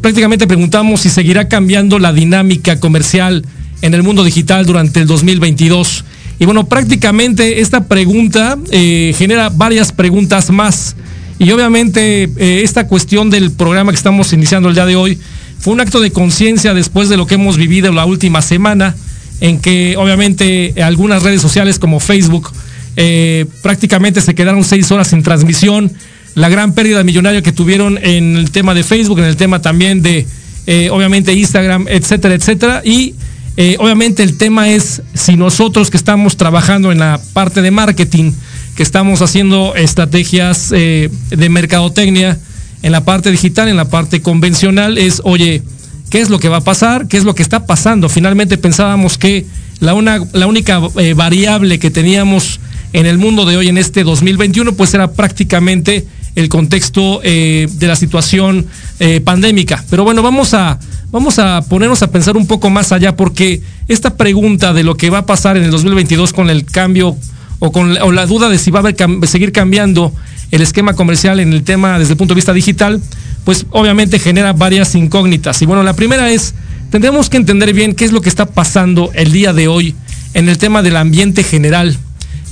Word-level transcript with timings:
prácticamente 0.00 0.46
preguntamos 0.46 1.02
si 1.02 1.10
seguirá 1.10 1.46
cambiando 1.46 1.98
la 1.98 2.12
dinámica 2.12 2.80
comercial 2.80 3.44
en 3.82 3.92
el 3.92 4.02
mundo 4.02 4.24
digital 4.24 4.64
durante 4.64 5.00
el 5.00 5.06
2022. 5.06 6.04
Y 6.38 6.46
bueno, 6.46 6.64
prácticamente 6.64 7.60
esta 7.60 7.84
pregunta 7.84 8.56
eh, 8.70 9.14
genera 9.16 9.50
varias 9.50 9.92
preguntas 9.92 10.50
más. 10.50 10.96
Y 11.38 11.50
obviamente 11.52 12.24
eh, 12.24 12.62
esta 12.64 12.88
cuestión 12.88 13.28
del 13.28 13.52
programa 13.52 13.92
que 13.92 13.96
estamos 13.96 14.32
iniciando 14.32 14.70
el 14.70 14.74
día 14.74 14.86
de 14.86 14.96
hoy 14.96 15.18
fue 15.58 15.74
un 15.74 15.80
acto 15.80 16.00
de 16.00 16.10
conciencia 16.12 16.72
después 16.72 17.10
de 17.10 17.18
lo 17.18 17.26
que 17.26 17.34
hemos 17.34 17.58
vivido 17.58 17.92
la 17.92 18.06
última 18.06 18.40
semana, 18.40 18.96
en 19.40 19.60
que 19.60 19.96
obviamente 19.98 20.74
algunas 20.82 21.22
redes 21.22 21.42
sociales 21.42 21.78
como 21.78 22.00
Facebook, 22.00 22.50
eh, 22.96 23.46
prácticamente 23.62 24.20
se 24.20 24.34
quedaron 24.34 24.64
seis 24.64 24.90
horas 24.90 25.08
sin 25.08 25.22
transmisión. 25.22 25.90
La 26.34 26.48
gran 26.48 26.72
pérdida 26.72 27.04
millonaria 27.04 27.42
que 27.42 27.52
tuvieron 27.52 27.98
en 27.98 28.36
el 28.36 28.50
tema 28.50 28.74
de 28.74 28.82
Facebook, 28.84 29.18
en 29.18 29.26
el 29.26 29.36
tema 29.36 29.60
también 29.60 30.02
de, 30.02 30.26
eh, 30.66 30.88
obviamente, 30.90 31.32
Instagram, 31.34 31.86
etcétera, 31.88 32.34
etcétera. 32.34 32.82
Y 32.84 33.14
eh, 33.56 33.76
obviamente 33.78 34.22
el 34.22 34.36
tema 34.38 34.70
es 34.70 35.02
si 35.14 35.36
nosotros 35.36 35.90
que 35.90 35.96
estamos 35.96 36.36
trabajando 36.36 36.90
en 36.90 36.98
la 36.98 37.20
parte 37.32 37.60
de 37.60 37.70
marketing, 37.70 38.32
que 38.76 38.82
estamos 38.82 39.20
haciendo 39.20 39.74
estrategias 39.74 40.70
de 40.70 41.10
mercadotecnia, 41.50 42.38
en 42.82 42.90
la 42.90 43.04
parte 43.04 43.30
digital, 43.30 43.68
en 43.68 43.76
la 43.76 43.84
parte 43.90 44.22
convencional, 44.22 44.96
es, 44.96 45.20
oye, 45.24 45.62
¿qué 46.08 46.20
es 46.20 46.30
lo 46.30 46.40
que 46.40 46.48
va 46.48 46.56
a 46.58 46.62
pasar? 46.62 47.06
¿Qué 47.06 47.18
es 47.18 47.24
lo 47.24 47.34
que 47.34 47.42
está 47.42 47.66
pasando? 47.66 48.08
Finalmente 48.08 48.56
pensábamos 48.56 49.18
que 49.18 49.46
la, 49.80 49.92
una, 49.92 50.20
la 50.32 50.46
única 50.46 50.80
variable 51.14 51.78
que 51.78 51.90
teníamos 51.90 52.58
en 52.92 53.06
el 53.06 53.18
mundo 53.18 53.44
de 53.44 53.56
hoy, 53.56 53.68
en 53.68 53.78
este 53.78 54.04
2021, 54.04 54.74
pues 54.74 54.92
era 54.94 55.12
prácticamente 55.12 56.06
el 56.34 56.48
contexto 56.48 57.20
eh, 57.22 57.68
de 57.70 57.86
la 57.86 57.96
situación 57.96 58.66
eh, 59.00 59.20
pandémica. 59.20 59.84
Pero 59.90 60.04
bueno, 60.04 60.22
vamos 60.22 60.54
a, 60.54 60.78
vamos 61.10 61.38
a 61.38 61.62
ponernos 61.62 62.02
a 62.02 62.10
pensar 62.10 62.36
un 62.36 62.46
poco 62.46 62.70
más 62.70 62.92
allá, 62.92 63.16
porque 63.16 63.62
esta 63.88 64.16
pregunta 64.16 64.72
de 64.72 64.82
lo 64.82 64.96
que 64.96 65.10
va 65.10 65.18
a 65.18 65.26
pasar 65.26 65.56
en 65.56 65.64
el 65.64 65.70
2022 65.70 66.32
con 66.32 66.50
el 66.50 66.64
cambio 66.64 67.16
o 67.58 67.70
con 67.70 67.96
o 67.98 68.12
la 68.12 68.26
duda 68.26 68.48
de 68.48 68.58
si 68.58 68.70
va 68.70 68.80
a 68.80 68.82
haber, 68.82 68.96
seguir 69.26 69.52
cambiando 69.52 70.12
el 70.50 70.62
esquema 70.62 70.94
comercial 70.94 71.40
en 71.40 71.52
el 71.52 71.62
tema 71.62 71.98
desde 71.98 72.12
el 72.12 72.18
punto 72.18 72.34
de 72.34 72.36
vista 72.36 72.52
digital, 72.52 73.00
pues 73.44 73.66
obviamente 73.70 74.18
genera 74.18 74.52
varias 74.52 74.94
incógnitas. 74.94 75.62
Y 75.62 75.66
bueno, 75.66 75.82
la 75.82 75.94
primera 75.94 76.30
es, 76.30 76.54
tendremos 76.90 77.30
que 77.30 77.36
entender 77.36 77.72
bien 77.72 77.94
qué 77.94 78.04
es 78.04 78.12
lo 78.12 78.20
que 78.20 78.28
está 78.28 78.46
pasando 78.46 79.10
el 79.14 79.32
día 79.32 79.52
de 79.52 79.68
hoy 79.68 79.94
en 80.34 80.48
el 80.48 80.58
tema 80.58 80.82
del 80.82 80.96
ambiente 80.96 81.42
general 81.42 81.98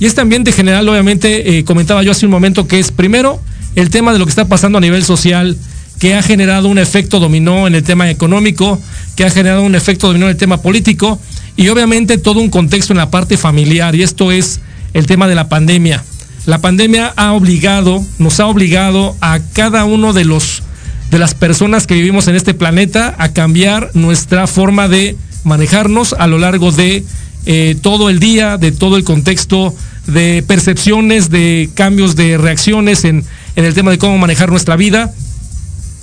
y 0.01 0.07
este 0.07 0.19
ambiente 0.19 0.51
general, 0.51 0.89
obviamente, 0.89 1.59
eh, 1.59 1.63
comentaba 1.63 2.01
yo 2.01 2.09
hace 2.09 2.25
un 2.25 2.31
momento 2.31 2.67
que 2.67 2.79
es 2.79 2.89
primero 2.89 3.39
el 3.75 3.91
tema 3.91 4.11
de 4.11 4.17
lo 4.17 4.25
que 4.25 4.31
está 4.31 4.45
pasando 4.45 4.79
a 4.79 4.81
nivel 4.81 5.03
social, 5.03 5.55
que 5.99 6.15
ha 6.15 6.23
generado 6.23 6.69
un 6.69 6.79
efecto 6.79 7.19
dominó 7.19 7.67
en 7.67 7.75
el 7.75 7.83
tema 7.83 8.09
económico, 8.09 8.81
que 9.15 9.25
ha 9.25 9.29
generado 9.29 9.61
un 9.61 9.75
efecto 9.75 10.07
dominó 10.07 10.25
en 10.25 10.31
el 10.31 10.37
tema 10.37 10.59
político 10.59 11.19
y 11.55 11.67
obviamente 11.67 12.17
todo 12.17 12.39
un 12.39 12.49
contexto 12.49 12.93
en 12.93 12.97
la 12.97 13.11
parte 13.11 13.37
familiar. 13.37 13.93
Y 13.93 14.01
esto 14.01 14.31
es 14.31 14.59
el 14.95 15.05
tema 15.05 15.27
de 15.27 15.35
la 15.35 15.49
pandemia. 15.49 16.03
La 16.47 16.57
pandemia 16.57 17.13
ha 17.15 17.33
obligado, 17.33 18.03
nos 18.17 18.39
ha 18.39 18.47
obligado 18.47 19.15
a 19.21 19.39
cada 19.53 19.85
uno 19.85 20.13
de 20.13 20.25
los 20.25 20.63
de 21.11 21.19
las 21.19 21.35
personas 21.35 21.85
que 21.85 21.93
vivimos 21.93 22.27
en 22.27 22.35
este 22.35 22.55
planeta 22.55 23.13
a 23.19 23.33
cambiar 23.33 23.91
nuestra 23.93 24.47
forma 24.47 24.87
de 24.87 25.15
manejarnos 25.43 26.13
a 26.13 26.25
lo 26.25 26.39
largo 26.39 26.71
de 26.71 27.03
eh, 27.45 27.75
todo 27.81 28.09
el 28.09 28.19
día, 28.19 28.57
de 28.57 28.71
todo 28.71 28.97
el 28.97 29.03
contexto 29.03 29.75
de 30.07 30.43
percepciones, 30.47 31.29
de 31.29 31.69
cambios 31.73 32.15
de 32.15 32.37
reacciones 32.37 33.05
en, 33.05 33.23
en 33.55 33.65
el 33.65 33.73
tema 33.73 33.91
de 33.91 33.97
cómo 33.97 34.17
manejar 34.17 34.49
nuestra 34.49 34.75
vida. 34.75 35.13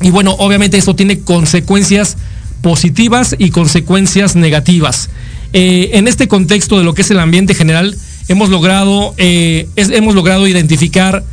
Y 0.00 0.11
bueno, 0.11 0.37
obviamente 0.39 0.79
esto 0.79 0.95
tiene 0.95 1.21
consecuencias 1.21 2.17
positivas 2.62 3.35
y 3.39 3.50
consecuencias 3.50 4.37
negativas. 4.37 5.11
Eh, 5.53 5.91
en 5.95 6.09
este 6.09 6.29
contexto 6.29 6.79
de 6.79 6.85
lo 6.85 6.95
que 6.95 7.03
es 7.03 7.11
el 7.11 7.19
ambiente 7.19 7.55
general, 7.55 7.97
hemos 8.29 8.50
logrado, 8.50 9.15
eh, 9.17 9.69
es, 9.77 9.91
hemos 9.91 10.15
logrado 10.15 10.47
identificar 10.47 11.25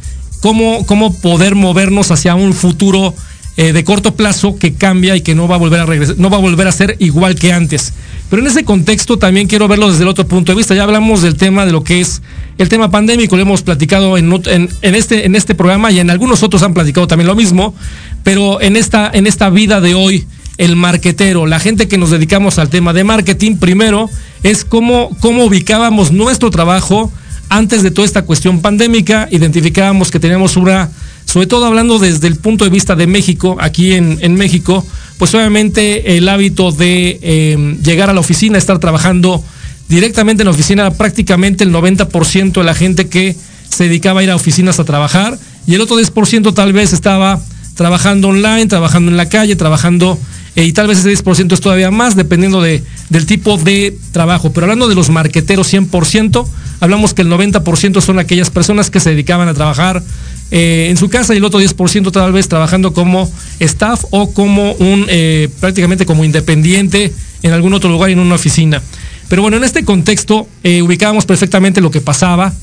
cómo, 0.42 0.86
cómo 0.86 1.14
poder 1.14 1.56
movernos 1.56 2.12
hacia 2.12 2.36
un 2.36 2.54
futuro 2.54 3.14
eh, 3.57 3.72
de 3.72 3.84
corto 3.84 4.16
plazo 4.16 4.57
que 4.57 4.74
cambia 4.74 5.16
y 5.16 5.22
que 5.22 5.34
no 5.34 5.48
va 5.48 5.56
a 5.56 5.60
volver 5.60 5.80
a 5.80 5.86
regresar, 5.86 6.18
no 6.18 6.30
va 6.30 6.38
a 6.38 6.42
volver 6.42 6.68
a 6.68 6.72
ser 6.72 6.98
igual 7.00 7.36
que 7.36 7.54
antes. 7.54 7.94
Pero 8.30 8.42
en 8.42 8.48
ese 8.48 8.66
contexto 8.66 9.18
también 9.18 9.48
quiero 9.48 9.68
verlo 9.68 9.90
desde 9.90 10.04
el 10.04 10.10
otro 10.10 10.28
punto 10.28 10.52
de 10.52 10.57
vista. 10.57 10.75
Ya 10.75 10.84
hablamos 10.84 11.22
del 11.22 11.36
tema 11.36 11.66
de 11.66 11.72
lo 11.72 11.84
que 11.84 12.02
es 12.02 12.22
el 12.57 12.69
tema 12.69 12.90
pandémico, 12.90 13.36
lo 13.36 13.42
hemos 13.42 13.62
platicado 13.62 14.18
en, 14.18 14.31
en, 14.48 14.96
este, 14.96 15.25
en 15.25 15.36
este 15.36 15.56
programa 15.56 15.92
y 15.92 16.00
en 16.00 16.10
algunos 16.10 16.44
otros 16.44 16.63
han 16.63 16.74
platicado 16.74 17.07
también 17.07 17.28
lo 17.28 17.36
mismo, 17.36 17.75
pero 18.24 18.62
en 18.62 18.75
esta, 18.75 19.10
en 19.13 19.28
esta 19.28 19.50
vida 19.50 19.81
de 19.81 19.94
hoy, 19.94 20.25
el 20.57 20.75
marquetero, 20.75 21.46
la 21.48 21.60
gente 21.60 21.88
que 21.88 21.98
nos 21.98 22.12
dedicamos 22.12 22.60
al 22.60 22.69
tema 22.69 22.94
de 22.94 23.04
marketing, 23.04 23.57
primero 23.57 24.10
es 24.44 24.63
cómo, 24.63 25.10
cómo 25.19 25.46
ubicábamos 25.46 26.12
nuestro 26.12 26.50
trabajo 26.50 27.12
antes 27.50 27.84
de 27.84 27.92
toda 27.92 28.06
esta 28.06 28.24
cuestión 28.24 28.62
pandémica, 28.62 29.28
identificábamos 29.31 30.12
que 30.12 30.19
teníamos 30.19 30.56
una, 30.57 30.90
sobre 31.36 31.48
todo 31.48 31.66
hablando 31.66 32.00
desde 32.00 32.28
el 32.28 32.38
punto 32.38 32.64
de 32.64 32.72
vista 32.72 32.96
de 32.96 33.08
México, 33.08 33.58
aquí 33.60 33.92
en, 33.92 34.36
México, 34.36 34.86
pues 35.18 35.36
obviamente 35.36 36.16
el 36.16 36.30
hábito 36.30 36.72
de 36.72 37.20
eh, 37.22 37.78
llegar 37.84 38.10
a 38.10 38.14
la 38.14 38.22
oficina, 38.22 38.58
estar 38.58 38.80
trabajando 38.80 39.44
directamente 39.90 40.44
en 40.44 40.46
la 40.46 40.52
oficina, 40.52 40.92
prácticamente 40.92 41.66
el 41.66 41.74
90% 41.74 42.54
de 42.54 42.64
la 42.64 42.74
gente 42.74 43.10
que 43.10 43.36
se 43.70 43.84
dedicaba 43.84 44.22
a 44.22 44.24
ir 44.24 44.32
a 44.32 44.38
oficinas 44.38 44.80
a 44.80 44.86
trabajar 44.86 45.38
y 45.68 45.74
el 45.74 45.82
otro 45.82 46.00
10% 46.00 46.54
tal 46.54 46.72
vez 46.72 46.94
estaba 46.94 47.42
trabajando 47.74 48.30
online, 48.30 48.68
trabajando 48.68 49.12
en 49.12 49.18
la 49.18 49.28
calle, 49.28 49.58
trabajando 49.58 50.18
eh, 50.56 50.64
y 50.64 50.72
tal 50.72 50.88
vez 50.88 51.00
ese 51.00 51.22
10% 51.22 51.52
es 51.52 51.60
todavía 51.60 51.92
más 51.92 52.16
dependiendo 52.16 52.62
de, 52.62 52.81
del 53.10 53.26
tipo 53.26 53.58
de 53.58 53.98
trabajo. 54.14 54.54
Pero 54.54 54.68
hablando 54.68 54.88
de 54.88 54.96
los 54.96 55.10
marqueteros 55.10 55.74
100%, 55.74 56.48
hablamos 56.80 57.13
que 57.13 57.22
el 57.22 57.30
90% 57.30 58.01
son 58.01 58.19
aquellas 58.19 58.50
personas 58.50 58.89
que 58.89 59.00
se 59.00 59.12
dedicaban 59.12 59.48
a 59.48 59.54
trabajar 59.54 60.04
eh, 60.51 60.88
en 60.89 60.98
su 60.98 61.10
casa 61.10 61.33
y 61.33 61.38
el 61.38 61.44
otro 61.44 61.60
10% 61.60 62.12
tal 62.12 62.31
vez 62.31 62.48
trabajando 62.48 62.94
como 62.94 63.31
staff 63.60 64.06
o 64.12 64.31
como 64.31 64.74
un 64.74 65.06
eh, 65.10 65.50
prácticamente 65.60 66.06
como 66.06 66.24
independiente 66.24 67.12
en 67.42 67.51
algún 67.51 67.74
otro 67.74 67.89
lugar 67.89 68.10
en 68.10 68.19
una 68.19 68.36
oficina. 68.36 68.81
Pero 69.27 69.42
bueno, 69.42 69.57
en 69.57 69.63
este 69.63 69.83
contexto 69.83 70.48
eh, 70.63 70.81
ubicábamos 70.81 71.25
perfectamente 71.25 71.81
lo 71.81 71.92
que 71.92 72.01
pasaba. 72.01 72.54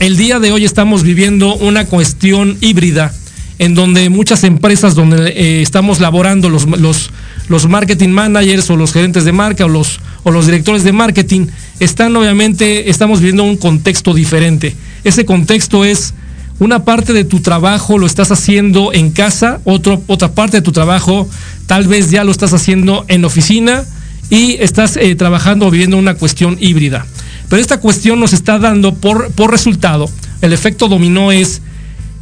El 0.00 0.16
día 0.16 0.38
de 0.38 0.52
hoy 0.52 0.64
estamos 0.64 1.02
viviendo 1.02 1.54
una 1.56 1.86
cuestión 1.86 2.56
híbrida 2.60 3.12
en 3.58 3.74
donde 3.74 4.08
muchas 4.08 4.44
empresas 4.44 4.94
donde 4.94 5.62
estamos 5.62 6.00
laborando 6.00 6.48
los, 6.48 6.66
los, 6.66 7.10
los 7.48 7.68
marketing 7.68 8.10
managers 8.10 8.70
o 8.70 8.76
los 8.76 8.92
gerentes 8.92 9.24
de 9.24 9.32
marca 9.32 9.64
o 9.64 9.68
los, 9.68 10.00
o 10.22 10.30
los 10.30 10.46
directores 10.46 10.84
de 10.84 10.92
marketing, 10.92 11.46
están 11.80 12.14
obviamente, 12.16 12.90
estamos 12.90 13.20
viviendo 13.20 13.42
un 13.42 13.56
contexto 13.56 14.14
diferente. 14.14 14.76
Ese 15.04 15.24
contexto 15.24 15.84
es 15.84 16.14
una 16.60 16.84
parte 16.84 17.12
de 17.12 17.24
tu 17.24 17.40
trabajo 17.40 17.98
lo 17.98 18.06
estás 18.06 18.32
haciendo 18.32 18.92
en 18.92 19.10
casa, 19.10 19.60
otra 19.64 20.28
parte 20.34 20.56
de 20.58 20.62
tu 20.62 20.72
trabajo 20.72 21.28
tal 21.66 21.86
vez 21.86 22.10
ya 22.10 22.24
lo 22.24 22.32
estás 22.32 22.52
haciendo 22.52 23.04
en 23.08 23.24
oficina 23.24 23.84
y 24.30 24.56
estás 24.60 24.96
eh, 24.96 25.14
trabajando 25.14 25.66
o 25.66 25.70
viviendo 25.70 25.96
una 25.96 26.14
cuestión 26.14 26.56
híbrida. 26.60 27.06
Pero 27.48 27.62
esta 27.62 27.78
cuestión 27.78 28.18
nos 28.20 28.32
está 28.32 28.58
dando 28.58 28.94
por, 28.94 29.30
por 29.32 29.50
resultado, 29.50 30.10
el 30.42 30.52
efecto 30.52 30.88
dominó 30.88 31.30
es, 31.30 31.62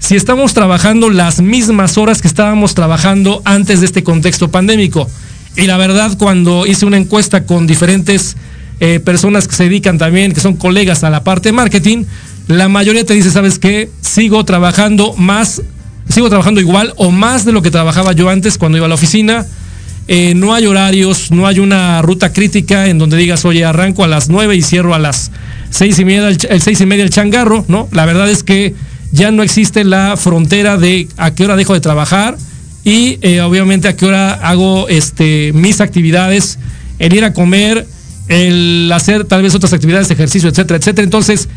si 0.07 0.15
estamos 0.15 0.55
trabajando 0.55 1.11
las 1.11 1.43
mismas 1.43 1.99
horas 1.99 2.23
que 2.23 2.29
estábamos 2.29 2.77
trabajando 2.77 3.43
antes 3.45 3.81
de 3.81 3.87
este 3.87 4.05
contexto 4.05 4.53
pandémico. 4.53 5.11
Y 5.57 5.63
la 5.63 5.77
verdad, 5.79 6.17
cuando 6.17 6.65
hice 6.65 6.87
una 6.87 6.97
encuesta 6.97 7.45
con 7.45 7.67
diferentes 7.67 8.37
eh, 8.79 9.01
personas 9.01 9.49
que 9.49 9.57
se 9.57 9.65
dedican 9.65 9.99
también, 9.99 10.33
que 10.33 10.39
son 10.39 10.55
colegas 10.55 11.03
a 11.03 11.11
la 11.11 11.25
parte 11.25 11.49
de 11.49 11.55
marketing, 11.55 12.05
la 12.47 12.69
mayoría 12.69 13.05
te 13.05 13.15
dice, 13.15 13.33
¿sabes 13.33 13.59
qué? 13.59 13.91
Sigo 14.01 14.45
trabajando 14.45 15.13
más, 15.15 15.61
sigo 16.09 16.29
trabajando 16.29 16.61
igual 16.61 16.95
o 16.99 17.11
más 17.11 17.45
de 17.45 17.51
lo 17.51 17.61
que 17.61 17.73
trabajaba 17.73 18.13
yo 18.13 18.29
antes 18.29 18.59
cuando 18.59 18.79
iba 18.79 18.87
a 18.87 18.89
la 18.89 18.95
oficina. 18.95 19.45
Eh, 20.07 20.35
no 20.37 20.55
hay 20.55 20.67
horarios, 20.67 21.33
no 21.33 21.49
hay 21.49 21.59
una 21.59 22.01
ruta 22.01 22.33
crítica 22.33 22.87
en 22.87 22.99
donde 22.99 23.17
digas, 23.17 23.45
oye, 23.45 23.65
arranco 23.65 24.05
a 24.05 24.07
las 24.07 24.29
9 24.29 24.55
y 24.55 24.63
cierro 24.63 24.95
a 24.95 25.01
las 25.01 25.33
seis 25.71 25.99
y 25.99 26.05
media 26.05 26.29
el, 26.29 26.61
seis 26.61 26.81
y 26.81 26.87
media 26.87 27.03
el 27.03 27.11
changarro, 27.11 27.65
¿no? 27.67 27.89
La 27.91 28.07
verdad 28.07 28.31
es 28.31 28.45
que 28.45 28.77
ya 29.13 29.31
no 29.31 29.43
existe 29.43 29.85
la 29.85 30.17
frontera 30.17 30.77
de 30.77 31.09
a 31.17 31.33
qué 31.33 31.45
hora 31.45 31.57
dejo 31.57 31.75
de 31.75 31.81
trabajar 31.81 32.37
y 32.85 33.19
eh, 33.23 33.41
obviamente 33.41 33.89
a 33.89 33.97
qué 33.97 34.07
hora 34.07 34.33
hago 34.35 34.89
este, 34.89 35.53
mis 35.55 35.81
actividades, 35.81 36.59
el 36.99 37.15
ir 37.15 37.25
a 37.25 37.33
comer, 37.33 37.87
el 38.29 38.91
hacer 38.93 39.25
tal 39.25 39.43
vez 39.43 39.55
otras 39.55 39.73
actividades 39.73 40.09
de 40.09 40.15
ejercicio, 40.15 40.49
etcétera, 40.49 40.79
etcétera. 40.79 41.05
Entonces, 41.05 41.49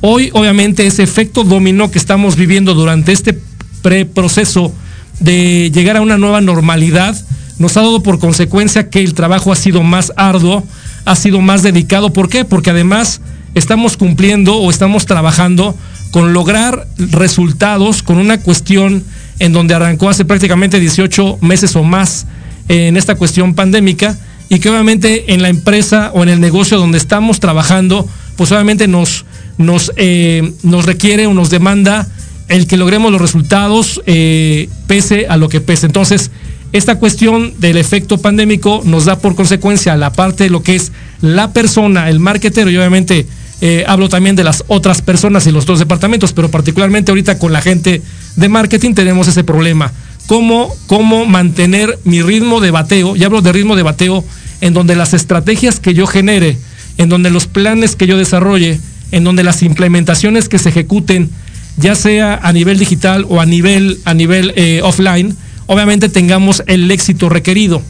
Hoy, 0.00 0.30
obviamente, 0.32 0.86
ese 0.86 1.02
efecto 1.02 1.42
dominó 1.42 1.90
que 1.90 1.98
estamos 1.98 2.36
viviendo 2.36 2.74
durante 2.74 3.10
este 3.10 3.36
preproceso 3.82 4.72
de 5.18 5.72
llegar 5.72 5.96
a 5.96 6.00
una 6.00 6.18
nueva 6.18 6.40
normalidad 6.40 7.16
nos 7.58 7.76
ha 7.76 7.80
dado 7.80 8.04
por 8.04 8.20
consecuencia 8.20 8.90
que 8.90 9.00
el 9.00 9.14
trabajo 9.14 9.50
ha 9.50 9.56
sido 9.56 9.82
más 9.82 10.12
arduo, 10.14 10.64
ha 11.04 11.16
sido 11.16 11.40
más 11.40 11.64
dedicado. 11.64 12.12
¿Por 12.12 12.28
qué? 12.28 12.44
Porque 12.44 12.70
además 12.70 13.20
estamos 13.56 13.96
cumpliendo 13.96 14.54
o 14.54 14.70
estamos 14.70 15.06
trabajando 15.06 15.74
con 16.10 16.32
lograr 16.32 16.86
resultados 16.96 18.02
con 18.02 18.18
una 18.18 18.40
cuestión 18.40 19.04
en 19.38 19.52
donde 19.52 19.74
arrancó 19.74 20.08
hace 20.08 20.24
prácticamente 20.24 20.80
18 20.80 21.38
meses 21.40 21.76
o 21.76 21.84
más 21.84 22.26
en 22.68 22.96
esta 22.96 23.14
cuestión 23.14 23.54
pandémica 23.54 24.16
y 24.48 24.58
que 24.60 24.70
obviamente 24.70 25.34
en 25.34 25.42
la 25.42 25.48
empresa 25.48 26.10
o 26.14 26.22
en 26.22 26.30
el 26.30 26.40
negocio 26.40 26.78
donde 26.78 26.98
estamos 26.98 27.40
trabajando, 27.40 28.08
pues 28.36 28.50
obviamente 28.52 28.88
nos, 28.88 29.24
nos, 29.58 29.92
eh, 29.96 30.52
nos 30.62 30.86
requiere 30.86 31.26
o 31.26 31.34
nos 31.34 31.50
demanda 31.50 32.08
el 32.48 32.66
que 32.66 32.78
logremos 32.78 33.12
los 33.12 33.20
resultados 33.20 34.00
eh, 34.06 34.68
pese 34.86 35.26
a 35.28 35.36
lo 35.36 35.48
que 35.48 35.60
pese. 35.60 35.86
Entonces, 35.86 36.30
esta 36.72 36.98
cuestión 36.98 37.54
del 37.60 37.76
efecto 37.76 38.18
pandémico 38.18 38.82
nos 38.84 39.04
da 39.04 39.18
por 39.18 39.34
consecuencia 39.34 39.96
la 39.96 40.12
parte 40.12 40.44
de 40.44 40.50
lo 40.50 40.62
que 40.62 40.76
es 40.76 40.92
la 41.20 41.52
persona, 41.52 42.08
el 42.08 42.20
marketero, 42.20 42.70
y 42.70 42.76
obviamente 42.76 43.26
eh, 43.60 43.84
hablo 43.86 44.08
también 44.08 44.36
de 44.36 44.44
las 44.44 44.64
otras 44.68 45.02
personas 45.02 45.46
y 45.46 45.52
los 45.52 45.66
dos 45.66 45.78
departamentos, 45.78 46.32
pero 46.32 46.50
particularmente 46.50 47.10
ahorita 47.10 47.38
con 47.38 47.52
la 47.52 47.60
gente 47.60 48.02
de 48.36 48.48
marketing 48.48 48.94
tenemos 48.94 49.26
ese 49.28 49.44
problema. 49.44 49.92
¿Cómo, 50.26 50.74
cómo 50.86 51.24
mantener 51.24 51.98
mi 52.04 52.22
ritmo 52.22 52.60
de 52.60 52.70
bateo? 52.70 53.16
Y 53.16 53.24
hablo 53.24 53.40
de 53.40 53.52
ritmo 53.52 53.76
de 53.76 53.82
bateo 53.82 54.24
en 54.60 54.74
donde 54.74 54.94
las 54.94 55.14
estrategias 55.14 55.80
que 55.80 55.94
yo 55.94 56.06
genere, 56.06 56.56
en 56.98 57.08
donde 57.08 57.30
los 57.30 57.46
planes 57.46 57.96
que 57.96 58.06
yo 58.06 58.16
desarrolle, 58.16 58.80
en 59.10 59.24
donde 59.24 59.42
las 59.42 59.62
implementaciones 59.62 60.48
que 60.48 60.58
se 60.58 60.68
ejecuten, 60.68 61.30
ya 61.78 61.94
sea 61.94 62.38
a 62.42 62.52
nivel 62.52 62.78
digital 62.78 63.24
o 63.28 63.40
a 63.40 63.46
nivel, 63.46 63.98
a 64.04 64.14
nivel 64.14 64.52
eh, 64.56 64.80
offline, 64.82 65.36
obviamente 65.66 66.08
tengamos 66.08 66.62
el 66.66 66.90
éxito 66.90 67.28
requerido. 67.28 67.82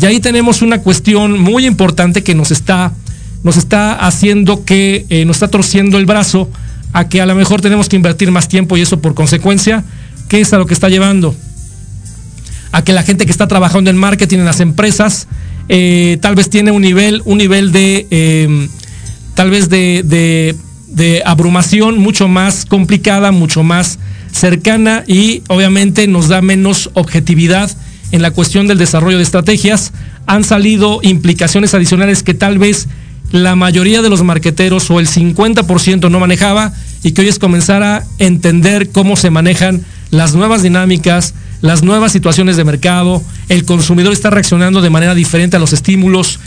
Y 0.00 0.06
ahí 0.06 0.20
tenemos 0.20 0.62
una 0.62 0.78
cuestión 0.78 1.38
muy 1.38 1.66
importante 1.66 2.22
que 2.22 2.34
nos 2.34 2.50
está, 2.50 2.92
nos 3.44 3.56
está 3.56 3.94
haciendo 3.94 4.64
que 4.64 5.06
eh, 5.10 5.24
nos 5.24 5.36
está 5.36 5.48
torciendo 5.48 5.98
el 5.98 6.06
brazo 6.06 6.50
a 6.92 7.08
que 7.08 7.20
a 7.20 7.26
lo 7.26 7.34
mejor 7.36 7.60
tenemos 7.60 7.88
que 7.88 7.96
invertir 7.96 8.30
más 8.32 8.48
tiempo 8.48 8.76
y 8.76 8.80
eso 8.80 9.00
por 9.00 9.14
consecuencia, 9.14 9.84
¿qué 10.28 10.40
es 10.40 10.52
a 10.52 10.58
lo 10.58 10.66
que 10.66 10.74
está 10.74 10.88
llevando? 10.88 11.36
A 12.72 12.82
que 12.82 12.92
la 12.92 13.02
gente 13.02 13.26
que 13.26 13.30
está 13.30 13.46
trabajando 13.46 13.90
en 13.90 13.96
marketing 13.96 14.38
en 14.38 14.44
las 14.46 14.60
empresas 14.60 15.28
eh, 15.68 16.18
tal 16.20 16.34
vez 16.34 16.50
tiene 16.50 16.72
un 16.72 16.82
nivel, 16.82 17.22
un 17.24 17.38
nivel 17.38 17.70
de 17.70 18.68
tal 19.34 19.50
vez 19.50 19.68
de, 19.68 20.56
de, 20.88 21.22
abrumación 21.26 21.98
mucho 21.98 22.28
más 22.28 22.64
complicada, 22.64 23.32
mucho 23.32 23.62
más 23.62 23.98
cercana 24.32 25.04
y 25.06 25.42
obviamente 25.48 26.06
nos 26.06 26.28
da 26.28 26.40
menos 26.40 26.90
objetividad 26.94 27.70
en 28.12 28.22
la 28.22 28.30
cuestión 28.30 28.66
del 28.66 28.78
desarrollo 28.78 29.16
de 29.16 29.24
estrategias. 29.24 29.92
Han 30.26 30.44
salido 30.44 31.00
implicaciones 31.02 31.74
adicionales 31.74 32.22
que 32.22 32.34
tal 32.34 32.58
vez 32.58 32.88
la 33.34 33.56
mayoría 33.56 34.00
de 34.00 34.08
los 34.08 34.22
marqueteros 34.22 34.88
o 34.92 35.00
el 35.00 35.08
50% 35.08 36.08
no 36.08 36.20
manejaba 36.20 36.72
y 37.02 37.10
que 37.10 37.22
hoy 37.22 37.28
es 37.28 37.40
comenzar 37.40 37.82
a 37.82 38.04
entender 38.20 38.90
cómo 38.90 39.16
se 39.16 39.28
manejan 39.28 39.84
las 40.12 40.36
nuevas 40.36 40.62
dinámicas, 40.62 41.34
las 41.60 41.82
nuevas 41.82 42.12
situaciones 42.12 42.56
de 42.56 42.62
mercado, 42.62 43.24
el 43.48 43.64
consumidor 43.64 44.12
está 44.12 44.30
reaccionando 44.30 44.82
de 44.82 44.90
manera 44.90 45.16
diferente 45.16 45.56
a 45.56 45.58
los 45.58 45.72
estímulos, 45.72 46.38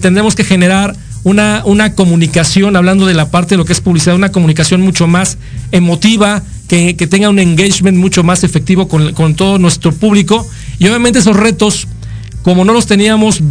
tendremos 0.00 0.34
que 0.34 0.42
generar 0.42 0.96
una, 1.22 1.60
una 1.66 1.92
comunicación, 1.92 2.76
hablando 2.76 3.04
de 3.04 3.12
la 3.12 3.30
parte 3.30 3.50
de 3.50 3.58
lo 3.58 3.66
que 3.66 3.74
es 3.74 3.82
publicidad, 3.82 4.16
una 4.16 4.32
comunicación 4.32 4.80
mucho 4.80 5.06
más 5.06 5.36
emotiva, 5.70 6.42
que, 6.66 6.94
tenga 6.94 7.28
un 7.28 7.40
engagement 7.40 7.98
mucho 7.98 8.22
más 8.22 8.42
efectivo 8.42 8.88
con, 8.88 9.12
con 9.12 9.34
todo 9.34 9.58
nuestro 9.58 9.92
público. 9.92 10.48
Y 10.78 10.88
obviamente 10.88 11.18
esos 11.18 11.36
retos, 11.36 11.86
como 12.42 12.64
no 12.64 12.72
los 12.72 12.86
teníamos 12.86 13.42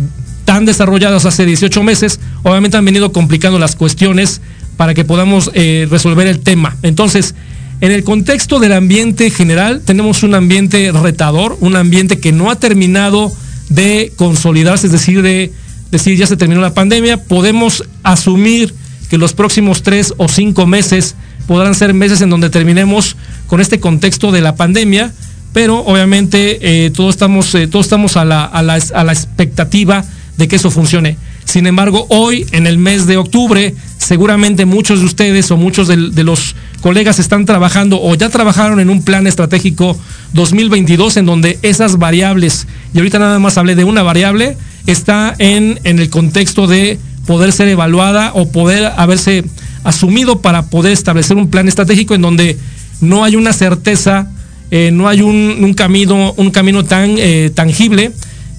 tan 0.45 0.65
desarrollados 0.65 1.25
hace 1.25 1.45
18 1.45 1.83
meses, 1.83 2.19
obviamente 2.43 2.77
han 2.77 2.85
venido 2.85 3.11
complicando 3.11 3.59
las 3.59 3.75
cuestiones 3.75 4.41
para 4.77 4.93
que 4.93 5.03
podamos 5.03 5.51
eh, 5.53 5.87
resolver 5.89 6.27
el 6.27 6.39
tema. 6.39 6.77
Entonces, 6.83 7.35
en 7.81 7.91
el 7.91 8.03
contexto 8.03 8.59
del 8.59 8.73
ambiente 8.73 9.29
general, 9.29 9.81
tenemos 9.83 10.23
un 10.23 10.33
ambiente 10.35 10.91
retador, 10.91 11.57
un 11.59 11.75
ambiente 11.75 12.19
que 12.19 12.31
no 12.31 12.49
ha 12.49 12.55
terminado 12.55 13.33
de 13.69 14.13
consolidarse, 14.15 14.87
es 14.87 14.93
decir, 14.93 15.21
de 15.21 15.51
decir, 15.91 16.17
ya 16.17 16.27
se 16.27 16.37
terminó 16.37 16.61
la 16.61 16.73
pandemia, 16.73 17.23
podemos 17.23 17.83
asumir 18.03 18.73
que 19.09 19.17
los 19.17 19.33
próximos 19.33 19.83
tres 19.83 20.13
o 20.17 20.27
cinco 20.27 20.65
meses 20.65 21.15
podrán 21.47 21.75
ser 21.75 21.93
meses 21.93 22.21
en 22.21 22.29
donde 22.29 22.49
terminemos 22.49 23.17
con 23.47 23.61
este 23.61 23.79
contexto 23.79 24.31
de 24.31 24.41
la 24.41 24.55
pandemia, 24.55 25.13
pero 25.53 25.79
obviamente 25.79 26.85
eh, 26.85 26.91
todos 26.91 27.15
estamos, 27.15 27.53
eh, 27.55 27.67
todos 27.67 27.85
estamos 27.85 28.17
a 28.17 28.25
la, 28.25 28.43
a, 28.43 28.61
la, 28.61 28.79
a 28.93 29.03
la 29.03 29.13
expectativa 29.13 30.05
de 30.37 30.47
que 30.47 30.57
eso 30.57 30.71
funcione. 30.71 31.17
Sin 31.45 31.67
embargo, 31.67 32.05
hoy, 32.09 32.45
en 32.51 32.67
el 32.67 32.77
mes 32.77 33.05
de 33.05 33.17
octubre, 33.17 33.73
seguramente 33.97 34.65
muchos 34.65 34.99
de 34.99 35.05
ustedes 35.05 35.49
o 35.51 35.57
muchos 35.57 35.87
de, 35.87 36.23
los 36.23 36.55
colegas 36.81 37.19
están 37.19 37.45
trabajando 37.45 38.01
o 38.01 38.15
ya 38.15 38.29
trabajaron 38.29 38.79
en 38.79 38.89
un 38.89 39.03
plan 39.03 39.27
estratégico 39.27 39.97
2022 40.33 41.17
en 41.17 41.25
donde 41.25 41.59
esas 41.61 41.97
variables, 41.97 42.67
y 42.93 42.97
ahorita 42.97 43.19
nada 43.19 43.39
más 43.39 43.57
hablé 43.57 43.75
de 43.75 43.83
una 43.83 44.03
variable, 44.03 44.57
está 44.85 45.33
en, 45.37 45.79
en 45.83 45.99
el 45.99 46.09
contexto 46.09 46.67
de 46.67 46.99
poder 47.25 47.51
ser 47.51 47.67
evaluada 47.67 48.31
o 48.33 48.49
poder 48.49 48.91
haberse 48.97 49.43
asumido 49.83 50.41
para 50.41 50.67
poder 50.67 50.91
establecer 50.91 51.37
un 51.37 51.49
plan 51.49 51.67
estratégico 51.67 52.15
en 52.15 52.21
donde 52.21 52.57
no 53.01 53.23
hay 53.23 53.35
una 53.35 53.53
certeza, 53.53 54.29
eh, 54.71 54.91
no 54.91 55.07
hay 55.07 55.21
un, 55.21 55.57
un, 55.63 55.73
camino, 55.73 56.33
un 56.37 56.51
camino 56.51 56.83
tan 56.83 57.15
eh, 57.17 57.51
tangible 57.53 58.11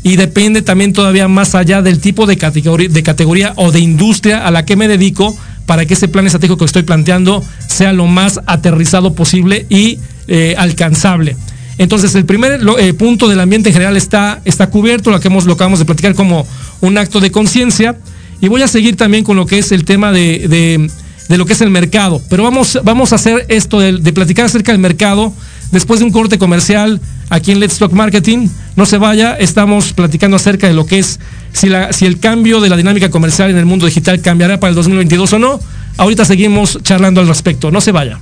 y 0.06 0.14
depende 0.14 0.62
también 0.62 0.92
todavía 0.92 1.26
más 1.26 1.56
allá 1.56 1.82
del 1.82 1.98
tipo 1.98 2.26
de 2.26 2.36
categoría, 2.36 3.52
o 3.56 3.72
de 3.72 3.80
industria 3.80 4.46
a 4.46 4.52
la 4.52 4.64
que 4.64 4.76
me 4.76 4.86
dedico 4.86 5.36
para 5.66 5.84
que 5.84 5.94
ese 5.94 6.06
plan 6.06 6.24
estratégico 6.26 6.58
que 6.58 6.64
estoy 6.64 6.84
planteando 6.84 7.42
sea 7.66 7.92
lo 7.92 8.06
más 8.06 8.38
aterrizado 8.46 9.14
posible 9.14 9.66
y 9.68 9.98
eh, 10.28 10.54
alcanzable. 10.58 11.36
Entonces, 11.76 12.14
el 12.14 12.24
primer 12.24 12.60
eh, 12.78 12.94
punto 12.94 13.26
del 13.26 13.40
ambiente 13.40 13.70
en 13.70 13.72
general 13.72 13.96
está, 13.96 14.40
está 14.44 14.68
cubierto, 14.68 15.10
lo 15.10 15.18
que, 15.18 15.26
hemos, 15.26 15.44
lo 15.44 15.54
acabamos 15.54 15.80
de 15.80 15.86
platicar 15.86 16.14
como 16.14 16.46
un 16.82 16.98
acto 16.98 17.18
de 17.18 17.32
conciencia. 17.32 17.96
Y 18.40 18.46
voy 18.46 18.62
a 18.62 18.68
seguir 18.68 18.94
también 18.94 19.24
con 19.24 19.36
lo 19.36 19.44
que 19.44 19.58
es 19.58 19.72
el 19.72 19.84
tema 19.84 20.12
de, 20.12 20.88
de 21.28 21.36
lo 21.36 21.46
que 21.46 21.54
es 21.54 21.60
el 21.62 21.70
mercado. 21.70 22.22
Pero 22.30 22.44
vamos, 22.44 22.78
vamos 22.84 23.10
a 23.10 23.16
hacer 23.16 23.44
esto 23.48 23.80
de, 23.80 23.94
de 23.94 24.12
platicar 24.12 24.44
acerca 24.44 24.70
del 24.70 24.80
mercado 24.80 25.32
después 25.72 25.98
de 25.98 26.06
un 26.06 26.12
corte 26.12 26.38
comercial 26.38 27.00
aquí 27.30 27.52
en 27.52 27.60
Let's 27.60 27.78
Talk 27.78 27.92
Marketing. 27.92 28.48
No 28.76 28.86
se 28.86 28.98
vaya, 28.98 29.34
estamos 29.34 29.92
platicando 29.92 30.36
acerca 30.36 30.66
de 30.66 30.74
lo 30.74 30.86
que 30.86 30.98
es 30.98 31.18
si, 31.52 31.68
la, 31.68 31.92
si 31.92 32.06
el 32.06 32.18
cambio 32.18 32.60
de 32.60 32.68
la 32.68 32.76
dinámica 32.76 33.10
comercial 33.10 33.50
en 33.50 33.56
el 33.56 33.66
mundo 33.66 33.86
digital 33.86 34.20
cambiará 34.20 34.60
para 34.60 34.70
el 34.70 34.74
2022 34.74 35.32
o 35.34 35.38
no. 35.38 35.60
Ahorita 35.96 36.24
seguimos 36.24 36.78
charlando 36.82 37.20
al 37.20 37.28
respecto. 37.28 37.70
No 37.70 37.80
se 37.80 37.92
vaya. 37.92 38.20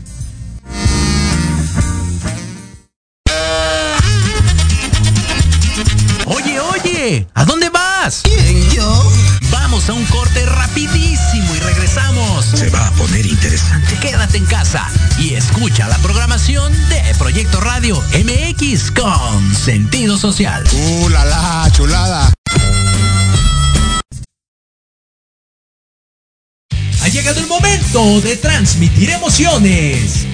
Oye, 6.27 6.61
oye, 6.61 7.27
¿a 7.35 7.45
dónde 7.45 7.69
vas? 7.71 8.23
¿Quién, 8.23 8.71
yo? 8.71 9.13
Vamos 9.51 9.89
a 9.89 9.93
un 9.93 10.05
corte 10.07 10.45
rapidísimo 10.47 11.55
y 11.57 11.59
regresamos. 11.59 12.45
Se 12.45 12.71
va 12.71 12.87
a 12.87 12.91
poner 12.93 13.27
interesante. 13.27 13.97
Quédate 14.01 14.39
en 14.39 14.47
casa 14.47 14.89
y 15.35 15.37
escucha 15.37 15.89
la 15.89 15.99
programación 15.99 16.73
de 16.89 17.03
Proyecto 17.19 17.61
Radio 17.61 18.01
MX 18.13 18.93
con 18.93 19.55
sentido 19.55 20.17
social. 20.17 20.63
¡Uh, 20.73 21.09
la, 21.09 21.25
la 21.25 21.69
chulada! 21.73 22.33
Ha 27.03 27.09
llegado 27.09 27.41
el 27.41 27.47
momento 27.49 28.21
de 28.21 28.37
transmitir 28.37 29.11
emociones. 29.11 30.27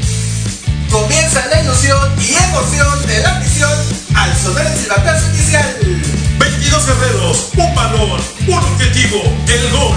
Comienza 0.91 1.47
la 1.47 1.63
ilusión 1.63 2.11
y 2.21 2.35
emoción 2.35 3.07
de 3.07 3.23
la 3.23 3.35
misión 3.41 3.73
al 4.15 4.37
sonar 4.37 4.67
el 4.67 4.79
silbatazo 4.79 5.29
inicial. 5.31 5.77
22 6.39 6.87
guerreros, 6.87 7.49
un 7.57 7.75
balón, 7.75 8.21
un 8.49 8.59
objetivo, 8.59 9.23
el 9.49 9.71
gol. 9.71 9.97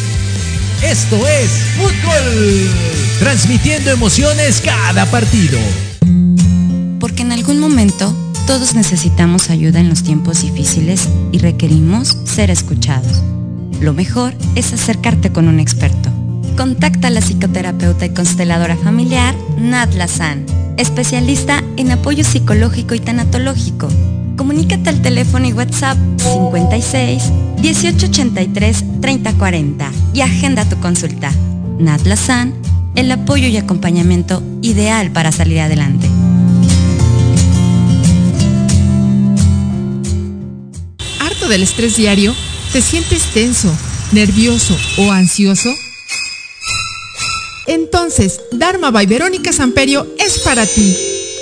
Esto 0.83 1.15
es 1.27 1.51
Fútbol. 1.77 2.69
Transmitiendo 3.19 3.91
emociones 3.91 4.61
cada 4.61 5.05
partido. 5.05 5.59
Porque 6.99 7.21
en 7.21 7.31
algún 7.31 7.59
momento 7.59 8.11
todos 8.47 8.73
necesitamos 8.73 9.51
ayuda 9.51 9.79
en 9.79 9.89
los 9.89 10.01
tiempos 10.01 10.41
difíciles 10.41 11.07
y 11.31 11.37
requerimos 11.37 12.17
ser 12.25 12.49
escuchados. 12.49 13.21
Lo 13.79 13.93
mejor 13.93 14.33
es 14.55 14.73
acercarte 14.73 15.31
con 15.31 15.47
un 15.47 15.59
experto. 15.59 16.09
Contacta 16.61 17.07
a 17.07 17.09
la 17.09 17.21
psicoterapeuta 17.21 18.05
y 18.05 18.13
consteladora 18.13 18.77
familiar 18.77 19.35
Nat 19.57 19.95
Lazan, 19.95 20.45
especialista 20.77 21.63
en 21.75 21.89
apoyo 21.89 22.23
psicológico 22.23 22.93
y 22.93 22.99
tanatológico. 22.99 23.87
Comunícate 24.37 24.91
al 24.91 25.01
teléfono 25.01 25.47
y 25.47 25.53
WhatsApp 25.53 25.97
56 26.17 27.31
1883 27.63 29.01
3040 29.01 29.91
y 30.13 30.21
agenda 30.21 30.69
tu 30.69 30.79
consulta. 30.79 31.31
Nat 31.79 32.05
Lazan, 32.05 32.53
el 32.93 33.11
apoyo 33.11 33.47
y 33.47 33.57
acompañamiento 33.57 34.43
ideal 34.61 35.09
para 35.09 35.31
salir 35.31 35.61
adelante. 35.61 36.07
¿Harto 41.19 41.47
del 41.47 41.63
estrés 41.63 41.97
diario? 41.97 42.35
¿Te 42.71 42.83
sientes 42.83 43.23
tenso, 43.33 43.75
nervioso 44.11 44.77
o 44.99 45.11
ansioso? 45.11 45.71
Entonces, 47.67 48.41
Dharma 48.51 48.91
by 48.91 49.05
Verónica 49.05 49.53
Samperio 49.53 50.07
es 50.17 50.39
para 50.39 50.65
ti. 50.65 50.95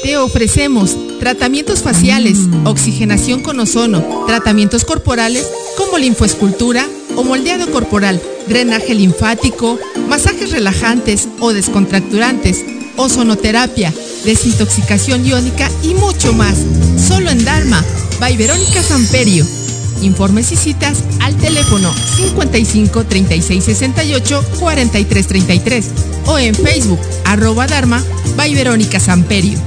Te 0.03 0.17
ofrecemos 0.17 0.95
tratamientos 1.19 1.81
faciales, 1.81 2.37
oxigenación 2.63 3.41
con 3.41 3.59
ozono, 3.59 4.25
tratamientos 4.27 4.85
corporales 4.85 5.45
como 5.77 5.97
linfoescultura 5.97 6.87
o 7.15 7.23
moldeado 7.23 7.69
corporal, 7.71 8.21
drenaje 8.47 8.95
linfático, 8.95 9.77
masajes 10.07 10.51
relajantes 10.51 11.27
o 11.39 11.51
descontracturantes, 11.51 12.63
ozonoterapia, 12.95 13.93
desintoxicación 14.23 15.25
iónica 15.25 15.69
y 15.83 15.93
mucho 15.95 16.33
más. 16.33 16.57
Solo 16.97 17.29
en 17.29 17.43
Dharma 17.43 17.83
by 18.19 18.37
Verónica 18.37 18.81
Samperio. 18.83 19.58
Informes 20.01 20.51
y 20.51 20.55
citas 20.55 21.03
al 21.21 21.35
teléfono 21.35 21.91
55 22.17 23.05
36 23.05 23.63
68 23.63 24.43
43 24.59 25.27
33 25.27 25.85
o 26.25 26.37
en 26.37 26.55
Facebook 26.55 26.99
arroba 27.25 27.67
Dharma 27.67 28.03
by 28.35 28.53
Verónica 28.55 28.99
Samperio. 28.99 29.59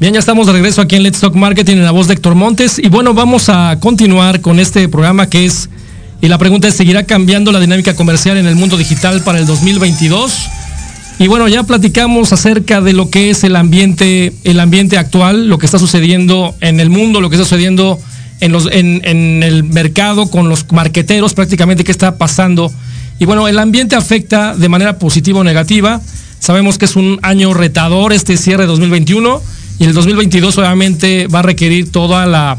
Bien, 0.00 0.14
ya 0.14 0.20
estamos 0.20 0.46
de 0.46 0.54
regreso 0.54 0.80
aquí 0.80 0.96
en 0.96 1.02
Let's 1.02 1.20
Talk 1.20 1.34
Marketing 1.34 1.74
en 1.74 1.84
la 1.84 1.90
voz 1.90 2.08
de 2.08 2.14
Héctor 2.14 2.34
Montes. 2.34 2.78
Y 2.78 2.88
bueno, 2.88 3.12
vamos 3.12 3.50
a 3.50 3.76
continuar 3.80 4.40
con 4.40 4.58
este 4.58 4.88
programa 4.88 5.28
que 5.28 5.44
es, 5.44 5.68
y 6.22 6.28
la 6.28 6.38
pregunta 6.38 6.68
es, 6.68 6.74
¿seguirá 6.74 7.04
cambiando 7.04 7.50
la 7.50 7.60
dinámica 7.60 7.94
comercial 7.94 8.36
en 8.36 8.46
el 8.46 8.54
mundo 8.54 8.76
digital 8.76 9.22
para 9.22 9.38
el 9.38 9.46
2022? 9.46 10.48
Y 11.18 11.28
bueno, 11.28 11.48
ya 11.48 11.62
platicamos 11.62 12.32
acerca 12.32 12.80
de 12.80 12.92
lo 12.92 13.10
que 13.10 13.30
es 13.30 13.44
el 13.44 13.56
ambiente, 13.56 14.32
el 14.44 14.60
ambiente 14.60 14.98
actual, 14.98 15.48
lo 15.48 15.58
que 15.58 15.66
está 15.66 15.78
sucediendo 15.78 16.54
en 16.60 16.80
el 16.80 16.90
mundo, 16.90 17.20
lo 17.20 17.30
que 17.30 17.36
está 17.36 17.44
sucediendo 17.44 17.98
en, 18.40 18.52
los, 18.52 18.68
en, 18.70 19.42
el 19.42 19.64
mercado 19.64 20.30
con 20.30 20.48
los 20.48 20.70
marqueteros, 20.72 21.34
prácticamente 21.34 21.84
qué 21.84 21.92
está 21.92 22.16
pasando. 22.16 22.72
Y 23.18 23.26
bueno, 23.26 23.48
el 23.48 23.58
ambiente 23.58 23.96
afecta 23.96 24.54
de 24.54 24.68
manera 24.68 24.98
positiva 24.98 25.40
o 25.40 25.44
negativa. 25.44 26.00
Sabemos 26.38 26.78
que 26.78 26.86
es 26.86 26.96
un 26.96 27.18
año 27.22 27.52
retador 27.54 28.12
este 28.12 28.36
cierre 28.36 28.62
de 28.62 28.68
2021 28.68 29.42
y 29.78 29.84
el 29.84 29.92
2022 29.92 30.56
obviamente 30.58 31.26
va 31.26 31.40
a 31.40 31.42
requerir 31.42 31.92
toda 31.92 32.24
la, 32.26 32.58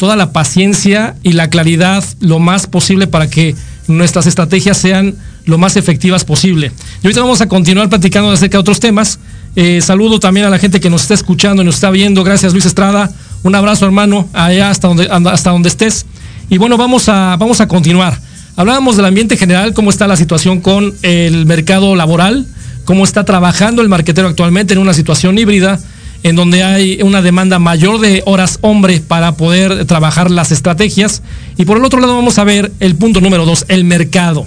toda 0.00 0.16
la 0.16 0.32
paciencia 0.32 1.14
y 1.22 1.34
la 1.34 1.50
claridad 1.50 2.02
lo 2.20 2.38
más 2.38 2.66
posible 2.66 3.06
para 3.06 3.28
que 3.28 3.54
nuestras 3.86 4.26
estrategias 4.26 4.78
sean 4.78 5.14
lo 5.44 5.58
más 5.58 5.76
efectivas 5.76 6.24
posible. 6.24 6.72
Y 7.02 7.06
ahorita 7.06 7.20
vamos 7.20 7.42
a 7.42 7.48
continuar 7.48 7.90
platicando 7.90 8.30
acerca 8.30 8.56
de 8.56 8.60
otros 8.60 8.80
temas. 8.80 9.18
Eh, 9.56 9.82
saludo 9.82 10.18
también 10.18 10.46
a 10.46 10.48
la 10.48 10.58
gente 10.58 10.80
que 10.80 10.88
nos 10.88 11.02
está 11.02 11.12
escuchando 11.12 11.60
y 11.60 11.66
nos 11.66 11.74
está 11.74 11.90
viendo. 11.90 12.24
Gracias 12.24 12.54
Luis 12.54 12.64
Estrada. 12.64 13.10
Un 13.42 13.54
abrazo 13.54 13.84
hermano 13.84 14.26
allá 14.32 14.70
hasta 14.70 14.88
donde, 14.88 15.06
hasta 15.06 15.50
donde 15.50 15.68
estés. 15.68 16.06
Y 16.48 16.56
bueno, 16.56 16.78
vamos 16.78 17.10
a, 17.10 17.36
vamos 17.38 17.60
a 17.60 17.68
continuar. 17.68 18.18
Hablábamos 18.56 18.96
del 18.96 19.04
ambiente 19.04 19.36
general, 19.36 19.74
cómo 19.74 19.90
está 19.90 20.06
la 20.06 20.16
situación 20.16 20.62
con 20.62 20.94
el 21.02 21.44
mercado 21.44 21.94
laboral, 21.94 22.46
cómo 22.86 23.04
está 23.04 23.26
trabajando 23.26 23.82
el 23.82 23.90
marquetero 23.90 24.28
actualmente 24.28 24.72
en 24.72 24.80
una 24.80 24.94
situación 24.94 25.36
híbrida 25.36 25.78
en 26.22 26.36
donde 26.36 26.62
hay 26.62 27.02
una 27.02 27.22
demanda 27.22 27.58
mayor 27.58 27.98
de 28.00 28.22
horas 28.26 28.58
hombre 28.60 29.00
para 29.00 29.36
poder 29.36 29.86
trabajar 29.86 30.30
las 30.30 30.52
estrategias. 30.52 31.22
Y 31.56 31.64
por 31.64 31.78
el 31.78 31.84
otro 31.84 32.00
lado 32.00 32.16
vamos 32.16 32.38
a 32.38 32.44
ver 32.44 32.72
el 32.80 32.96
punto 32.96 33.20
número 33.20 33.46
dos, 33.46 33.64
el 33.68 33.84
mercado. 33.84 34.46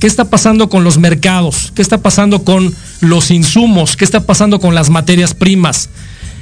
¿Qué 0.00 0.08
está 0.08 0.24
pasando 0.24 0.68
con 0.68 0.82
los 0.82 0.98
mercados? 0.98 1.72
¿Qué 1.76 1.82
está 1.82 1.98
pasando 1.98 2.42
con 2.42 2.74
los 3.00 3.30
insumos? 3.30 3.96
¿Qué 3.96 4.04
está 4.04 4.26
pasando 4.26 4.58
con 4.58 4.74
las 4.74 4.90
materias 4.90 5.32
primas? 5.32 5.90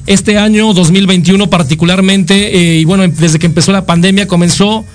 Este 0.07 0.39
año 0.39 0.73
2021 0.73 1.51
particularmente, 1.51 2.57
eh, 2.57 2.81
y 2.81 2.85
bueno, 2.87 3.07
desde 3.07 3.39
que 3.39 3.47
empezó 3.47 3.71
la 3.73 3.85
pandemia 3.85 4.27
comenzó 4.27 4.87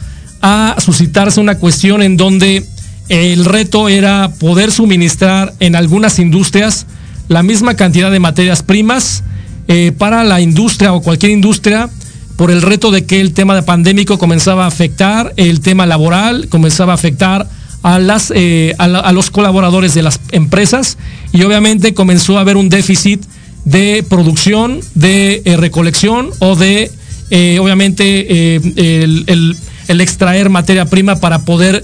a 0.42 0.76
suscitarse 0.80 1.40
una 1.40 1.60
cuestión 1.60 2.02
en 2.02 2.18
donde 2.18 2.66
el 3.08 3.46
reto 3.46 3.88
era 3.88 4.32
poder 4.40 4.72
suministrar 4.72 5.54
en 5.60 5.76
algunas 5.76 6.18
industrias 6.18 6.88
la 7.28 7.44
misma 7.44 7.76
cantidad 7.76 8.12
de 8.12 8.20
materias 8.20 8.64
primas 8.64 9.24
eh, 9.68 9.92
para 9.98 10.24
la 10.24 10.42
industria 10.42 10.94
o 10.94 11.02
cualquier 11.02 11.32
industria 11.32 11.90
por 12.36 12.52
el 12.52 12.62
reto 12.62 12.92
de 12.92 13.06
que 13.06 13.22
el 13.22 13.34
tema 13.34 13.56
de 13.56 13.64
pandémico 13.64 14.18
comenzaba 14.18 14.66
a 14.66 14.68
afectar 14.68 15.34
el 15.38 15.62
tema 15.62 15.86
laboral, 15.86 16.48
comenzaba 16.50 16.92
a 16.92 16.96
afectar 16.96 17.48
a, 17.82 18.00
las, 18.00 18.32
eh, 18.36 18.74
a, 18.78 18.88
la, 18.88 19.00
a, 19.00 19.12
los 19.12 19.30
colaboradores 19.30 19.94
de 19.94 20.02
las 20.02 20.20
empresas 20.32 20.98
y 21.32 21.44
obviamente 21.44 21.94
comenzó 21.94 22.38
a 22.38 22.42
haber 22.42 22.58
un 22.58 22.68
déficit 22.68 23.24
de 23.64 24.04
producción, 24.08 24.80
de 24.96 25.42
eh, 25.46 25.56
recolección 25.58 26.30
o 26.40 26.56
de, 26.56 26.92
eh, 27.30 27.60
obviamente, 27.60 28.56
el, 28.56 29.56
el 29.88 30.02
extraer 30.02 30.50
materia 30.50 30.86
prima 30.86 31.16
para 31.18 31.40
poder 31.40 31.84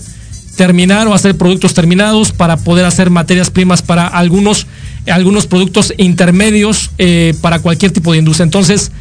terminar 0.55 1.07
o 1.07 1.13
hacer 1.13 1.37
productos 1.37 1.73
terminados, 1.73 2.31
para 2.31 2.57
poder 2.57 2.85
hacer 2.85 3.09
materias 3.09 3.49
primas 3.49 3.81
para 3.81 4.07
algunos 4.07 4.67
algunos 5.07 5.47
productos 5.47 5.93
intermedios 5.97 6.91
eh, 6.97 7.33
para 7.41 7.59
cualquier 7.59 7.91
tipo 7.91 8.11
de 8.11 8.19
industria. 8.19 8.43
Entonces, 8.43 8.91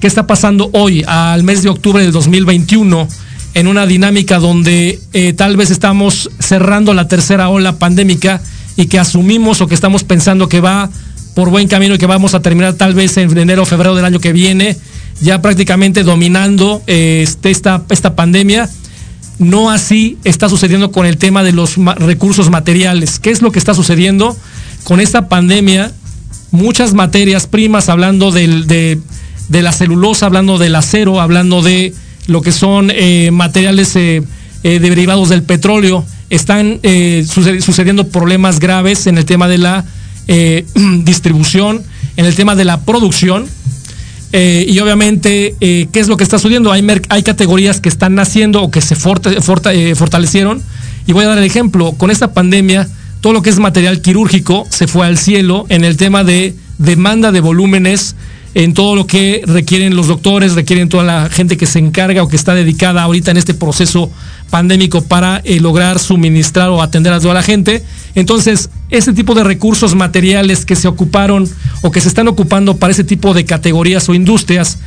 ¿qué 0.00 0.06
está 0.06 0.26
pasando 0.26 0.70
hoy, 0.72 1.04
al 1.06 1.42
mes 1.42 1.62
de 1.62 1.68
octubre 1.68 2.02
del 2.02 2.12
2021? 2.12 3.08
en 3.54 3.66
una 3.66 3.86
dinámica 3.86 4.38
donde 4.38 5.00
eh, 5.12 5.32
tal 5.34 5.56
vez 5.56 5.70
estamos 5.70 6.30
cerrando 6.38 6.94
la 6.94 7.08
tercera 7.08 7.48
ola 7.48 7.78
pandémica 7.78 8.40
y 8.76 8.86
que 8.86 8.98
asumimos 8.98 9.60
o 9.60 9.66
que 9.66 9.74
estamos 9.74 10.04
pensando 10.04 10.48
que 10.48 10.60
va 10.60 10.90
por 11.34 11.50
buen 11.50 11.68
camino 11.68 11.94
y 11.94 11.98
que 11.98 12.06
vamos 12.06 12.34
a 12.34 12.40
terminar 12.40 12.74
tal 12.74 12.94
vez 12.94 13.16
en 13.16 13.36
enero 13.36 13.62
o 13.62 13.66
febrero 13.66 13.94
del 13.94 14.04
año 14.04 14.20
que 14.20 14.32
viene, 14.32 14.76
ya 15.20 15.40
prácticamente 15.42 16.02
dominando 16.02 16.82
eh, 16.86 17.20
este, 17.22 17.50
esta, 17.50 17.84
esta 17.90 18.14
pandemia. 18.14 18.68
No 19.38 19.70
así 19.70 20.18
está 20.24 20.48
sucediendo 20.48 20.92
con 20.92 21.04
el 21.06 21.16
tema 21.16 21.42
de 21.42 21.52
los 21.52 21.76
recursos 21.96 22.50
materiales. 22.50 23.18
¿Qué 23.18 23.30
es 23.30 23.42
lo 23.42 23.50
que 23.50 23.58
está 23.58 23.74
sucediendo? 23.74 24.36
Con 24.84 25.00
esta 25.00 25.28
pandemia, 25.28 25.92
muchas 26.50 26.92
materias 26.92 27.46
primas, 27.46 27.88
hablando 27.88 28.32
del, 28.32 28.66
de, 28.66 28.98
la 29.48 29.72
celulosa, 29.72 30.26
hablando 30.26 30.58
del 30.58 30.74
acero, 30.74 31.20
hablando 31.20 31.62
de 31.62 31.94
lo 32.26 32.42
que 32.42 32.52
son 32.52 32.90
eh, 32.92 33.30
materiales 33.32 33.94
eh, 33.96 34.22
eh, 34.62 34.78
derivados 34.78 35.28
del 35.28 35.42
petróleo, 35.42 36.04
están 36.30 36.80
sucediendo 37.26 38.08
problemas 38.08 38.58
graves 38.58 39.06
en 39.06 39.18
el 39.18 39.24
tema 39.24 39.48
de 39.48 39.58
la 39.58 39.84
distribución, 41.04 41.82
en 42.16 42.24
el 42.24 42.34
tema 42.34 42.54
de 42.54 42.64
la 42.64 42.80
producción. 42.80 43.46
y 44.32 44.78
obviamente, 44.78 45.54
¿qué 45.60 46.00
es 46.00 46.08
lo 46.08 46.16
que 46.16 46.24
está 46.24 46.38
sucediendo? 46.38 46.72
Hay, 46.72 46.86
hay 47.10 47.22
categorías 47.22 47.80
que 47.80 47.90
están 47.90 48.14
naciendo 48.14 48.62
o 48.62 48.70
que 48.70 48.80
se 48.80 48.96
fortalecieron. 48.96 50.62
Y 51.06 51.12
voy 51.12 51.24
a 51.24 51.28
dar 51.28 51.38
el 51.38 51.44
ejemplo, 51.44 51.92
con 51.92 52.10
esta 52.10 52.32
pandemia, 52.32 52.88
todo 53.22 53.32
lo 53.32 53.40
que 53.40 53.50
es 53.50 53.58
material 53.60 54.02
quirúrgico 54.02 54.66
se 54.68 54.88
fue 54.88 55.06
al 55.06 55.16
cielo 55.16 55.64
en 55.68 55.84
el 55.84 55.96
tema 55.96 56.24
de 56.24 56.56
demanda 56.78 57.30
de 57.30 57.40
volúmenes 57.40 58.16
en 58.54 58.74
todo 58.74 58.96
lo 58.96 59.06
que 59.06 59.42
requieren 59.46 59.94
los 59.94 60.08
doctores, 60.08 60.54
requieren 60.54 60.88
toda 60.88 61.04
la 61.04 61.30
gente 61.30 61.56
que 61.56 61.64
se 61.64 61.78
encarga 61.78 62.22
o 62.22 62.28
que 62.28 62.34
está 62.34 62.52
dedicada 62.52 63.00
ahorita 63.00 63.30
en 63.30 63.36
este 63.36 63.54
proceso 63.54 64.10
pandémico 64.50 65.04
para 65.04 65.38
eh, 65.44 65.60
lograr 65.60 66.00
suministrar 66.00 66.68
o 66.70 66.82
atender 66.82 67.12
a 67.12 67.20
toda 67.20 67.32
la 67.32 67.44
gente. 67.44 67.84
Entonces, 68.16 68.70
ese 68.90 69.12
tipo 69.12 69.34
de 69.34 69.44
recursos 69.44 69.94
materiales 69.94 70.66
que 70.66 70.74
se 70.74 70.88
ocuparon 70.88 71.48
o 71.80 71.92
que 71.92 72.00
se 72.00 72.08
están 72.08 72.26
ocupando 72.26 72.76
para 72.76 72.90
ese 72.90 73.04
tipo 73.04 73.34
de 73.34 73.44
categorías 73.44 74.08
o 74.08 74.14
industrias, 74.14 74.78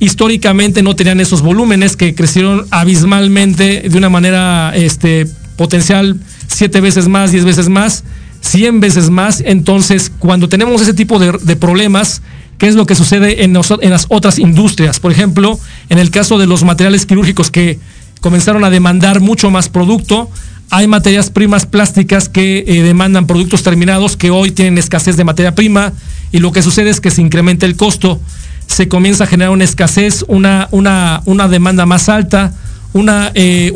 históricamente 0.00 0.82
no 0.82 0.96
tenían 0.96 1.20
esos 1.20 1.42
volúmenes 1.42 1.96
que 1.96 2.14
crecieron 2.14 2.66
abismalmente 2.70 3.82
de 3.88 3.98
una 3.98 4.08
manera 4.08 4.72
este, 4.74 5.28
potencial 5.62 6.16
siete 6.48 6.80
veces 6.80 7.06
más, 7.06 7.30
diez 7.30 7.44
veces 7.44 7.68
más, 7.68 8.02
cien 8.40 8.80
veces 8.80 9.10
más. 9.10 9.40
Entonces, 9.46 10.10
cuando 10.18 10.48
tenemos 10.48 10.82
ese 10.82 10.92
tipo 10.92 11.20
de, 11.20 11.54
problemas, 11.54 12.20
qué 12.58 12.66
es 12.66 12.74
lo 12.74 12.84
que 12.84 12.96
sucede 12.96 13.44
en, 13.44 13.52
las 13.52 14.06
otras 14.08 14.40
industrias. 14.40 14.98
Por 14.98 15.12
ejemplo, 15.12 15.60
en 15.88 15.98
el 15.98 16.10
caso 16.10 16.36
de 16.38 16.48
los 16.48 16.64
materiales 16.64 17.06
quirúrgicos 17.06 17.52
que 17.52 17.78
comenzaron 18.20 18.64
a 18.64 18.70
demandar 18.70 19.20
mucho 19.20 19.52
más 19.52 19.68
producto, 19.68 20.28
hay 20.70 20.88
materias 20.88 21.30
primas 21.30 21.64
plásticas 21.64 22.28
que 22.28 22.64
eh, 22.66 22.82
demandan 22.82 23.28
productos 23.28 23.62
terminados 23.62 24.16
que 24.16 24.30
hoy 24.30 24.50
tienen 24.50 24.78
escasez 24.78 25.16
de 25.16 25.22
materia 25.22 25.54
prima 25.54 25.92
y 26.32 26.38
lo 26.38 26.50
que 26.50 26.62
sucede 26.62 26.90
es 26.90 27.00
que 27.00 27.12
se 27.12 27.22
incrementa 27.22 27.66
el 27.66 27.76
costo, 27.76 28.20
se 28.66 28.88
comienza 28.88 29.24
a 29.24 29.26
generar 29.28 29.52
una 29.52 29.62
escasez, 29.62 30.24
una, 30.26 30.66
una, 30.72 31.22
una 31.24 31.46
demanda 31.46 31.86
más 31.86 32.08
alta, 32.08 32.52
una, 32.92 33.32
eh, 33.34 33.72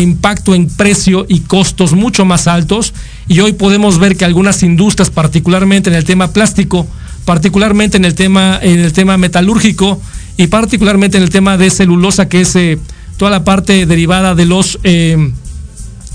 impacto 0.00 0.54
en 0.54 0.68
precio 0.68 1.26
y 1.28 1.40
costos 1.40 1.92
mucho 1.92 2.24
más 2.24 2.46
altos. 2.46 2.94
Y 3.28 3.40
hoy 3.40 3.52
podemos 3.52 3.98
ver 3.98 4.16
que 4.16 4.24
algunas 4.24 4.62
industrias, 4.62 5.10
particularmente 5.10 5.90
en 5.90 5.96
el 5.96 6.04
tema 6.04 6.32
plástico, 6.32 6.86
particularmente 7.24 7.96
en 7.96 8.04
el 8.04 8.14
tema, 8.14 8.58
en 8.60 8.80
el 8.80 8.92
tema 8.92 9.16
metalúrgico 9.18 10.00
y 10.36 10.46
particularmente 10.48 11.16
en 11.16 11.22
el 11.22 11.30
tema 11.30 11.56
de 11.56 11.70
celulosa, 11.70 12.28
que 12.28 12.42
es 12.42 12.54
eh, 12.56 12.78
toda 13.16 13.30
la 13.30 13.44
parte 13.44 13.86
derivada 13.86 14.34
de 14.34 14.46
los, 14.46 14.78
eh, 14.84 15.32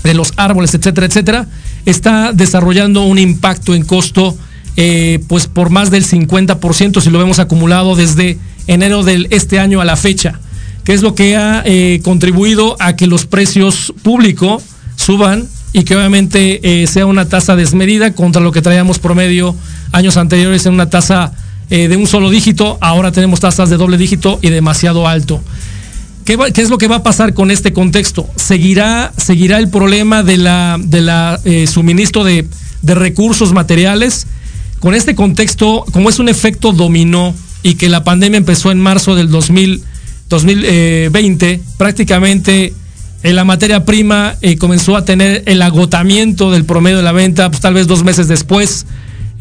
de 0.04 0.14
los 0.14 0.32
árboles, 0.36 0.74
etcétera, 0.74 1.06
etcétera, 1.06 1.48
está 1.84 2.32
desarrollando 2.32 3.02
un 3.02 3.18
impacto 3.18 3.74
en 3.74 3.84
costo 3.84 4.36
eh, 4.76 5.20
pues 5.28 5.46
por 5.48 5.68
más 5.68 5.90
del 5.90 6.06
50% 6.06 7.02
si 7.02 7.10
lo 7.10 7.18
vemos 7.18 7.38
acumulado 7.38 7.94
desde 7.94 8.38
enero 8.66 9.02
de 9.02 9.26
este 9.30 9.58
año 9.58 9.82
a 9.82 9.84
la 9.84 9.96
fecha, 9.96 10.40
que 10.84 10.92
es 10.92 11.02
lo 11.02 11.14
que 11.14 11.36
ha 11.36 11.64
contribuido 12.02 12.76
a 12.80 12.96
que 12.96 13.06
los 13.06 13.26
precios 13.26 13.92
públicos 14.02 14.62
suban 14.96 15.48
y 15.72 15.84
que 15.84 15.96
obviamente 15.96 16.86
sea 16.86 17.06
una 17.06 17.28
tasa 17.28 17.56
desmedida 17.56 18.14
contra 18.14 18.42
lo 18.42 18.52
que 18.52 18.62
traíamos 18.62 18.98
promedio 18.98 19.54
años 19.92 20.16
anteriores 20.16 20.66
en 20.66 20.74
una 20.74 20.90
tasa 20.90 21.32
eh, 21.70 21.88
de 21.88 21.96
un 21.96 22.06
solo 22.06 22.28
dígito, 22.28 22.76
ahora 22.82 23.12
tenemos 23.12 23.40
tasas 23.40 23.70
de 23.70 23.78
doble 23.78 23.96
dígito 23.96 24.38
y 24.42 24.50
demasiado 24.50 25.08
alto. 25.08 25.40
¿Qué, 26.26 26.36
es 26.54 26.68
lo 26.68 26.76
que 26.76 26.86
va 26.86 26.96
a 26.96 27.02
pasar 27.02 27.32
con 27.32 27.50
este 27.50 27.72
contexto? 27.72 28.28
¿Seguirá, 28.36 29.10
seguirá 29.16 29.58
el 29.58 29.70
problema 29.70 30.22
de 30.22 30.36
la, 30.36 30.78
de 30.78 31.00
la 31.00 31.40
eh, 31.46 31.66
suministro 31.66 32.24
de, 32.24 32.46
recursos 32.82 33.54
materiales? 33.54 34.26
Con 34.80 34.94
este 34.94 35.14
contexto, 35.14 35.86
como 35.92 36.10
es 36.10 36.18
un 36.18 36.28
efecto 36.28 36.72
dominó 36.72 37.34
y 37.62 37.76
que 37.76 37.88
la 37.88 38.04
pandemia 38.04 38.36
empezó 38.36 38.70
en 38.70 38.78
marzo 38.78 39.14
del 39.14 39.30
2000, 39.30 39.82
2020, 40.28 41.50
eh, 41.50 41.60
prácticamente 41.76 42.72
en 43.22 43.36
la 43.36 43.44
materia 43.44 43.84
prima 43.84 44.36
comenzó 44.58 44.96
a 44.96 45.04
tener 45.04 45.44
el 45.46 45.62
agotamiento 45.62 46.50
del 46.50 46.64
promedio 46.64 46.96
de 46.96 47.02
la 47.04 47.12
venta, 47.12 47.48
pues, 47.50 47.60
tal 47.60 47.74
vez 47.74 47.86
dos 47.86 48.02
meses 48.02 48.26
después, 48.26 48.86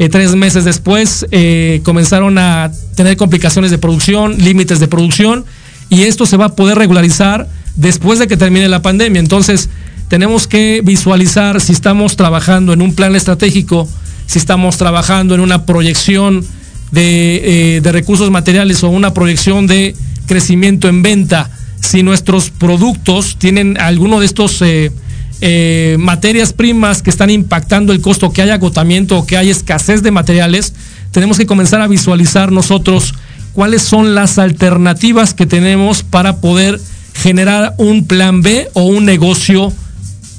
eh, 0.01 0.09
tres 0.09 0.35
meses 0.35 0.65
después 0.65 1.27
eh, 1.31 1.81
comenzaron 1.83 2.37
a 2.37 2.71
tener 2.95 3.17
complicaciones 3.17 3.69
de 3.69 3.77
producción, 3.77 4.35
límites 4.37 4.79
de 4.79 4.87
producción, 4.87 5.45
y 5.89 6.03
esto 6.03 6.25
se 6.25 6.37
va 6.37 6.45
a 6.45 6.55
poder 6.55 6.77
regularizar 6.77 7.47
después 7.75 8.17
de 8.17 8.27
que 8.27 8.35
termine 8.35 8.67
la 8.67 8.81
pandemia. 8.81 9.19
Entonces, 9.19 9.69
tenemos 10.07 10.47
que 10.47 10.81
visualizar 10.83 11.61
si 11.61 11.71
estamos 11.71 12.15
trabajando 12.15 12.73
en 12.73 12.81
un 12.81 12.95
plan 12.95 13.15
estratégico, 13.15 13.87
si 14.25 14.39
estamos 14.39 14.77
trabajando 14.77 15.35
en 15.35 15.41
una 15.41 15.65
proyección 15.65 16.43
de, 16.91 17.77
eh, 17.77 17.91
recursos 17.91 18.31
materiales 18.31 18.83
o 18.83 18.89
una 18.89 19.13
proyección 19.13 19.67
de 19.67 19.95
crecimiento 20.31 20.87
en 20.87 21.03
venta, 21.03 21.49
si 21.81 22.03
nuestros 22.03 22.51
productos 22.51 23.35
tienen 23.37 23.77
alguno 23.77 24.21
de 24.21 24.25
estos 24.25 24.61
eh, 24.61 25.97
materias 25.99 26.53
primas 26.53 27.01
que 27.01 27.09
están 27.09 27.29
impactando 27.29 27.91
el 27.91 27.99
costo, 27.99 28.31
que 28.31 28.41
hay 28.41 28.49
agotamiento 28.49 29.17
o 29.17 29.25
que 29.25 29.35
hay 29.35 29.49
escasez 29.49 30.03
de 30.03 30.11
materiales, 30.11 30.73
tenemos 31.11 31.37
que 31.37 31.45
comenzar 31.45 31.81
a 31.81 31.87
visualizar 31.87 32.49
nosotros 32.53 33.13
cuáles 33.51 33.81
son 33.81 34.15
las 34.15 34.37
alternativas 34.37 35.33
que 35.33 35.45
tenemos 35.45 36.01
para 36.01 36.37
poder 36.37 36.79
generar 37.13 37.75
un 37.77 38.07
plan 38.07 38.41
B 38.41 38.69
o 38.71 38.83
un 38.83 39.03
negocio 39.03 39.73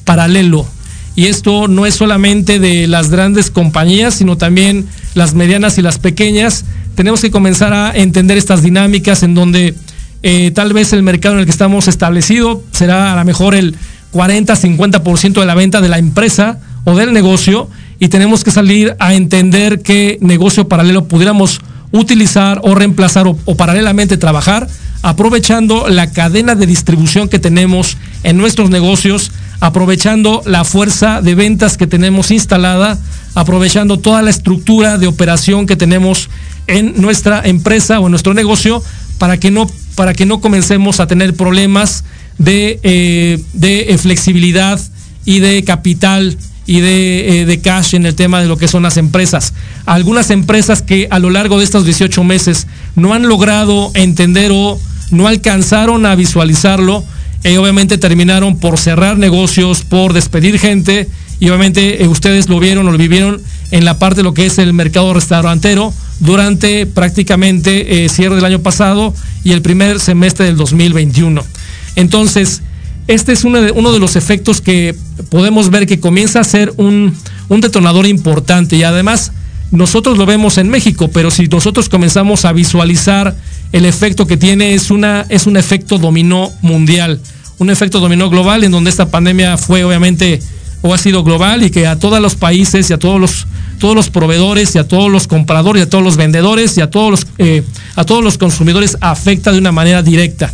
paralelo. 0.06 0.66
Y 1.16 1.26
esto 1.26 1.68
no 1.68 1.84
es 1.84 1.96
solamente 1.96 2.58
de 2.58 2.86
las 2.86 3.10
grandes 3.10 3.50
compañías, 3.50 4.14
sino 4.14 4.38
también 4.38 4.86
las 5.14 5.34
medianas 5.34 5.76
y 5.76 5.82
las 5.82 5.98
pequeñas. 5.98 6.64
Tenemos 6.94 7.20
que 7.20 7.30
comenzar 7.30 7.72
a 7.72 7.92
entender 7.94 8.38
estas 8.38 8.62
dinámicas 8.62 9.22
en 9.22 9.34
donde 9.34 9.74
eh, 10.22 10.52
tal 10.54 10.72
vez 10.72 10.92
el 10.92 11.02
mercado 11.02 11.34
en 11.34 11.40
el 11.40 11.46
que 11.46 11.50
estamos 11.50 11.88
establecido 11.88 12.62
será 12.70 13.12
a 13.12 13.16
lo 13.16 13.24
mejor 13.24 13.54
el 13.54 13.76
40, 14.12 14.54
50% 14.54 15.40
de 15.40 15.46
la 15.46 15.54
venta 15.54 15.80
de 15.80 15.88
la 15.88 15.98
empresa 15.98 16.60
o 16.84 16.94
del 16.94 17.12
negocio 17.12 17.68
y 17.98 18.08
tenemos 18.08 18.44
que 18.44 18.50
salir 18.50 18.94
a 18.98 19.14
entender 19.14 19.80
qué 19.82 20.18
negocio 20.20 20.68
paralelo 20.68 21.06
pudiéramos 21.06 21.60
utilizar 21.92 22.60
o 22.62 22.74
reemplazar 22.74 23.26
o, 23.26 23.56
paralelamente 23.56 24.16
trabajar, 24.16 24.68
aprovechando 25.02 25.88
la 25.88 26.10
cadena 26.10 26.54
de 26.54 26.66
distribución 26.66 27.28
que 27.28 27.38
tenemos 27.38 27.96
en 28.22 28.38
nuestros 28.38 28.70
negocios, 28.70 29.30
aprovechando 29.60 30.42
la 30.46 30.64
fuerza 30.64 31.20
de 31.20 31.34
ventas 31.34 31.76
que 31.76 31.86
tenemos 31.86 32.30
instalada, 32.30 32.98
aprovechando 33.34 33.98
toda 33.98 34.22
la 34.22 34.30
estructura 34.30 34.98
de 34.98 35.06
operación 35.06 35.66
que 35.66 35.76
tenemos 35.76 36.28
en 36.66 37.00
nuestra 37.00 37.42
empresa 37.44 38.00
o 38.00 38.06
en 38.06 38.10
nuestro 38.12 38.34
negocio 38.34 38.82
para 39.18 39.38
que 39.38 39.50
no, 39.50 39.70
para 39.94 40.14
que 40.14 40.26
no 40.26 40.40
comencemos 40.40 41.00
a 41.00 41.06
tener 41.06 41.34
problemas 41.34 42.04
de, 42.38 42.80
eh, 42.82 43.42
de 43.52 43.92
eh, 43.92 43.98
flexibilidad 43.98 44.80
y 45.24 45.38
de 45.38 45.62
capital 45.64 46.36
y 46.66 46.80
de, 46.80 47.40
eh, 47.40 47.46
de, 47.46 47.60
cash 47.60 47.94
en 47.94 48.06
el 48.06 48.14
tema 48.14 48.40
de 48.40 48.48
lo 48.48 48.56
que 48.56 48.68
son 48.68 48.82
las 48.82 48.96
empresas. 48.96 49.52
Algunas 49.84 50.30
empresas 50.30 50.82
que 50.82 51.08
a 51.10 51.18
lo 51.18 51.30
largo 51.30 51.58
de 51.58 51.64
estos 51.64 51.84
18 51.84 52.24
meses 52.24 52.66
no 52.96 53.14
han 53.14 53.28
logrado 53.28 53.90
entender 53.94 54.50
o 54.52 54.80
no 55.10 55.26
alcanzaron 55.26 56.06
a 56.06 56.14
visualizarlo, 56.14 57.04
y 57.44 57.56
obviamente 57.56 57.98
terminaron 57.98 58.58
por 58.58 58.78
cerrar 58.78 59.18
negocios, 59.18 59.82
por 59.82 60.12
despedir 60.12 60.58
gente, 60.58 61.08
y 61.40 61.48
obviamente 61.48 62.06
ustedes 62.06 62.48
lo 62.48 62.60
vieron 62.60 62.86
o 62.86 62.92
lo 62.92 62.98
vivieron 62.98 63.42
en 63.72 63.84
la 63.84 63.98
parte 63.98 64.18
de 64.18 64.22
lo 64.22 64.32
que 64.32 64.46
es 64.46 64.58
el 64.58 64.72
mercado 64.72 65.12
restaurantero 65.12 65.92
durante 66.22 66.86
prácticamente 66.86 68.08
cierre 68.08 68.36
del 68.36 68.44
año 68.44 68.60
pasado 68.60 69.12
y 69.44 69.52
el 69.52 69.60
primer 69.60 70.00
semestre 70.00 70.46
del 70.46 70.56
2021. 70.56 71.44
Entonces, 71.96 72.62
este 73.08 73.32
es 73.32 73.44
uno 73.44 73.60
de, 73.60 73.72
uno 73.72 73.92
de, 73.92 73.98
los 73.98 74.16
efectos 74.16 74.60
que 74.60 74.94
podemos 75.28 75.70
ver 75.70 75.86
que 75.86 75.98
comienza 75.98 76.40
a 76.40 76.44
ser 76.44 76.72
un, 76.76 77.14
detonador 77.48 78.06
importante 78.06 78.76
y 78.76 78.82
además 78.82 79.32
nosotros 79.70 80.16
lo 80.16 80.24
vemos 80.24 80.56
en 80.56 80.68
México, 80.68 81.08
pero 81.08 81.30
si 81.30 81.48
nosotros 81.48 81.88
comenzamos 81.88 82.44
a 82.44 82.52
visualizar 82.52 83.36
el 83.72 83.84
efecto 83.84 84.26
que 84.26 84.36
tiene, 84.36 84.74
es, 84.74 84.90
una, 84.90 85.26
es 85.28 85.46
un 85.46 85.56
efecto 85.56 85.98
dominó 85.98 86.50
mundial, 86.62 87.20
un 87.58 87.70
efecto 87.70 88.00
dominó 88.00 88.30
global 88.30 88.64
en 88.64 88.70
donde 88.70 88.90
esta 88.90 89.10
pandemia 89.10 89.58
fue 89.58 89.84
obviamente 89.84 90.40
o 90.82 90.94
ha 90.94 90.98
sido 90.98 91.24
global 91.24 91.62
y 91.62 91.70
que 91.70 91.86
a 91.86 91.98
todos 91.98 92.20
los 92.20 92.36
países 92.36 92.88
y 92.88 92.92
a 92.92 92.98
todos 92.98 93.20
los 93.20 93.46
todos 93.78 93.94
los 93.94 94.10
proveedores 94.10 94.74
y 94.74 94.78
a 94.78 94.86
todos 94.86 95.10
los 95.10 95.26
compradores 95.26 95.80
y 95.80 95.82
a 95.84 95.90
todos 95.90 96.04
los 96.04 96.16
vendedores 96.16 96.76
y 96.78 96.80
a 96.80 96.90
todos 96.90 97.10
los 97.10 97.26
eh, 97.38 97.62
a 97.96 98.04
todos 98.04 98.22
los 98.22 98.38
consumidores 98.38 98.96
afecta 99.00 99.52
de 99.52 99.58
una 99.58 99.72
manera 99.72 100.02
directa. 100.02 100.52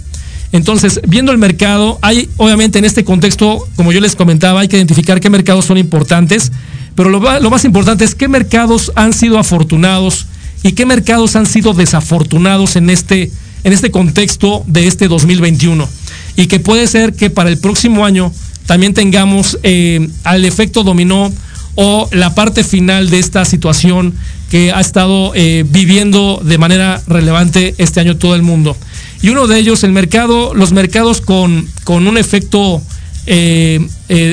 Entonces, 0.53 1.01
viendo 1.07 1.31
el 1.31 1.39
mercado, 1.39 1.99
hay 2.01 2.29
obviamente 2.37 2.79
en 2.79 2.85
este 2.85 3.05
contexto, 3.05 3.67
como 3.77 3.93
yo 3.93 4.01
les 4.01 4.17
comentaba, 4.17 4.61
hay 4.61 4.69
que 4.69 4.77
identificar 4.77 5.21
qué 5.21 5.29
mercados 5.29 5.67
son 5.67 5.77
importantes, 5.77 6.53
pero 6.95 7.11
lo, 7.11 7.21
más 7.51 7.65
importante 7.65 8.05
es 8.05 8.15
qué 8.15 8.29
mercados 8.29 8.91
han 8.97 9.13
sido 9.13 9.39
afortunados 9.39 10.27
y 10.63 10.73
qué 10.73 10.87
mercados 10.87 11.37
han 11.37 11.47
sido 11.47 11.75
desafortunados 11.75 12.77
en 12.77 12.91
este, 12.91 13.31
en 13.63 13.73
este 13.73 13.91
contexto 13.91 14.65
de 14.67 14.87
este 14.87 15.07
2021. 15.07 15.89
Y 16.37 16.47
que 16.47 16.61
puede 16.61 16.87
ser 16.87 17.15
que 17.15 17.31
para 17.31 17.51
el 17.51 17.59
próximo 17.59 18.05
año 18.05 18.33
también 18.67 18.95
tengamos 18.95 19.59
eh, 19.63 20.09
al 20.25 20.45
efecto 20.45 20.83
dominó 20.83 21.33
o 21.81 22.09
la 22.11 22.35
parte 22.35 22.65
final 22.65 23.09
de 23.09 23.21
esta 23.21 23.45
situación 23.45 24.13
que 24.51 24.73
ha 24.73 24.81
estado 24.81 25.31
eh, 25.37 25.65
viviendo 25.71 26.43
de 26.45 26.59
manera 26.59 27.01
relevante 27.07 27.77
este 27.79 28.01
año 28.01 28.17
todo 28.17 28.35
el 28.35 28.43
mundo. 28.43 28.77
Y 29.23 29.29
uno 29.29 29.47
de 29.47 29.61
ellos, 29.61 29.85
el 29.85 29.93
mercado, 29.93 30.55
los 30.55 30.73
mercados 30.73 31.21
con, 31.21 31.69
con 31.85 32.09
un 32.09 32.19
efecto 32.19 32.83
eh, 33.27 33.79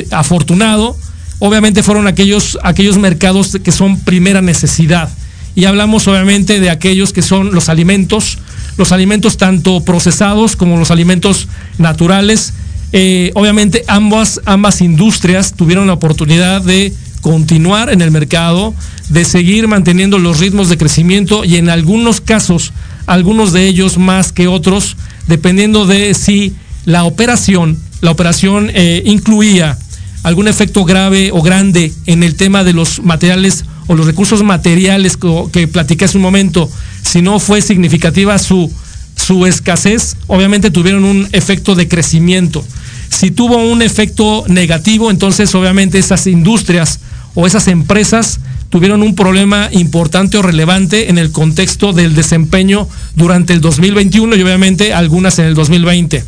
afortunado, 0.09 0.97
obviamente 1.37 1.83
fueron 1.83 2.07
aquellos, 2.07 2.57
aquellos 2.63 2.97
mercados 2.97 3.59
que 3.63 3.71
son 3.71 3.99
primera 3.99 4.41
necesidad. 4.41 5.09
Y 5.53 5.65
hablamos 5.65 6.07
obviamente 6.07 6.59
de 6.59 6.71
aquellos 6.71 7.13
que 7.13 7.21
son 7.21 7.53
los 7.53 7.69
alimentos, 7.69 8.39
los 8.75 8.91
alimentos 8.91 9.37
tanto 9.37 9.85
procesados 9.85 10.55
como 10.55 10.77
los 10.77 10.89
alimentos 10.89 11.47
naturales, 11.77 12.53
eh, 12.91 13.31
obviamente 13.35 13.83
ambas, 13.87 14.41
ambas 14.45 14.81
industrias 14.81 15.53
tuvieron 15.53 15.85
la 15.85 15.93
oportunidad 15.93 16.63
de 16.63 16.91
continuar 17.25 17.89
en 17.89 18.01
el 18.01 18.11
mercado, 18.11 18.75
de 19.09 19.25
seguir 19.25 19.67
manteniendo 19.67 20.19
los 20.19 20.39
ritmos 20.39 20.69
de 20.69 20.77
crecimiento 20.77 21.43
y 21.43 21.55
en 21.55 21.69
algunos 21.69 22.21
casos, 22.21 22.71
algunos 23.07 23.51
de 23.51 23.65
ellos 23.65 23.97
más 23.97 24.31
que 24.31 24.47
otros, 24.47 24.95
dependiendo 25.25 25.87
de 25.87 26.13
si 26.13 26.53
la 26.85 27.03
operación, 27.03 27.79
la 28.01 28.11
operación 28.11 28.69
eh, 28.75 29.01
incluía 29.07 29.75
algún 30.21 30.47
efecto 30.47 30.85
grave 30.85 31.31
o 31.31 31.41
grande 31.41 31.91
en 32.05 32.21
el 32.21 32.35
tema 32.35 32.63
de 32.63 32.73
los 32.73 33.01
materiales 33.01 33.65
o 33.87 33.95
los 33.95 34.05
recursos 34.05 34.43
materiales 34.43 35.17
que, 35.17 35.45
que 35.51 35.67
platiqué 35.67 36.05
hace 36.05 36.17
un 36.17 36.23
momento, 36.23 36.69
si 37.01 37.23
no 37.23 37.39
fue 37.39 37.63
significativa 37.63 38.37
su, 38.37 38.71
su 39.15 39.47
escasez, 39.47 40.15
obviamente 40.27 40.69
tuvieron 40.69 41.03
un 41.03 41.27
efecto 41.31 41.73
de 41.73 41.87
crecimiento. 41.87 42.63
Si 43.09 43.31
tuvo 43.31 43.57
un 43.57 43.81
efecto 43.81 44.43
negativo, 44.47 45.09
entonces 45.09 45.55
obviamente 45.55 45.97
esas 45.97 46.27
industrias 46.27 46.99
o 47.35 47.45
esas 47.45 47.67
empresas 47.67 48.39
tuvieron 48.69 49.03
un 49.03 49.15
problema 49.15 49.69
importante 49.71 50.37
o 50.37 50.41
relevante 50.41 51.09
en 51.09 51.17
el 51.17 51.31
contexto 51.31 51.93
del 51.93 52.15
desempeño 52.15 52.87
durante 53.15 53.53
el 53.53 53.61
2021 53.61 54.35
y 54.35 54.41
obviamente 54.41 54.93
algunas 54.93 55.37
en 55.39 55.45
el 55.45 55.53
2020. 55.53 56.23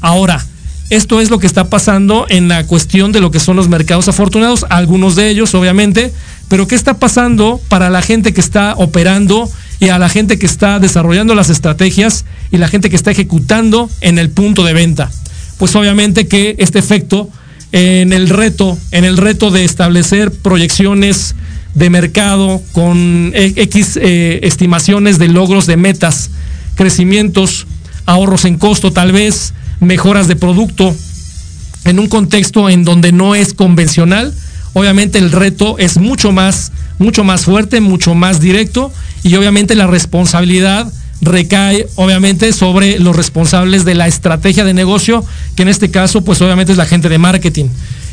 Ahora, 0.00 0.44
esto 0.88 1.20
es 1.20 1.30
lo 1.30 1.38
que 1.38 1.46
está 1.46 1.68
pasando 1.68 2.26
en 2.28 2.48
la 2.48 2.66
cuestión 2.66 3.12
de 3.12 3.20
lo 3.20 3.30
que 3.30 3.40
son 3.40 3.56
los 3.56 3.68
mercados 3.68 4.08
afortunados, 4.08 4.66
algunos 4.70 5.16
de 5.16 5.30
ellos 5.30 5.54
obviamente, 5.54 6.12
pero 6.48 6.66
¿qué 6.66 6.74
está 6.74 6.98
pasando 6.98 7.60
para 7.68 7.90
la 7.90 8.02
gente 8.02 8.32
que 8.32 8.40
está 8.40 8.74
operando 8.76 9.50
y 9.78 9.88
a 9.88 9.98
la 9.98 10.08
gente 10.08 10.38
que 10.38 10.46
está 10.46 10.78
desarrollando 10.78 11.34
las 11.34 11.48
estrategias 11.48 12.24
y 12.50 12.58
la 12.58 12.68
gente 12.68 12.90
que 12.90 12.96
está 12.96 13.10
ejecutando 13.10 13.88
en 14.00 14.18
el 14.18 14.30
punto 14.30 14.64
de 14.64 14.72
venta? 14.72 15.10
pues 15.60 15.76
obviamente 15.76 16.26
que 16.26 16.56
este 16.58 16.78
efecto 16.78 17.28
en 17.72 18.12
el 18.12 18.28
reto, 18.28 18.78
en 18.90 19.04
el 19.04 19.16
reto 19.16 19.50
de 19.50 19.64
establecer 19.64 20.32
proyecciones 20.32 21.34
de 21.74 21.90
mercado 21.90 22.60
con 22.72 23.32
X 23.34 23.98
eh, 24.00 24.40
estimaciones 24.42 25.18
de 25.18 25.28
logros 25.28 25.66
de 25.66 25.76
metas, 25.76 26.30
crecimientos, 26.74 27.66
ahorros 28.06 28.44
en 28.44 28.58
costo 28.58 28.92
tal 28.92 29.12
vez, 29.12 29.54
mejoras 29.80 30.26
de 30.26 30.36
producto, 30.36 30.94
en 31.84 31.98
un 31.98 32.08
contexto 32.08 32.68
en 32.68 32.84
donde 32.84 33.12
no 33.12 33.34
es 33.34 33.54
convencional, 33.54 34.34
obviamente 34.72 35.18
el 35.18 35.32
reto 35.32 35.78
es 35.78 35.96
mucho 35.96 36.32
más, 36.32 36.72
mucho 36.98 37.24
más 37.24 37.44
fuerte, 37.44 37.80
mucho 37.80 38.14
más 38.14 38.40
directo 38.40 38.92
y 39.22 39.34
obviamente 39.36 39.74
la 39.74 39.86
responsabilidad 39.86 40.92
recae 41.20 41.86
obviamente 41.96 42.52
sobre 42.52 42.98
los 42.98 43.14
responsables 43.14 43.84
de 43.84 43.94
la 43.94 44.06
estrategia 44.06 44.64
de 44.64 44.74
negocio, 44.74 45.24
que 45.54 45.62
en 45.62 45.68
este 45.68 45.90
caso 45.90 46.22
pues 46.22 46.40
obviamente 46.40 46.72
es 46.72 46.78
la 46.78 46.86
gente 46.86 47.08
de 47.08 47.18
marketing. 47.18 47.66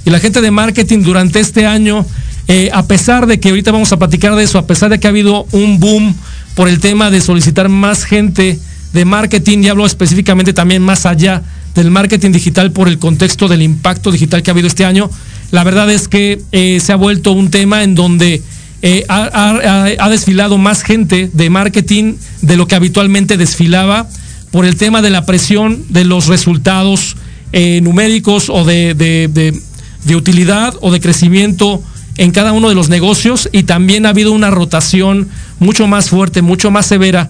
Y 0.05 0.09
la 0.09 0.19
gente 0.19 0.41
de 0.41 0.51
marketing 0.51 1.03
durante 1.03 1.39
este 1.39 1.65
año, 1.65 2.05
eh, 2.47 2.69
a 2.73 2.87
pesar 2.87 3.27
de 3.27 3.39
que 3.39 3.49
ahorita 3.49 3.71
vamos 3.71 3.91
a 3.91 3.97
platicar 3.97 4.35
de 4.35 4.43
eso, 4.43 4.57
a 4.57 4.67
pesar 4.67 4.89
de 4.89 4.99
que 4.99 5.07
ha 5.07 5.09
habido 5.09 5.45
un 5.51 5.79
boom 5.79 6.15
por 6.55 6.69
el 6.69 6.79
tema 6.79 7.11
de 7.11 7.21
solicitar 7.21 7.69
más 7.69 8.03
gente 8.05 8.57
de 8.93 9.05
marketing, 9.05 9.59
y 9.59 9.67
hablo 9.67 9.85
específicamente 9.85 10.53
también 10.53 10.81
más 10.81 11.05
allá 11.05 11.43
del 11.75 11.91
marketing 11.91 12.31
digital 12.31 12.71
por 12.71 12.87
el 12.87 12.97
contexto 12.97 13.47
del 13.47 13.61
impacto 13.61 14.11
digital 14.11 14.41
que 14.41 14.49
ha 14.49 14.53
habido 14.53 14.67
este 14.67 14.85
año, 14.85 15.09
la 15.51 15.63
verdad 15.63 15.89
es 15.91 16.07
que 16.07 16.41
eh, 16.51 16.79
se 16.81 16.91
ha 16.91 16.95
vuelto 16.95 17.31
un 17.31 17.51
tema 17.51 17.83
en 17.83 17.95
donde 17.95 18.41
eh, 18.83 19.05
ha, 19.09 20.09
desfilado 20.09 20.59
más 20.59 20.83
gente 20.83 21.31
de 21.33 21.49
marketing 21.49 22.15
de 22.43 22.57
lo 22.57 22.67
que 22.67 22.75
habitualmente 22.75 23.35
desfilaba 23.35 24.07
por 24.51 24.65
el 24.65 24.75
tema 24.75 25.01
de 25.01 25.09
la 25.09 25.25
presión 25.25 25.83
de 25.89 26.05
los 26.05 26.27
resultados 26.27 27.17
eh, 27.53 27.81
numéricos 27.81 28.49
o 28.49 28.65
de, 28.65 28.93
de, 28.93 30.15
utilidad 30.15 30.75
o 30.81 30.91
de 30.91 31.01
crecimiento 31.01 31.81
en 32.17 32.31
cada 32.31 32.53
uno 32.53 32.69
de 32.69 32.75
los 32.75 32.89
negocios. 32.89 33.49
Y 33.51 33.63
también 33.63 34.05
ha 34.05 34.09
habido 34.09 34.31
una 34.31 34.51
rotación 34.51 35.27
mucho 35.59 35.87
más 35.87 36.09
fuerte, 36.09 36.43
mucho 36.43 36.69
más 36.69 36.85
severa 36.85 37.29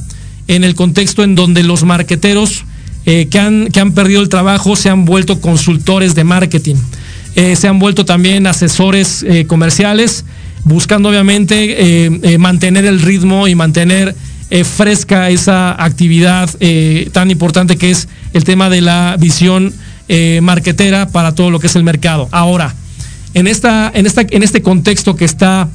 en 0.50 0.66
el 0.66 0.76
contexto 0.76 1.24
en 1.24 1.36
donde 1.36 1.64
los 1.64 1.84
marqueteros 1.84 2.66
eh, 3.06 3.30
que, 3.32 3.40
han, 3.40 3.68
que 3.68 3.80
han 3.80 3.94
perdido 3.94 4.22
el 4.22 4.28
trabajo 4.28 4.76
se 4.76 4.90
han 4.90 5.06
vuelto 5.06 5.40
consultores 5.40 6.14
de 6.14 6.26
marketing, 6.26 6.76
se 7.36 7.68
han 7.68 7.78
vuelto 7.78 8.04
también 8.04 8.48
asesores 8.48 9.24
comerciales 9.46 10.26
buscando 10.67 11.10
obviamente 11.10 12.06
eh, 12.06 12.19
eh, 12.23 12.38
mantener 12.38 12.86
el 12.86 13.01
ritmo 13.01 13.47
y 13.47 13.56
mantener 13.56 14.15
eh, 14.49 14.63
fresca 14.63 15.30
esa 15.30 15.82
actividad 15.84 16.49
tan 17.12 17.32
importante 17.32 17.77
que 17.77 17.91
es 17.91 18.08
el 18.34 18.43
tema 18.43 18.69
de 18.69 18.82
la 18.82 19.17
visión 19.19 19.73
marquetera 20.41 21.10
para 21.10 21.36
todo 21.36 21.51
lo 21.51 21.60
que 21.60 21.67
es 21.67 21.75
el 21.75 21.84
mercado. 21.84 22.30
Ahora, 22.32 22.73
en, 23.34 23.47
esta, 23.47 23.91
en, 23.93 24.06
esta, 24.06 24.25
en 24.30 24.41
este 24.41 24.62
contexto 24.62 25.17
que 25.17 25.25
está 25.25 25.67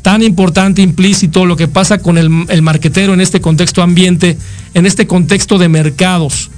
tan 0.00 0.22
importante, 0.22 0.80
implícito, 0.80 1.44
lo 1.44 1.56
que 1.56 1.68
pasa 1.68 1.98
con 1.98 2.16
el, 2.16 2.30
el 2.48 2.62
marquetero 2.62 3.12
en 3.12 3.20
este 3.20 3.42
contexto 3.42 3.82
ambiente, 3.82 4.38
en 4.72 4.86
este 4.86 5.06
contexto 5.06 5.58
de 5.58 5.68
mercados. 5.68 6.50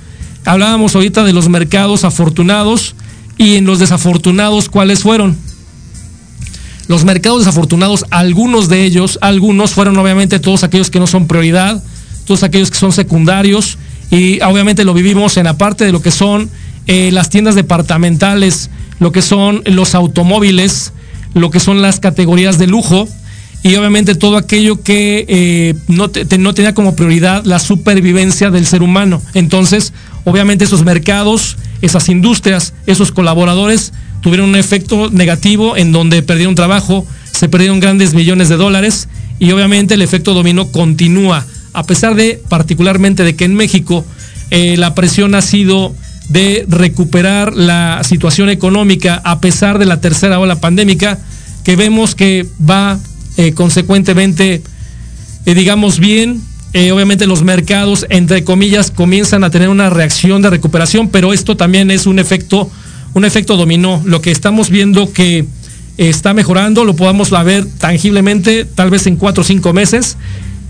Hablábamos 0.44 0.94
ahorita 0.94 1.24
de 1.24 1.32
los 1.32 1.48
mercados 1.48 2.04
afortunados 2.04 2.94
y 3.36 3.56
en 3.56 3.64
los 3.64 3.80
desafortunados, 3.80 4.68
¿cuáles 4.68 5.00
fueron? 5.00 5.36
Los 6.88 7.04
mercados 7.04 7.40
desafortunados, 7.40 8.06
algunos 8.10 8.68
de 8.68 8.84
ellos, 8.84 9.18
algunos 9.20 9.72
fueron 9.72 9.96
obviamente 9.98 10.40
todos 10.40 10.64
aquellos 10.64 10.90
que 10.90 10.98
no 10.98 11.06
son 11.06 11.26
prioridad, 11.26 11.82
todos 12.24 12.42
aquellos 12.42 12.70
que 12.70 12.78
son 12.78 12.92
secundarios 12.92 13.78
y 14.10 14.40
obviamente 14.40 14.84
lo 14.84 14.94
vivimos 14.94 15.36
en 15.36 15.44
la 15.44 15.58
parte 15.58 15.84
de 15.84 15.92
lo 15.92 16.00
que 16.00 16.10
son 16.10 16.48
eh, 16.86 17.10
las 17.12 17.28
tiendas 17.28 17.54
departamentales, 17.54 18.70
lo 19.00 19.12
que 19.12 19.20
son 19.20 19.62
los 19.66 19.94
automóviles, 19.94 20.94
lo 21.34 21.50
que 21.50 21.60
son 21.60 21.82
las 21.82 22.00
categorías 22.00 22.58
de 22.58 22.66
lujo 22.66 23.06
y 23.62 23.74
obviamente 23.74 24.14
todo 24.14 24.38
aquello 24.38 24.82
que 24.82 25.26
eh, 25.28 25.74
no, 25.88 26.10
no 26.38 26.54
tenía 26.54 26.72
como 26.72 26.96
prioridad 26.96 27.44
la 27.44 27.58
supervivencia 27.58 28.50
del 28.50 28.64
ser 28.64 28.82
humano. 28.82 29.20
Entonces, 29.34 29.92
obviamente 30.24 30.64
esos 30.64 30.84
mercados, 30.84 31.58
esas 31.82 32.08
industrias, 32.08 32.72
esos 32.86 33.12
colaboradores 33.12 33.92
tuvieron 34.20 34.50
un 34.50 34.56
efecto 34.56 35.10
negativo 35.10 35.76
en 35.76 35.92
donde 35.92 36.22
perdieron 36.22 36.54
trabajo, 36.54 37.06
se 37.32 37.48
perdieron 37.48 37.80
grandes 37.80 38.14
millones 38.14 38.48
de 38.48 38.56
dólares 38.56 39.08
y 39.38 39.52
obviamente 39.52 39.94
el 39.94 40.02
efecto 40.02 40.34
dominó 40.34 40.70
continúa, 40.72 41.46
a 41.72 41.84
pesar 41.84 42.14
de 42.14 42.42
particularmente 42.48 43.22
de 43.24 43.36
que 43.36 43.44
en 43.44 43.54
México 43.54 44.04
eh, 44.50 44.76
la 44.76 44.94
presión 44.94 45.34
ha 45.34 45.42
sido 45.42 45.94
de 46.28 46.66
recuperar 46.68 47.54
la 47.54 48.02
situación 48.04 48.50
económica 48.50 49.20
a 49.24 49.40
pesar 49.40 49.78
de 49.78 49.86
la 49.86 50.00
tercera 50.00 50.40
ola 50.40 50.60
pandémica, 50.60 51.18
que 51.64 51.76
vemos 51.76 52.14
que 52.14 52.46
va 52.68 52.98
eh, 53.36 53.52
consecuentemente, 53.52 54.62
eh, 55.46 55.54
digamos 55.54 55.98
bien, 55.98 56.42
obviamente 56.92 57.26
los 57.26 57.42
mercados, 57.42 58.06
entre 58.08 58.44
comillas, 58.44 58.92
comienzan 58.92 59.42
a 59.42 59.50
tener 59.50 59.68
una 59.68 59.90
reacción 59.90 60.42
de 60.42 60.50
recuperación, 60.50 61.08
pero 61.08 61.32
esto 61.32 61.56
también 61.56 61.90
es 61.90 62.06
un 62.06 62.20
efecto 62.20 62.70
un 63.14 63.24
efecto 63.24 63.56
dominó. 63.56 64.02
Lo 64.04 64.20
que 64.20 64.30
estamos 64.30 64.70
viendo 64.70 65.12
que 65.12 65.46
está 65.96 66.32
mejorando, 66.32 66.84
lo 66.84 66.94
podamos 66.94 67.30
ver 67.44 67.66
tangiblemente, 67.78 68.64
tal 68.64 68.90
vez 68.90 69.06
en 69.06 69.16
cuatro 69.16 69.42
o 69.42 69.44
cinco 69.44 69.72
meses. 69.72 70.16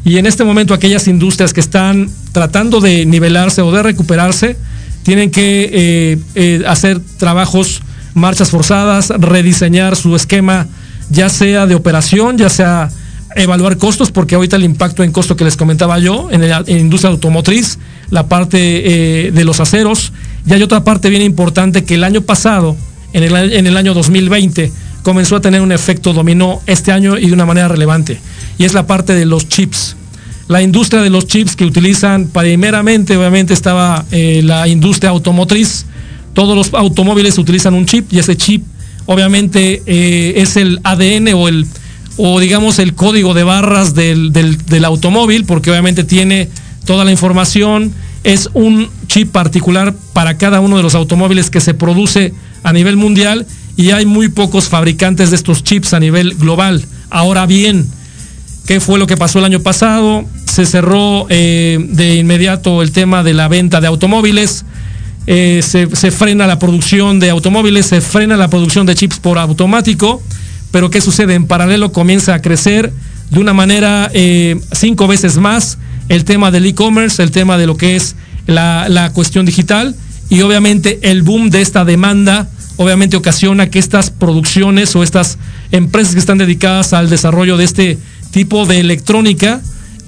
Y 0.04 0.16
en 0.18 0.26
este 0.26 0.44
momento 0.44 0.74
aquellas 0.74 1.06
industrias 1.06 1.52
que 1.52 1.60
están 1.60 2.08
tratando 2.32 2.80
de 2.80 3.04
nivelarse 3.04 3.60
o 3.60 3.70
de 3.70 3.82
recuperarse, 3.82 4.56
tienen 5.02 5.30
que 5.30 5.70
eh, 5.72 6.18
eh, 6.34 6.62
hacer 6.66 7.00
trabajos, 7.18 7.82
marchas 8.14 8.50
forzadas, 8.50 9.10
rediseñar 9.10 9.96
su 9.96 10.16
esquema, 10.16 10.66
ya 11.10 11.28
sea 11.28 11.66
de 11.66 11.74
operación, 11.74 12.38
ya 12.38 12.48
sea 12.48 12.90
evaluar 13.36 13.76
costos, 13.76 14.10
porque 14.10 14.34
ahorita 14.34 14.56
el 14.56 14.64
impacto 14.64 15.02
en 15.02 15.12
costo 15.12 15.36
que 15.36 15.44
les 15.44 15.56
comentaba 15.56 15.98
yo, 15.98 16.28
en 16.30 16.48
la 16.48 16.64
industria 16.66 17.10
automotriz, 17.10 17.78
la 18.10 18.26
parte 18.26 18.58
eh, 18.58 19.30
de 19.30 19.44
los 19.44 19.60
aceros, 19.60 20.12
y 20.46 20.52
hay 20.52 20.62
otra 20.62 20.84
parte 20.84 21.10
bien 21.10 21.22
importante 21.22 21.84
que 21.84 21.94
el 21.94 22.04
año 22.04 22.22
pasado, 22.22 22.76
en 23.12 23.22
el, 23.22 23.34
en 23.52 23.66
el 23.66 23.76
año 23.76 23.94
2020, 23.94 24.72
comenzó 25.02 25.36
a 25.36 25.40
tener 25.40 25.60
un 25.60 25.72
efecto 25.72 26.12
dominó 26.12 26.60
este 26.66 26.92
año 26.92 27.16
y 27.18 27.28
de 27.28 27.32
una 27.32 27.46
manera 27.46 27.68
relevante, 27.68 28.20
y 28.58 28.64
es 28.64 28.74
la 28.74 28.86
parte 28.86 29.14
de 29.14 29.26
los 29.26 29.48
chips. 29.48 29.96
La 30.48 30.62
industria 30.62 31.02
de 31.02 31.10
los 31.10 31.26
chips 31.26 31.56
que 31.56 31.64
utilizan 31.64 32.28
primeramente, 32.28 33.16
obviamente 33.16 33.52
estaba 33.52 34.04
eh, 34.10 34.40
la 34.42 34.66
industria 34.66 35.10
automotriz, 35.10 35.84
todos 36.32 36.56
los 36.56 36.72
automóviles 36.72 37.36
utilizan 37.38 37.74
un 37.74 37.84
chip 37.84 38.12
y 38.12 38.18
ese 38.18 38.36
chip 38.36 38.64
obviamente 39.06 39.82
eh, 39.86 40.34
es 40.36 40.56
el 40.56 40.78
ADN 40.84 41.34
o 41.34 41.48
el 41.48 41.66
o 42.18 42.40
digamos 42.40 42.78
el 42.78 42.94
código 42.94 43.32
de 43.32 43.44
barras 43.44 43.94
del, 43.94 44.32
del, 44.32 44.84
automóvil, 44.84 45.44
porque 45.44 45.70
obviamente 45.70 46.02
tiene 46.04 46.48
toda 46.84 47.04
la 47.04 47.12
información, 47.12 47.92
es 48.24 48.48
un 48.54 48.88
chip 49.06 49.30
particular 49.30 49.94
para 50.12 50.36
cada 50.36 50.60
uno 50.60 50.76
de 50.76 50.82
los 50.82 50.94
automóviles 50.94 51.50
que 51.50 51.60
se 51.60 51.74
produce 51.74 52.34
a 52.62 52.72
nivel 52.72 52.96
mundial 52.96 53.46
y 53.76 53.90
hay 53.90 54.06
muy 54.06 54.28
pocos 54.28 54.68
fabricantes 54.68 55.30
de 55.30 55.36
estos 55.36 55.62
chips 55.62 55.94
a 55.94 56.00
nivel 56.00 56.34
global. 56.34 56.84
Ahora 57.10 57.46
bien, 57.46 57.86
¿qué 58.66 58.80
fue 58.80 58.98
lo 58.98 59.06
que 59.06 59.16
pasó 59.16 59.38
el 59.38 59.44
año 59.44 59.60
pasado? 59.60 60.24
Se 60.46 60.66
cerró 60.66 61.26
eh, 61.28 61.78
de 61.90 62.16
inmediato 62.16 62.82
el 62.82 62.92
tema 62.92 63.22
de 63.22 63.34
la 63.34 63.48
venta 63.48 63.80
de 63.80 63.86
automóviles. 63.86 64.64
Eh, 65.26 65.60
se, 65.62 65.94
se, 65.94 66.10
frena 66.10 66.46
la 66.46 66.58
producción 66.58 67.20
de 67.20 67.30
automóviles, 67.30 67.86
se 67.86 68.00
frena 68.00 68.36
la 68.36 68.48
producción 68.48 68.86
de 68.86 68.94
chips 68.94 69.18
por 69.18 69.38
automático 69.38 70.22
pero 70.70 70.90
¿qué 70.90 71.00
sucede? 71.00 71.34
En 71.34 71.46
paralelo 71.46 71.92
comienza 71.92 72.34
a 72.34 72.42
crecer 72.42 72.92
de 73.30 73.40
una 73.40 73.54
manera 73.54 74.10
eh, 74.12 74.60
cinco 74.72 75.06
veces 75.06 75.36
más 75.38 75.78
el 76.08 76.24
tema 76.24 76.50
del 76.50 76.66
e-commerce, 76.66 77.22
el 77.22 77.30
tema 77.30 77.58
de 77.58 77.66
lo 77.66 77.76
que 77.76 77.96
es 77.96 78.16
la, 78.46 78.88
la, 78.88 79.12
cuestión 79.12 79.46
digital 79.46 79.94
y 80.30 80.42
obviamente 80.42 80.98
el 81.02 81.22
boom 81.22 81.50
de 81.50 81.60
esta 81.60 81.84
demanda 81.84 82.48
obviamente 82.76 83.16
ocasiona 83.16 83.70
que 83.70 83.78
estas 83.78 84.10
producciones 84.10 84.94
o 84.96 85.02
estas 85.02 85.38
empresas 85.72 86.14
que 86.14 86.20
están 86.20 86.38
dedicadas 86.38 86.92
al 86.92 87.10
desarrollo 87.10 87.56
de 87.56 87.64
este 87.64 87.98
tipo 88.30 88.66
de 88.66 88.80
electrónica 88.80 89.60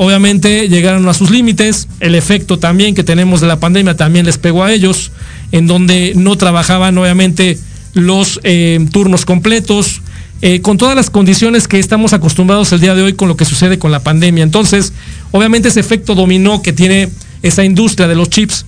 obviamente 0.02 0.66
llegaron 0.70 1.06
a 1.08 1.12
sus 1.12 1.30
límites, 1.30 1.86
el 2.00 2.14
efecto 2.14 2.58
también 2.58 2.94
que 2.94 3.04
tenemos 3.04 3.42
de 3.42 3.46
la 3.46 3.60
pandemia 3.60 3.98
también 3.98 4.24
les 4.24 4.38
pegó 4.38 4.64
a 4.64 4.72
ellos, 4.72 5.12
en 5.52 5.66
donde 5.66 6.14
no 6.16 6.36
trabajaban 6.36 6.96
obviamente 6.96 7.58
los 7.92 8.40
eh, 8.42 8.78
turnos 8.92 9.26
completos, 9.26 10.00
eh, 10.42 10.62
con 10.62 10.78
todas 10.78 10.96
las 10.96 11.10
condiciones 11.10 11.68
que 11.68 11.78
estamos 11.78 12.14
acostumbrados 12.14 12.72
el 12.72 12.80
día 12.80 12.94
de 12.94 13.02
hoy 13.02 13.12
con 13.12 13.28
lo 13.28 13.36
que 13.36 13.44
sucede 13.44 13.78
con 13.78 13.92
la 13.92 14.00
pandemia. 14.00 14.42
Entonces, 14.42 14.92
obviamente 15.32 15.68
ese 15.68 15.80
efecto 15.80 16.14
dominó 16.14 16.62
que 16.62 16.72
tiene 16.72 17.10
esa 17.42 17.64
industria 17.64 18.08
de 18.08 18.14
los 18.14 18.30
chips 18.30 18.64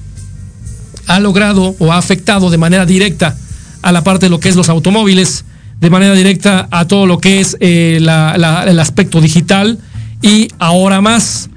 ha 1.07 1.19
logrado 1.19 1.75
o 1.79 1.93
ha 1.93 1.99
afectado 1.99 2.51
de 2.51 2.59
manera 2.59 2.87
directa 2.87 3.37
a 3.81 3.91
la 3.91 4.05
parte 4.05 4.27
de 4.27 4.31
lo 4.31 4.39
que 4.39 4.49
es 4.49 4.57
los 4.57 4.69
automóviles, 4.69 5.45
de 5.81 5.91
manera 5.91 6.15
directa 6.15 6.69
a 6.71 6.87
todo 6.87 7.07
lo 7.07 7.19
que 7.19 7.41
es 7.41 7.57
eh, 7.61 7.99
la, 8.01 8.65
el 8.67 8.79
aspecto 8.79 9.21
digital 9.21 9.79
y 10.21 10.49
ahora 10.59 11.01
más. 11.01 11.49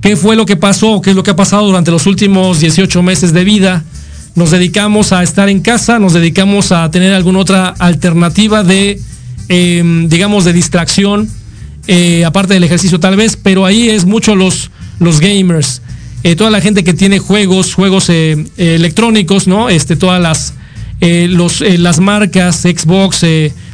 ¿Qué 0.00 0.16
fue 0.16 0.36
lo 0.36 0.44
que 0.44 0.56
pasó? 0.56 1.00
¿Qué 1.00 1.10
es 1.10 1.16
lo 1.16 1.22
que 1.22 1.30
ha 1.30 1.36
pasado 1.36 1.64
durante 1.66 1.90
los 1.90 2.06
últimos 2.06 2.60
18 2.60 3.02
meses 3.02 3.32
de 3.32 3.44
vida? 3.44 3.84
Nos 4.34 4.50
dedicamos 4.50 5.12
a 5.12 5.22
estar 5.22 5.48
en 5.48 5.60
casa, 5.60 5.98
nos 5.98 6.12
dedicamos 6.12 6.72
a 6.72 6.90
tener 6.90 7.14
alguna 7.14 7.38
otra 7.38 7.68
alternativa 7.68 8.64
de 8.64 9.00
Em, 9.48 10.08
digamos, 10.08 10.44
de 10.44 10.52
distracción, 10.54 11.28
eh, 11.86 12.24
aparte 12.24 12.54
del 12.54 12.64
ejercicio 12.64 12.98
tal 12.98 13.16
vez, 13.16 13.36
pero 13.36 13.66
ahí 13.66 13.90
es 13.90 14.06
mucho 14.06 14.34
los, 14.34 14.70
los 15.00 15.20
gamers, 15.20 15.82
eh, 16.22 16.34
toda 16.34 16.50
la 16.50 16.62
gente 16.62 16.82
que 16.82 16.94
tiene 16.94 17.18
juegos, 17.18 17.74
juegos 17.74 18.08
eh, 18.08 18.42
electrónicos, 18.56 19.46
¿no? 19.46 19.68
Este, 19.68 19.96
todas 19.96 20.22
las, 20.22 20.54
los, 21.00 21.60
las 21.60 22.00
marcas, 22.00 22.62
Xbox, 22.62 23.26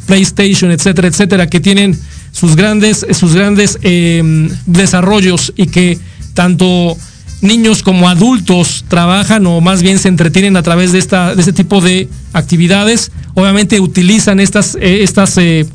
PlayStation, 0.07 0.73
etcétera, 0.73 1.07
etcétera, 1.07 1.47
que 1.47 1.61
tienen 1.61 1.97
sus 2.33 2.57
grandes, 2.57 3.07
sus 3.13 3.35
grandes 3.35 3.79
em, 3.83 4.49
desarrollos 4.67 5.53
y 5.57 5.67
que 5.67 5.97
tanto 6.35 6.97
niños 7.43 7.83
como 7.83 8.09
adultos 8.09 8.85
trabajan 8.89 9.47
o 9.47 9.61
más 9.61 9.83
bien 9.83 9.99
se 9.99 10.09
entretienen 10.09 10.57
a 10.57 10.63
través 10.63 10.93
de, 10.93 10.99
esta, 10.99 11.35
de 11.35 11.41
este 11.41 11.53
tipo 11.53 11.81
de 11.81 12.09
actividades. 12.33 13.13
Obviamente 13.35 13.81
utilizan 13.81 14.41
estas, 14.41 14.75
eh, 14.75 15.03
estas, 15.03 15.37
eh, 15.39 15.67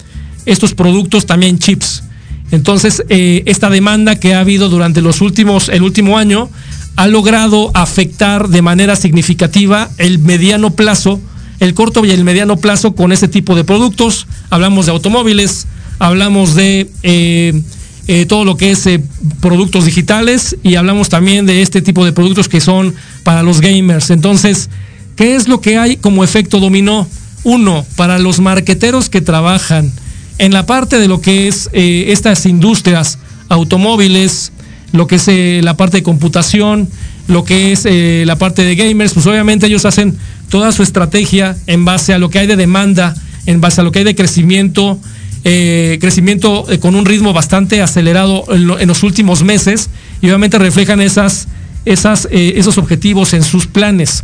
estos 0.45 0.73
productos 0.73 1.25
también 1.25 1.57
chips. 1.59 2.03
Entonces, 2.51 3.03
eh, 3.09 3.43
esta 3.47 3.69
demanda 3.69 4.19
que 4.19 4.35
ha 4.35 4.41
habido 4.41 4.69
durante 4.69 5.01
los 5.01 5.21
últimos, 5.21 5.69
el 5.69 5.81
último 5.81 6.17
año, 6.17 6.49
ha 6.95 7.07
logrado 7.07 7.71
afectar 7.73 8.47
de 8.49 8.61
manera 8.61 8.95
significativa 8.95 9.89
el 9.97 10.19
mediano 10.19 10.71
plazo, 10.71 11.19
el 11.59 11.73
corto 11.73 12.05
y 12.05 12.11
el 12.11 12.23
mediano 12.23 12.57
plazo 12.57 12.95
con 12.95 13.11
este 13.11 13.27
tipo 13.27 13.55
de 13.55 13.63
productos. 13.63 14.27
Hablamos 14.49 14.85
de 14.85 14.91
automóviles, 14.91 15.65
hablamos 15.99 16.53
de 16.53 17.63
eh, 18.07 18.27
todo 18.27 18.45
lo 18.45 18.55
que 18.55 18.69
es 18.69 18.85
eh, 18.85 19.01
productos 19.39 19.85
digitales 19.85 20.55
y 20.61 20.75
hablamos 20.75 21.09
también 21.09 21.47
de 21.47 21.63
este 21.63 21.81
tipo 21.81 22.05
de 22.05 22.11
productos 22.11 22.47
que 22.47 22.61
son 22.61 22.93
para 23.23 23.41
los 23.41 23.61
gamers. 23.61 24.11
Entonces, 24.11 24.69
¿qué 25.15 25.35
es 25.35 25.47
lo 25.47 25.59
que 25.59 25.79
hay 25.79 25.97
como 25.97 26.23
efecto 26.23 26.59
dominó? 26.59 27.07
Uno, 27.43 27.83
para 27.95 28.19
los 28.19 28.39
marqueteros 28.39 29.09
que 29.09 29.21
trabajan 29.21 29.91
en 30.37 30.53
la 30.53 30.67
parte 30.67 30.99
de 30.99 31.07
lo 31.07 31.19
que 31.19 31.47
es 31.47 31.69
eh, 31.73 32.05
estas 32.09 32.45
industrias 32.45 33.17
automóviles, 33.49 34.51
lo 34.91 35.07
que 35.07 35.15
es 35.15 35.63
la 35.63 35.75
parte 35.75 35.97
de 35.97 36.03
computación, 36.03 36.87
lo 37.27 37.43
que 37.43 37.71
es 37.71 37.85
la 38.25 38.37
parte 38.37 38.63
de 38.63 38.75
gamers, 38.75 39.13
pues 39.13 39.25
obviamente 39.25 39.65
ellos 39.65 39.83
hacen 39.85 40.15
toda 40.49 40.71
su 40.71 40.83
estrategia 40.83 41.57
en 41.67 41.85
base 41.85 42.13
a 42.13 42.19
lo 42.19 42.29
que 42.29 42.39
hay 42.39 42.47
de 42.47 42.55
demanda, 42.55 43.15
en 43.45 43.61
base 43.61 43.81
a 43.81 43.83
lo 43.83 43.91
que 43.91 43.99
hay 43.99 44.05
de 44.05 44.15
crecimiento 44.15 44.99
eh, 45.47 45.99
crecimiento 46.01 46.65
eh, 46.71 46.79
con 46.79 46.95
un 46.95 47.05
ritmo 47.05 47.31
bastante 47.31 47.79
acelerado 47.79 48.45
en, 48.49 48.87
los 48.87 49.03
últimos 49.03 49.43
meses 49.43 49.91
y 50.19 50.25
obviamente 50.25 50.57
reflejan 50.57 51.01
esas, 51.01 51.47
esas, 51.85 52.27
eh, 52.31 52.53
esos 52.55 52.79
objetivos 52.79 53.31
en 53.35 53.43
sus 53.43 53.67
planes. 53.67 54.23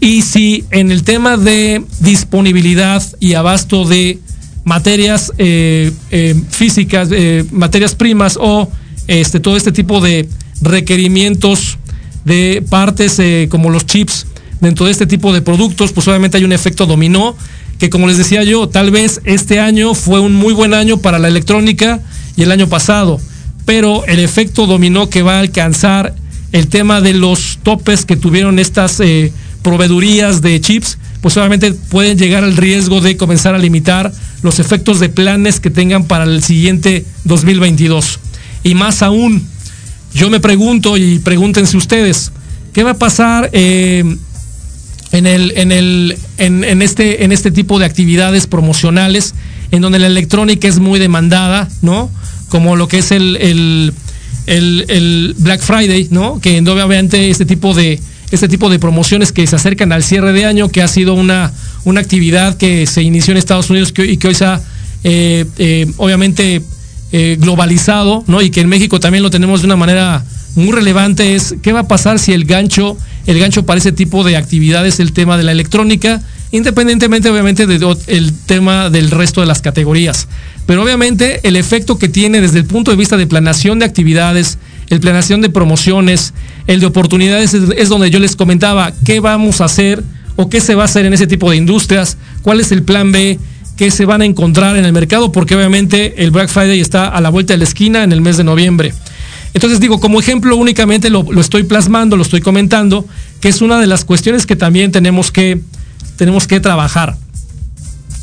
Y 0.00 0.20
si 0.20 0.66
en 0.70 0.90
el 0.90 1.02
tema 1.02 1.38
de 1.38 1.82
disponibilidad 2.00 3.02
y 3.20 3.32
abasto 3.32 3.86
de 3.86 4.18
materias 4.64 5.32
físicas, 6.50 7.08
materias 7.50 7.94
primas 7.94 8.36
o 8.38 8.70
este, 9.06 9.40
todo 9.40 9.56
este 9.56 9.72
tipo 9.72 10.02
de 10.02 10.28
requerimientos 10.60 11.78
de 12.26 12.62
partes 12.68 13.18
como 13.48 13.70
los 13.70 13.86
chips 13.86 14.26
dentro 14.60 14.84
de 14.86 14.92
este 14.92 15.06
tipo 15.06 15.32
de 15.32 15.40
productos, 15.40 15.92
pues 15.92 16.06
obviamente 16.08 16.36
hay 16.36 16.44
un 16.44 16.52
efecto 16.52 16.84
dominó 16.84 17.34
que 17.80 17.88
como 17.88 18.06
les 18.06 18.18
decía 18.18 18.44
yo, 18.44 18.68
tal 18.68 18.90
vez 18.90 19.22
este 19.24 19.58
año 19.58 19.94
fue 19.94 20.20
un 20.20 20.34
muy 20.34 20.52
buen 20.52 20.74
año 20.74 20.98
para 20.98 21.18
la 21.18 21.28
electrónica 21.28 21.98
y 22.36 22.42
el 22.42 22.52
año 22.52 22.68
pasado, 22.68 23.18
pero 23.64 24.04
el 24.04 24.20
efecto 24.20 24.66
dominó 24.66 25.08
que 25.08 25.22
va 25.22 25.36
a 25.36 25.40
alcanzar 25.40 26.14
el 26.52 26.68
tema 26.68 27.00
de 27.00 27.14
los 27.14 27.58
topes 27.62 28.04
que 28.04 28.16
tuvieron 28.16 28.58
estas 28.58 29.00
eh, 29.00 29.32
proveedurías 29.62 30.42
de 30.42 30.60
chips, 30.60 30.98
pues 31.22 31.38
obviamente 31.38 31.72
pueden 31.72 32.18
llegar 32.18 32.44
al 32.44 32.56
riesgo 32.56 33.00
de 33.00 33.16
comenzar 33.16 33.54
a 33.54 33.58
limitar 33.58 34.12
los 34.42 34.58
efectos 34.58 35.00
de 35.00 35.08
planes 35.08 35.58
que 35.58 35.70
tengan 35.70 36.04
para 36.04 36.24
el 36.24 36.42
siguiente 36.42 37.06
2022. 37.24 38.20
Y 38.62 38.74
más 38.74 39.02
aún, 39.02 39.42
yo 40.12 40.28
me 40.28 40.40
pregunto 40.40 40.98
y 40.98 41.18
pregúntense 41.18 41.78
ustedes, 41.78 42.30
¿qué 42.74 42.82
va 42.82 42.90
a 42.90 42.98
pasar? 42.98 43.48
Eh, 43.54 44.04
en, 45.12 45.26
el, 45.26 45.52
en, 45.56 45.72
el, 45.72 46.18
en, 46.38 46.82
este, 46.82 47.24
en 47.24 47.32
este 47.32 47.50
tipo 47.50 47.78
de 47.78 47.84
actividades 47.84 48.46
promocionales, 48.46 49.34
en 49.70 49.82
donde 49.82 49.98
la 49.98 50.06
electrónica 50.06 50.68
es 50.68 50.78
muy 50.78 50.98
demandada, 50.98 51.68
¿no? 51.82 52.10
Como 52.48 52.76
lo 52.76 52.88
que 52.88 52.98
es 52.98 53.10
el, 53.10 53.36
el, 53.36 53.92
el, 54.46 55.34
Black 55.38 55.60
Friday, 55.60 56.08
¿no? 56.10 56.40
Que 56.40 56.58
obviamente 56.60 57.30
este 57.30 57.44
tipo 57.44 57.74
de 57.74 58.00
este 58.30 58.48
tipo 58.48 58.70
de 58.70 58.78
promociones 58.78 59.32
que 59.32 59.44
se 59.46 59.56
acercan 59.56 59.90
al 59.92 60.04
cierre 60.04 60.32
de 60.32 60.44
año, 60.44 60.68
que 60.68 60.82
ha 60.82 60.88
sido 60.88 61.14
una, 61.14 61.52
una 61.84 62.00
actividad 62.00 62.56
que 62.56 62.86
se 62.86 63.02
inició 63.02 63.32
en 63.32 63.38
Estados 63.38 63.70
Unidos 63.70 63.92
y 63.96 64.16
que 64.18 64.28
hoy 64.28 64.34
se 64.34 64.44
ha 64.44 64.60
eh, 65.02 65.46
eh, 65.58 65.90
obviamente 65.96 66.62
eh, 67.12 67.36
globalizado, 67.40 68.22
¿no? 68.28 68.40
Y 68.40 68.50
que 68.50 68.60
en 68.60 68.68
México 68.68 69.00
también 69.00 69.22
lo 69.22 69.30
tenemos 69.30 69.62
de 69.62 69.66
una 69.66 69.76
manera 69.76 70.24
muy 70.54 70.72
relevante, 70.72 71.34
es 71.34 71.54
qué 71.62 71.72
va 71.72 71.80
a 71.80 71.88
pasar 71.88 72.18
si 72.18 72.32
el 72.32 72.44
gancho 72.44 72.96
el 73.26 73.38
gancho 73.38 73.64
para 73.64 73.78
ese 73.78 73.92
tipo 73.92 74.24
de 74.24 74.36
actividades, 74.36 75.00
el 75.00 75.12
tema 75.12 75.36
de 75.36 75.44
la 75.44 75.52
electrónica, 75.52 76.20
independientemente 76.50 77.30
obviamente 77.30 77.66
del 77.66 78.32
tema 78.46 78.90
del 78.90 79.10
resto 79.10 79.40
de 79.40 79.46
las 79.46 79.60
categorías. 79.60 80.26
Pero 80.66 80.82
obviamente 80.82 81.40
el 81.44 81.56
efecto 81.56 81.98
que 81.98 82.08
tiene 82.08 82.40
desde 82.40 82.58
el 82.58 82.64
punto 82.64 82.90
de 82.90 82.96
vista 82.96 83.16
de 83.16 83.26
planeación 83.26 83.78
de 83.78 83.84
actividades, 83.84 84.58
el 84.88 85.00
planeación 85.00 85.40
de 85.40 85.50
promociones, 85.50 86.32
el 86.66 86.80
de 86.80 86.86
oportunidades, 86.86 87.54
es, 87.54 87.88
donde 87.88 88.10
yo 88.10 88.18
les 88.18 88.36
comentaba 88.36 88.92
qué 89.04 89.20
vamos 89.20 89.60
a 89.60 89.66
hacer 89.66 90.02
o 90.36 90.48
qué 90.48 90.60
se 90.60 90.74
va 90.74 90.82
a 90.82 90.86
hacer 90.86 91.06
en 91.06 91.12
ese 91.12 91.26
tipo 91.26 91.50
de 91.50 91.56
industrias, 91.56 92.16
cuál 92.42 92.60
es 92.60 92.72
el 92.72 92.82
plan 92.82 93.12
B, 93.12 93.38
qué 93.76 93.90
se 93.90 94.06
van 94.06 94.22
a 94.22 94.24
encontrar 94.24 94.76
en 94.76 94.84
el 94.84 94.92
mercado, 94.92 95.30
porque 95.30 95.54
obviamente 95.54 96.24
el 96.24 96.30
Black 96.30 96.48
Friday 96.48 96.80
está 96.80 97.08
a 97.08 97.20
la 97.20 97.28
vuelta 97.28 97.52
de 97.52 97.58
la 97.58 97.64
esquina 97.64 98.02
en 98.02 98.12
el 98.12 98.20
mes 98.20 98.36
de 98.36 98.44
noviembre. 98.44 98.92
Entonces 99.54 99.80
digo, 99.80 100.00
como 100.00 100.20
ejemplo 100.20 100.56
únicamente 100.56 101.10
lo, 101.10 101.24
estoy 101.40 101.64
plasmando, 101.64 102.16
lo 102.16 102.22
estoy 102.22 102.40
comentando, 102.40 103.04
que 103.40 103.48
es 103.48 103.62
una 103.62 103.80
de 103.80 103.86
las 103.86 104.04
cuestiones 104.04 104.46
que 104.46 104.56
también 104.56 104.92
tenemos 104.92 105.32
que 105.32 105.60
tenemos 106.16 106.46
que 106.46 106.60
trabajar. 106.60 107.16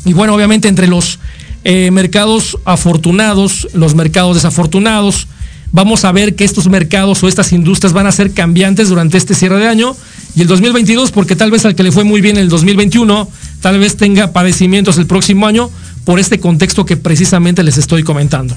Y 0.04 0.12
bueno, 0.12 0.34
obviamente 0.34 0.68
entre 0.68 0.86
los 0.86 1.18
eh, 1.64 1.90
mercados 1.90 2.56
afortunados, 2.64 3.68
los 3.74 3.94
mercados 3.94 4.36
desafortunados, 4.36 5.26
vamos 5.72 6.04
a 6.04 6.12
ver 6.12 6.34
que 6.34 6.44
estos 6.44 6.68
mercados 6.68 7.22
o 7.22 7.28
estas 7.28 7.52
industrias 7.52 7.92
van 7.92 8.06
a 8.06 8.12
ser 8.12 8.32
cambiantes 8.32 8.88
durante 8.88 9.18
este 9.18 9.34
cierre 9.34 9.58
de 9.58 9.68
año 9.68 9.96
y 10.34 10.42
el 10.42 10.46
2022, 10.46 11.10
porque 11.10 11.36
tal 11.36 11.50
vez 11.50 11.64
al 11.64 11.74
que 11.74 11.82
le 11.82 11.92
fue 11.92 12.04
muy 12.04 12.20
bien 12.20 12.36
el 12.36 12.48
2021, 12.48 13.28
tal 13.60 13.78
vez 13.78 13.96
tenga 13.96 14.32
padecimientos 14.32 14.98
el 14.98 15.06
próximo 15.06 15.46
año 15.46 15.70
por 16.04 16.18
este 16.18 16.40
contexto 16.40 16.86
que 16.86 16.96
precisamente 16.96 17.62
les 17.62 17.76
estoy 17.76 18.02
comentando. 18.02 18.56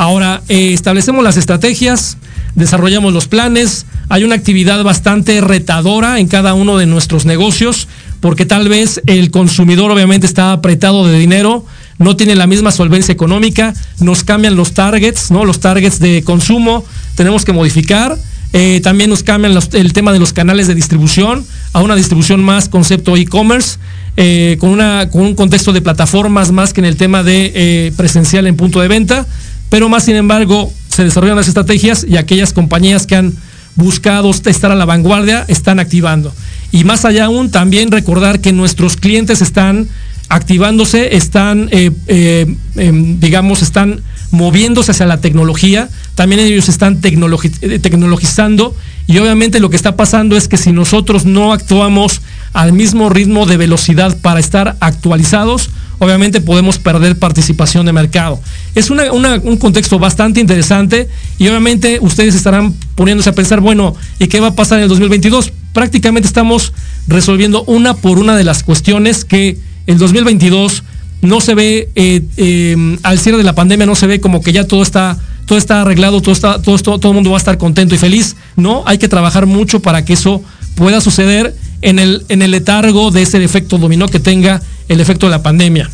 Ahora, 0.00 0.40
eh, 0.48 0.72
establecemos 0.72 1.22
las 1.22 1.36
estrategias, 1.36 2.16
desarrollamos 2.54 3.12
los 3.12 3.28
planes, 3.28 3.84
hay 4.08 4.24
una 4.24 4.34
actividad 4.34 4.82
bastante 4.82 5.42
retadora 5.42 6.20
en 6.20 6.26
cada 6.26 6.54
uno 6.54 6.78
de 6.78 6.86
nuestros 6.86 7.26
negocios, 7.26 7.86
porque 8.20 8.46
tal 8.46 8.70
vez 8.70 9.02
el 9.04 9.30
consumidor 9.30 9.90
obviamente 9.90 10.26
está 10.26 10.52
apretado 10.52 11.06
de 11.06 11.18
dinero, 11.18 11.66
no 11.98 12.16
tiene 12.16 12.34
la 12.34 12.46
misma 12.46 12.70
solvencia 12.70 13.12
económica, 13.12 13.74
nos 14.00 14.24
cambian 14.24 14.56
los 14.56 14.72
targets, 14.72 15.30
¿no? 15.30 15.44
Los 15.44 15.60
targets 15.60 15.98
de 15.98 16.22
consumo, 16.24 16.82
tenemos 17.14 17.44
que 17.44 17.52
modificar. 17.52 18.16
Eh, 18.54 18.80
también 18.82 19.10
nos 19.10 19.22
cambian 19.22 19.54
el 19.74 19.92
tema 19.92 20.14
de 20.14 20.18
los 20.18 20.32
canales 20.32 20.66
de 20.66 20.74
distribución 20.74 21.44
a 21.74 21.82
una 21.82 21.94
distribución 21.94 22.42
más 22.42 22.70
concepto 22.70 23.18
e-commerce, 23.18 23.78
eh, 24.16 24.56
con, 24.60 24.80
un 24.80 25.34
contexto 25.34 25.74
de 25.74 25.82
plataformas 25.82 26.52
más 26.52 26.72
que 26.72 26.80
en 26.80 26.86
el 26.86 26.96
tema 26.96 27.22
de 27.22 27.92
presencial 27.98 28.46
en 28.46 28.56
punto 28.56 28.80
de 28.80 28.88
venta, 28.88 29.26
pero 29.70 29.88
más 29.88 30.04
sin 30.04 30.16
embargo 30.16 30.70
se 30.90 31.04
desarrollan 31.04 31.36
las 31.36 31.48
estrategias 31.48 32.04
y 32.06 32.18
aquellas 32.18 32.52
compañías 32.52 33.06
que 33.06 33.16
han 33.16 33.32
buscado 33.76 34.30
estar 34.30 34.70
a 34.70 34.74
la 34.74 34.84
vanguardia 34.84 35.46
están 35.48 35.80
activando. 35.80 36.32
Y 36.72 36.84
más 36.84 37.04
allá 37.04 37.24
aún, 37.26 37.50
también 37.50 37.90
recordar 37.90 38.40
que 38.40 38.52
nuestros 38.52 38.96
clientes 38.96 39.40
están 39.40 39.88
activándose, 40.28 41.16
están, 41.16 41.68
eh, 41.72 41.90
eh, 42.06 42.54
em, 42.76 43.18
digamos, 43.18 43.62
están 43.62 44.00
moviéndose 44.30 44.92
hacia 44.92 45.06
la 45.06 45.20
tecnología, 45.20 45.88
también 46.14 46.40
ellos 46.40 46.68
están 46.68 47.00
eh, 47.02 47.78
tecnologizando 47.80 48.76
y 49.08 49.18
obviamente 49.18 49.58
lo 49.58 49.70
que 49.70 49.76
está 49.76 49.96
pasando 49.96 50.36
es 50.36 50.46
que 50.46 50.56
si 50.56 50.70
nosotros 50.70 51.24
no 51.24 51.52
actuamos 51.52 52.22
al 52.52 52.72
mismo 52.72 53.08
ritmo 53.08 53.44
de 53.44 53.56
velocidad 53.56 54.16
para 54.18 54.38
estar 54.38 54.76
actualizados, 54.78 55.70
obviamente 56.00 56.40
podemos 56.40 56.78
perder 56.78 57.16
participación 57.16 57.86
de 57.86 57.92
mercado. 57.92 58.40
Es 58.74 58.90
un 58.90 59.56
contexto 59.58 60.00
bastante 60.00 60.40
interesante 60.40 61.08
y 61.38 61.46
obviamente 61.46 61.98
ustedes 62.02 62.34
estarán 62.34 62.74
poniéndose 62.96 63.30
a 63.30 63.34
pensar, 63.34 63.60
bueno, 63.60 63.94
¿y 64.18 64.26
qué 64.26 64.40
va 64.40 64.48
a 64.48 64.54
pasar 64.54 64.78
en 64.78 64.84
el 64.84 64.88
2022? 64.88 65.52
prácticamente 65.72 66.26
estamos 66.26 66.72
resolviendo 67.06 67.64
una 67.64 67.94
por 67.94 68.18
una 68.18 68.36
de 68.36 68.44
las 68.44 68.62
cuestiones 68.62 69.24
que 69.24 69.58
el 69.86 69.98
2022 69.98 70.82
no 71.22 71.40
se 71.40 71.54
ve, 71.54 71.90
eh, 71.94 72.22
em, 72.36 72.98
al 73.02 73.18
cierre 73.18 73.38
de 73.38 73.44
la 73.44 73.54
pandemia 73.54 73.86
no 73.86 73.94
se 73.94 74.06
ve 74.06 74.20
como 74.20 74.40
que 74.40 74.52
ya 74.52 74.64
todo 74.64 74.82
está, 74.82 75.18
todo 75.46 75.58
está 75.58 75.82
arreglado, 75.82 76.20
todo, 76.22 76.32
está, 76.32 76.62
todo, 76.62 76.78
todo, 76.78 76.98
todo 76.98 77.12
el 77.12 77.16
mundo 77.16 77.30
va 77.30 77.36
a 77.36 77.38
estar 77.38 77.58
contento 77.58 77.94
y 77.94 77.98
feliz. 77.98 78.36
No, 78.56 78.82
hay 78.86 78.98
que 78.98 79.08
trabajar 79.08 79.46
mucho 79.46 79.80
para 79.80 80.04
que 80.04 80.14
eso 80.14 80.42
pueda 80.74 81.00
suceder 81.00 81.54
en 81.82 81.98
el, 81.98 82.24
en 82.28 82.42
el 82.42 82.52
letargo 82.52 83.10
de 83.10 83.22
ese 83.22 83.42
efecto 83.42 83.78
dominó 83.78 84.08
que 84.08 84.20
tenga 84.20 84.62
el 84.88 85.00
efecto 85.00 85.26
de 85.26 85.30
la 85.30 85.42
pandemia. 85.42 85.90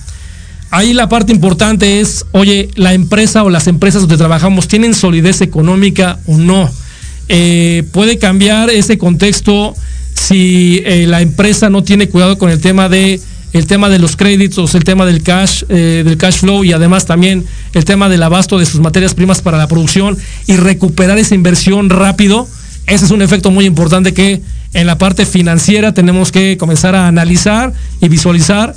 Ahí 0.71 0.93
la 0.93 1.09
parte 1.09 1.33
importante 1.33 2.01
es, 2.01 2.27
oye, 2.33 2.71
la 2.75 2.93
empresa 2.93 3.45
o 3.45 3.51
las 3.51 3.67
empresas 3.67 4.03
donde 4.03 4.17
trabajamos 4.17 4.69
tienen 4.69 4.95
solidez 4.95 5.41
económica 5.41 6.19
o 6.27 6.37
no 6.37 6.71
eh, 7.29 7.85
puede 7.93 8.19
cambiar 8.19 8.71
ese 8.71 8.99
contexto 8.99 9.75
si 10.15 10.83
eh, 10.85 11.07
la 11.07 11.23
empresa 11.23 11.71
no 11.71 11.83
tiene 11.83 12.09
cuidado 12.09 12.39
con 12.39 12.51
el 12.51 12.61
tema 12.61 12.89
de 12.89 13.21
el 13.53 13.67
tema 13.67 13.89
de 13.89 13.99
los 13.99 14.17
créditos, 14.17 14.75
el 14.75 14.85
tema 14.85 15.07
del 15.07 15.23
cash, 15.23 15.63
eh, 15.71 16.03
del 16.05 16.19
cash 16.19 16.41
flow 16.41 16.63
y 16.63 16.73
además 16.73 17.07
también 17.07 17.45
el 17.73 17.85
tema 17.87 18.09
del 18.09 18.23
abasto 18.23 18.59
de 18.59 18.67
sus 18.67 18.81
materias 18.81 19.15
primas 19.15 19.41
para 19.41 19.57
la 19.57 19.67
producción 19.67 20.19
y 20.47 20.57
recuperar 20.57 21.19
esa 21.19 21.35
inversión 21.35 21.89
rápido. 21.89 22.47
Ese 22.87 23.07
es 23.07 23.11
un 23.11 23.23
efecto 23.23 23.51
muy 23.51 23.65
importante 23.65 24.13
que 24.13 24.43
en 24.73 24.87
la 24.87 24.99
parte 24.99 25.27
financiera 25.27 25.93
tenemos 25.93 26.33
que 26.33 26.57
comenzar 26.59 26.95
a 26.95 27.09
analizar 27.09 27.73
y 28.01 28.09
visualizar 28.09 28.75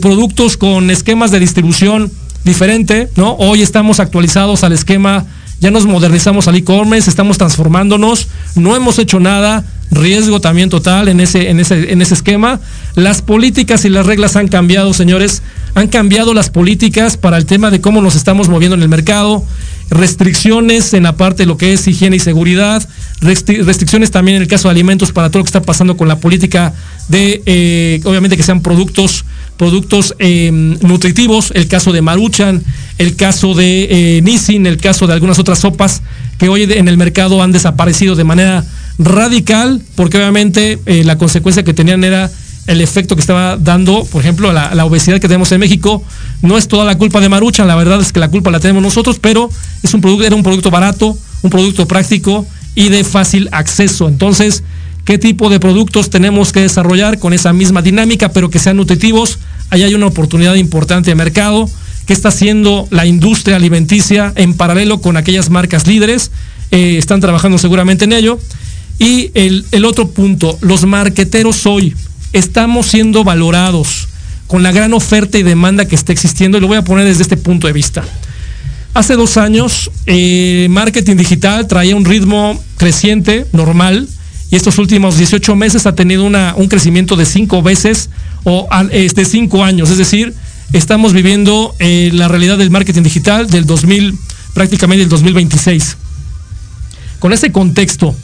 productos 0.00 0.56
con 0.56 0.90
esquemas 0.90 1.30
de 1.30 1.40
distribución 1.40 2.12
diferente, 2.44 3.08
¿no? 3.16 3.32
Hoy 3.36 3.62
estamos 3.62 4.00
actualizados 4.00 4.64
al 4.64 4.72
esquema 4.72 5.26
ya 5.62 5.70
nos 5.70 5.86
modernizamos 5.86 6.48
al 6.48 6.56
e-commerce, 6.56 7.08
estamos 7.08 7.38
transformándonos, 7.38 8.26
no 8.56 8.74
hemos 8.74 8.98
hecho 8.98 9.20
nada, 9.20 9.64
riesgo 9.92 10.40
también 10.40 10.70
total 10.70 11.08
en 11.08 11.20
ese, 11.20 11.50
en 11.50 11.60
ese, 11.60 11.92
en 11.92 12.02
ese 12.02 12.14
esquema. 12.14 12.60
Las 12.94 13.22
políticas 13.22 13.84
y 13.84 13.90
las 13.90 14.06
reglas 14.06 14.36
han 14.36 14.48
cambiado, 14.48 14.92
señores, 14.94 15.42
han 15.74 15.88
cambiado 15.88 16.34
las 16.34 16.50
políticas 16.50 17.16
para 17.16 17.36
el 17.36 17.46
tema 17.46 17.70
de 17.70 17.80
cómo 17.80 18.02
nos 18.02 18.16
estamos 18.16 18.48
moviendo 18.48 18.74
en 18.74 18.82
el 18.82 18.88
mercado, 18.88 19.44
restricciones 19.90 20.94
en 20.94 21.04
la 21.04 21.16
parte 21.16 21.42
de 21.42 21.46
lo 21.46 21.56
que 21.56 21.74
es 21.74 21.86
higiene 21.86 22.16
y 22.16 22.20
seguridad, 22.20 22.86
restricciones 23.20 24.10
también 24.10 24.36
en 24.36 24.42
el 24.42 24.48
caso 24.48 24.68
de 24.68 24.72
alimentos 24.72 25.12
para 25.12 25.28
todo 25.28 25.38
lo 25.38 25.44
que 25.44 25.48
está 25.48 25.62
pasando 25.62 25.96
con 25.96 26.08
la 26.08 26.16
política 26.16 26.72
de, 27.08 27.42
eh, 27.46 28.00
obviamente 28.04 28.36
que 28.36 28.42
sean 28.42 28.62
productos 28.62 29.24
productos 29.56 30.14
em, 30.18 30.76
nutritivos, 30.80 31.52
el 31.54 31.68
caso 31.68 31.92
de 31.92 32.02
Maruchan, 32.02 32.64
el 32.98 33.14
caso 33.14 33.54
de 33.54 34.16
eh, 34.16 34.22
Nissin, 34.22 34.66
el 34.66 34.78
caso 34.78 35.06
de 35.06 35.12
algunas 35.12 35.38
otras 35.38 35.60
sopas 35.60 36.02
que 36.38 36.48
hoy 36.48 36.64
en 36.64 36.88
el 36.88 36.96
mercado 36.96 37.40
han 37.42 37.52
desaparecido 37.52 38.16
de 38.16 38.24
manera 38.24 38.64
radical, 39.04 39.82
porque 39.94 40.16
obviamente 40.16 40.78
eh, 40.86 41.04
la 41.04 41.18
consecuencia 41.18 41.62
que 41.62 41.74
tenían 41.74 42.04
era 42.04 42.30
el 42.66 42.80
efecto 42.80 43.16
que 43.16 43.20
estaba 43.20 43.56
dando, 43.56 44.04
por 44.04 44.22
ejemplo, 44.22 44.52
la, 44.52 44.84
obesidad 44.84 45.20
que 45.20 45.28
tenemos 45.28 45.50
en 45.52 45.60
México. 45.60 46.02
No 46.42 46.56
es 46.56 46.68
toda 46.68 46.84
la 46.84 46.96
culpa 46.96 47.20
de 47.20 47.28
Maruchan, 47.28 47.66
la 47.66 47.74
verdad 47.74 48.00
es 48.00 48.12
que 48.12 48.20
la 48.20 48.28
culpa 48.28 48.50
la 48.50 48.60
tenemos 48.60 48.82
nosotros, 48.82 49.18
pero 49.20 49.50
es 49.82 49.94
un 49.94 50.00
producto, 50.00 50.24
era 50.24 50.36
un 50.36 50.42
producto 50.42 50.70
barato, 50.70 51.16
un 51.42 51.50
producto 51.50 51.86
práctico 51.86 52.46
y 52.74 52.88
de 52.88 53.04
fácil 53.04 53.48
acceso. 53.52 54.08
Entonces, 54.08 54.62
qué 55.04 55.18
tipo 55.18 55.50
de 55.50 55.58
productos 55.58 56.10
tenemos 56.10 56.52
que 56.52 56.60
desarrollar 56.60 57.18
con 57.18 57.32
esa 57.32 57.52
misma 57.52 57.82
dinámica, 57.82 58.30
pero 58.30 58.50
que 58.50 58.58
sean 58.58 58.76
nutritivos. 58.76 59.38
Ahí 59.70 59.82
hay 59.82 59.94
una 59.94 60.06
oportunidad 60.06 60.54
importante 60.54 61.10
de 61.10 61.14
mercado 61.16 61.68
que 62.06 62.12
está 62.12 62.28
haciendo 62.28 62.86
la 62.90 63.06
industria 63.06 63.56
alimenticia 63.56 64.32
en 64.36 64.54
paralelo 64.54 65.00
con 65.00 65.16
aquellas 65.16 65.50
marcas 65.50 65.86
líderes. 65.86 66.30
Eh, 66.70 66.96
están 66.96 67.20
trabajando 67.20 67.58
seguramente 67.58 68.04
en 68.04 68.12
ello. 68.12 68.38
Y 68.98 69.30
el, 69.34 69.64
el 69.72 69.84
otro 69.84 70.08
punto, 70.10 70.58
los 70.60 70.84
marqueteros 70.84 71.66
hoy 71.66 71.94
estamos 72.32 72.86
siendo 72.86 73.24
valorados 73.24 74.08
con 74.46 74.62
la 74.62 74.72
gran 74.72 74.92
oferta 74.92 75.38
y 75.38 75.42
demanda 75.42 75.86
que 75.86 75.94
está 75.94 76.12
existiendo 76.12 76.58
y 76.58 76.60
lo 76.60 76.68
voy 76.68 76.76
a 76.76 76.84
poner 76.84 77.06
desde 77.06 77.22
este 77.22 77.36
punto 77.36 77.66
de 77.66 77.72
vista. 77.72 78.04
Hace 78.94 79.14
dos 79.14 79.38
años, 79.38 79.90
eh, 80.04 80.66
marketing 80.68 81.16
digital 81.16 81.66
traía 81.66 81.96
un 81.96 82.04
ritmo 82.04 82.62
creciente, 82.76 83.46
normal, 83.52 84.06
y 84.50 84.56
estos 84.56 84.76
últimos 84.76 85.16
18 85.16 85.56
meses 85.56 85.86
ha 85.86 85.94
tenido 85.94 86.24
una, 86.24 86.54
un 86.58 86.68
crecimiento 86.68 87.16
de 87.16 87.24
cinco 87.24 87.62
veces 87.62 88.10
o 88.44 88.68
de 88.90 89.24
cinco 89.24 89.64
años. 89.64 89.88
Es 89.88 89.96
decir, 89.96 90.34
estamos 90.74 91.14
viviendo 91.14 91.74
eh, 91.78 92.10
la 92.12 92.28
realidad 92.28 92.58
del 92.58 92.70
marketing 92.70 93.02
digital 93.02 93.48
del 93.48 93.64
2000, 93.64 94.14
prácticamente 94.52 95.00
del 95.00 95.08
2026. 95.08 95.96
Con 97.18 97.32
ese 97.32 97.50
contexto, 97.50 98.14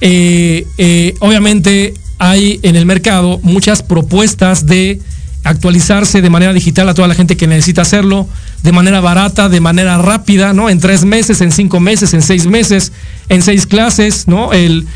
eh, 0.00 0.66
eh, 0.78 1.14
obviamente 1.20 1.94
hay 2.18 2.60
en 2.62 2.76
el 2.76 2.86
mercado 2.86 3.38
muchas 3.42 3.82
propuestas 3.82 4.66
de 4.66 5.00
actualizarse 5.44 6.22
de 6.22 6.30
manera 6.30 6.52
digital 6.52 6.88
a 6.88 6.94
toda 6.94 7.06
la 7.06 7.14
gente 7.14 7.36
que 7.36 7.46
necesita 7.46 7.82
hacerlo, 7.82 8.28
de 8.62 8.72
manera 8.72 9.00
barata, 9.00 9.48
de 9.48 9.60
manera 9.60 9.96
rápida, 9.98 10.52
¿no? 10.52 10.68
En 10.68 10.80
tres 10.80 11.04
meses, 11.04 11.40
en 11.40 11.52
cinco 11.52 11.78
meses, 11.78 12.14
en 12.14 12.22
seis 12.22 12.46
meses, 12.46 12.92
en 13.28 13.42
seis 13.42 13.66
clases, 13.66 14.26
¿no? 14.26 14.52
El, 14.52 14.86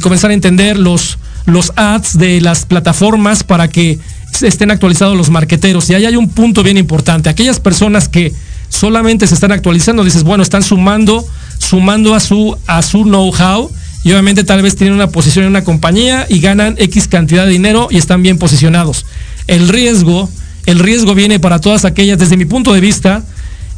comenzar 0.00 0.30
a 0.30 0.34
entender 0.34 0.78
los, 0.78 1.18
los 1.44 1.72
ads 1.76 2.16
de 2.16 2.40
las 2.40 2.64
plataformas 2.64 3.44
para 3.44 3.68
que 3.68 3.98
estén 4.40 4.70
actualizados 4.70 5.16
los 5.16 5.28
marqueteros. 5.28 5.90
Y 5.90 5.94
ahí 5.94 6.06
hay 6.06 6.16
un 6.16 6.30
punto 6.30 6.62
bien 6.62 6.78
importante. 6.78 7.28
Aquellas 7.28 7.60
personas 7.60 8.08
que 8.08 8.32
solamente 8.70 9.26
se 9.26 9.34
están 9.34 9.52
actualizando, 9.52 10.04
dices, 10.04 10.24
bueno, 10.24 10.42
están 10.42 10.62
sumando, 10.62 11.26
sumando 11.58 12.14
a 12.14 12.20
su, 12.20 12.56
a 12.66 12.80
su 12.80 13.02
know-how 13.02 13.70
y 14.04 14.12
obviamente 14.12 14.44
tal 14.44 14.62
vez 14.62 14.76
tienen 14.76 14.94
una 14.94 15.08
posición 15.08 15.44
en 15.44 15.50
una 15.50 15.64
compañía 15.64 16.26
y 16.28 16.40
ganan 16.40 16.76
X 16.78 17.08
cantidad 17.08 17.46
de 17.46 17.52
dinero 17.52 17.88
y 17.90 17.98
están 17.98 18.22
bien 18.22 18.38
posicionados. 18.38 19.06
el 19.46 19.68
riesgo, 19.68 20.28
el 20.66 20.78
riesgo 20.78 21.14
viene 21.14 21.40
para 21.40 21.60
todas 21.60 21.84
aquellas, 21.84 22.18
desde 22.18 22.36
mi 22.36 22.44
punto 22.44 22.72
de 22.74 22.80
vista, 22.80 23.24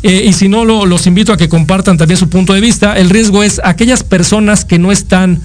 eh, 0.03 0.25
y 0.27 0.33
si 0.33 0.49
no, 0.49 0.65
los 0.65 1.07
invito 1.07 1.33
a 1.33 1.37
que 1.37 1.49
compartan 1.49 1.99
también 1.99 2.17
su 2.17 2.29
punto 2.29 2.55
de 2.55 2.61
vista. 2.61 2.99
El 2.99 3.11
riesgo 3.11 3.43
es 3.43 3.61
aquellas 3.63 4.03
personas 4.03 4.65
que 4.65 4.79
no 4.79 4.93
están 4.93 5.41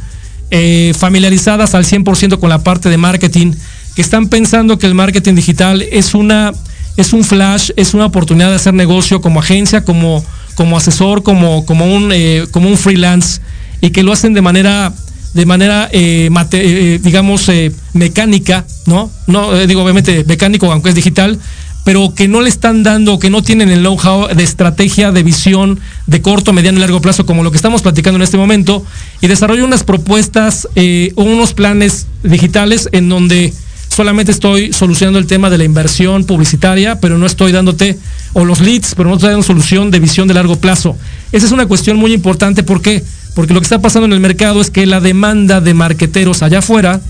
eh, 0.50 0.94
familiarizadas 0.98 1.76
al 1.76 1.84
100% 1.84 2.40
con 2.40 2.50
la 2.50 2.64
parte 2.64 2.90
de 2.90 2.98
marketing, 2.98 3.54
que 3.96 4.02
están 4.02 4.28
pensando 4.28 4.80
que 4.80 4.88
el 4.88 4.96
marketing 4.96 5.36
digital 5.36 5.82
es 5.92 6.14
una 6.14 6.54
es 6.98 7.14
un 7.14 7.24
flash, 7.24 7.72
es 7.76 7.94
una 7.94 8.06
oportunidad 8.06 8.50
de 8.50 8.56
hacer 8.56 8.74
negocio 8.74 9.20
como 9.20 9.42
agencia, 9.42 9.84
como, 9.84 10.24
como 10.56 10.78
asesor, 10.78 11.24
como, 11.24 11.66
como, 11.66 11.94
un, 11.94 12.12
eh, 12.14 12.46
como 12.52 12.70
un 12.70 12.78
freelance, 12.78 13.42
y 13.86 13.92
que 13.92 14.04
lo 14.04 14.12
hacen 14.12 14.34
de 14.34 14.42
manera 14.42 14.92
de 15.34 15.46
manera, 15.46 15.90
digamos, 15.92 17.52
mecánica, 17.92 18.66
¿no? 18.86 19.12
No, 19.28 19.54
digo, 19.68 19.84
obviamente 19.84 20.24
mecánico, 20.24 20.72
aunque 20.72 20.90
es 20.90 20.96
digital, 20.96 21.38
pero 21.84 22.16
que 22.16 22.28
no 22.28 22.42
le 22.42 22.48
están 22.50 22.84
dando, 22.84 23.20
que 23.20 23.30
no 23.30 23.44
tienen 23.44 23.70
el 23.70 23.82
know-how 23.82 24.34
de 24.34 24.44
estrategia, 24.44 25.12
de 25.12 25.24
visión 25.24 25.80
de 26.08 26.22
corto, 26.22 26.54
mediano 26.54 26.78
y 26.78 26.82
largo 26.82 27.02
plazo, 27.02 27.26
como 27.26 27.44
lo 27.44 27.52
que 27.52 27.58
estamos 27.58 27.82
platicando 27.82 28.16
en 28.16 28.24
este 28.24 28.38
momento, 28.38 28.84
y 29.22 29.28
desarrollo 29.28 29.66
unas 29.66 29.84
propuestas 29.84 30.70
eh, 30.76 31.12
o 31.16 31.24
unos 31.24 31.54
planes 31.54 32.08
digitales 32.24 32.88
en 32.94 33.10
donde 33.10 33.54
solamente 33.90 34.32
estoy 34.32 34.74
solucionando 34.74 35.20
el 35.20 35.28
tema 35.28 35.50
de 35.50 35.58
la 35.58 35.64
inversión 35.64 36.24
publicitaria, 36.24 37.00
pero 37.00 37.18
no 37.18 37.26
estoy 37.26 37.52
dándote, 37.52 38.00
o 38.34 38.46
los 38.46 38.62
leads, 38.62 38.96
pero 38.96 39.10
no 39.10 39.16
estoy 39.16 39.32
dando 39.32 39.44
solución 39.44 39.92
de 39.92 40.00
visión 40.00 40.28
de 40.28 40.34
largo 40.34 40.56
plazo. 40.56 40.98
Esa 41.32 41.46
es 41.46 41.52
una 41.52 41.68
cuestión 41.68 41.98
muy 41.98 42.14
importante, 42.14 42.64
¿por 42.64 42.82
qué? 42.82 43.04
Porque 43.36 43.54
lo 43.54 43.60
que 43.60 43.66
está 43.66 43.80
pasando 43.80 44.08
en 44.08 44.14
el 44.14 44.20
mercado 44.20 44.62
es 44.62 44.72
que 44.72 44.86
la 44.86 45.02
demanda 45.02 45.62
de 45.62 45.74
marqueteros 45.74 46.42
allá 46.42 46.60
afuera, 46.60 47.02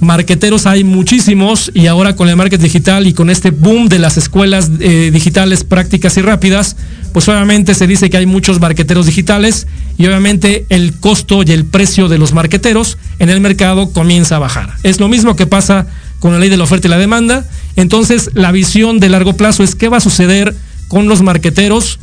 marqueteros 0.00 0.66
hay 0.66 0.84
muchísimos 0.84 1.70
y 1.74 1.86
ahora 1.86 2.14
con 2.14 2.28
el 2.28 2.36
marketing 2.36 2.64
digital 2.64 3.06
y 3.06 3.14
con 3.14 3.30
este 3.30 3.50
boom 3.50 3.88
de 3.88 3.98
las 3.98 4.16
escuelas 4.16 4.70
eh, 4.80 5.10
digitales 5.12 5.64
prácticas 5.64 6.16
y 6.16 6.22
rápidas, 6.22 6.76
pues 7.12 7.28
obviamente 7.28 7.74
se 7.74 7.86
dice 7.86 8.10
que 8.10 8.16
hay 8.16 8.26
muchos 8.26 8.60
marqueteros 8.60 9.06
digitales 9.06 9.66
y 9.96 10.06
obviamente 10.06 10.66
el 10.68 10.94
costo 10.98 11.42
y 11.44 11.52
el 11.52 11.64
precio 11.64 12.08
de 12.08 12.18
los 12.18 12.32
marqueteros 12.32 12.98
en 13.18 13.30
el 13.30 13.40
mercado 13.40 13.92
comienza 13.92 14.36
a 14.36 14.40
bajar. 14.40 14.74
Es 14.82 15.00
lo 15.00 15.08
mismo 15.08 15.36
que 15.36 15.46
pasa 15.46 15.86
con 16.20 16.32
la 16.32 16.38
ley 16.38 16.48
de 16.48 16.56
la 16.56 16.64
oferta 16.64 16.86
y 16.86 16.90
la 16.90 16.98
demanda. 16.98 17.44
Entonces 17.76 18.30
la 18.34 18.52
visión 18.52 19.00
de 19.00 19.08
largo 19.08 19.34
plazo 19.34 19.62
es 19.62 19.74
qué 19.74 19.88
va 19.88 19.98
a 19.98 20.00
suceder 20.00 20.54
con 20.88 21.08
los 21.08 21.22
marqueteros, 21.22 21.98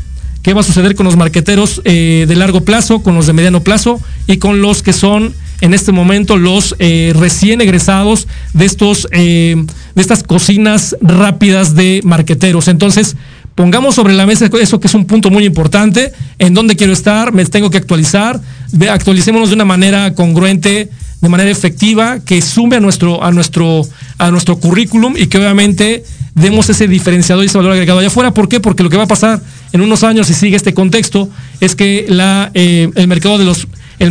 qué 0.45 0.53
va 0.53 0.61
a 0.61 0.63
suceder 0.63 0.93
con 0.93 1.07
los 1.07 1.17
marqueteros 1.17 1.81
eh, 1.85 2.25
de 2.27 2.35
largo 2.35 2.61
plazo, 2.61 3.01
con 3.01 3.15
los 3.15 3.25
de 3.25 3.33
mediano 3.33 3.61
plazo 3.61 3.99
y 4.27 4.37
con 4.37 4.61
los 4.61 4.83
que 4.83 4.93
son 4.93 5.33
en 5.59 5.73
este 5.73 5.91
momento 5.91 6.37
los 6.37 6.75
eh, 6.77 7.13
recién 7.15 7.61
egresados 7.61 8.27
de 8.53 8.65
estos 8.65 9.07
eh, 9.11 9.55
de 9.95 10.01
estas 10.03 10.21
cocinas 10.21 10.95
rápidas 11.01 11.73
de 11.73 12.01
marqueteros. 12.03 12.67
Entonces, 12.67 13.15
pongamos 13.55 13.95
sobre 13.95 14.13
la 14.13 14.27
mesa 14.27 14.47
eso 14.61 14.79
que 14.79 14.85
es 14.85 14.93
un 14.93 15.05
punto 15.05 15.31
muy 15.31 15.45
importante, 15.45 16.13
en 16.37 16.53
dónde 16.53 16.75
quiero 16.75 16.93
estar, 16.93 17.33
me 17.33 17.43
tengo 17.45 17.71
que 17.71 17.79
actualizar, 17.79 18.39
actualicémonos 18.87 19.49
de 19.49 19.55
una 19.55 19.65
manera 19.65 20.13
congruente, 20.13 20.91
de 21.21 21.29
manera 21.29 21.49
efectiva, 21.49 22.19
que 22.19 22.39
sume 22.43 22.75
a 22.75 22.79
nuestro, 22.79 23.23
a 23.23 23.31
nuestro, 23.31 23.81
a 24.19 24.29
nuestro 24.29 24.59
currículum 24.59 25.15
y 25.17 25.25
que 25.25 25.39
obviamente 25.39 26.03
demos 26.35 26.69
ese 26.69 26.87
diferenciador 26.87 27.43
y 27.43 27.47
ese 27.47 27.57
valor 27.57 27.71
agregado 27.71 27.97
allá 27.97 28.09
afuera. 28.09 28.31
¿Por 28.31 28.47
qué? 28.47 28.59
Porque 28.59 28.83
lo 28.83 28.91
que 28.91 28.97
va 28.97 29.05
a 29.05 29.07
pasar 29.07 29.41
en 29.75 29.81
unos 29.81 30.05
años, 30.05 30.27
si 30.27 30.33
sigue 30.33 30.55
este 30.55 30.73
contexto, 30.73 31.29
es 31.59 31.75
que 31.75 32.07
eh, 32.53 32.89
el 32.95 33.07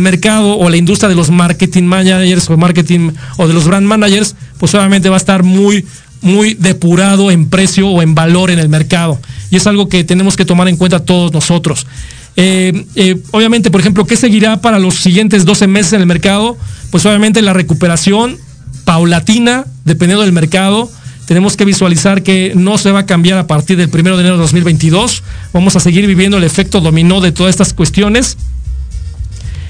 mercado 0.01 0.57
o 0.59 0.69
la 0.69 0.77
industria 0.77 1.09
de 1.09 1.15
los 1.15 1.31
marketing 1.31 1.85
managers 1.85 2.47
o 2.51 2.55
marketing 2.55 3.13
o 3.37 3.47
de 3.47 3.53
los 3.55 3.65
brand 3.65 3.87
managers, 3.87 4.35
pues 4.59 4.75
obviamente 4.75 5.09
va 5.09 5.15
a 5.15 5.17
estar 5.17 5.41
muy, 5.41 5.83
muy 6.21 6.53
depurado 6.53 7.31
en 7.31 7.49
precio 7.49 7.89
o 7.89 8.03
en 8.03 8.13
valor 8.13 8.51
en 8.51 8.59
el 8.59 8.69
mercado. 8.69 9.19
Y 9.49 9.55
es 9.55 9.65
algo 9.65 9.89
que 9.89 10.03
tenemos 10.03 10.35
que 10.35 10.45
tomar 10.45 10.67
en 10.67 10.77
cuenta 10.77 11.03
todos 11.03 11.33
nosotros. 11.33 11.87
Eh, 12.35 12.85
eh, 12.93 13.17
obviamente, 13.31 13.71
por 13.71 13.81
ejemplo, 13.81 14.05
¿qué 14.05 14.17
seguirá 14.17 14.61
para 14.61 14.77
los 14.77 14.93
siguientes 14.93 15.45
12 15.45 15.65
meses 15.65 15.93
en 15.93 16.01
el 16.01 16.05
mercado? 16.05 16.55
Pues 16.91 17.07
obviamente 17.07 17.41
la 17.41 17.53
recuperación 17.53 18.37
paulatina, 18.83 19.65
dependiendo 19.83 20.21
del 20.21 20.31
mercado. 20.31 20.91
Tenemos 21.25 21.57
que 21.57 21.65
visualizar 21.65 22.21
que 22.21 22.53
no 22.55 22.77
se 22.77 22.91
va 22.91 22.99
a 22.99 23.05
cambiar 23.05 23.39
a 23.39 23.47
partir 23.47 23.77
del 23.77 23.89
1 23.91 24.15
de 24.15 24.21
enero 24.21 24.35
de 24.35 24.41
2022. 24.41 25.23
Vamos 25.53 25.75
a 25.75 25.79
seguir 25.79 26.05
viviendo 26.05 26.37
el 26.37 26.43
efecto 26.43 26.81
dominó 26.81 27.19
de 27.19 27.31
todas 27.31 27.49
estas 27.49 27.73
cuestiones. 27.73 28.37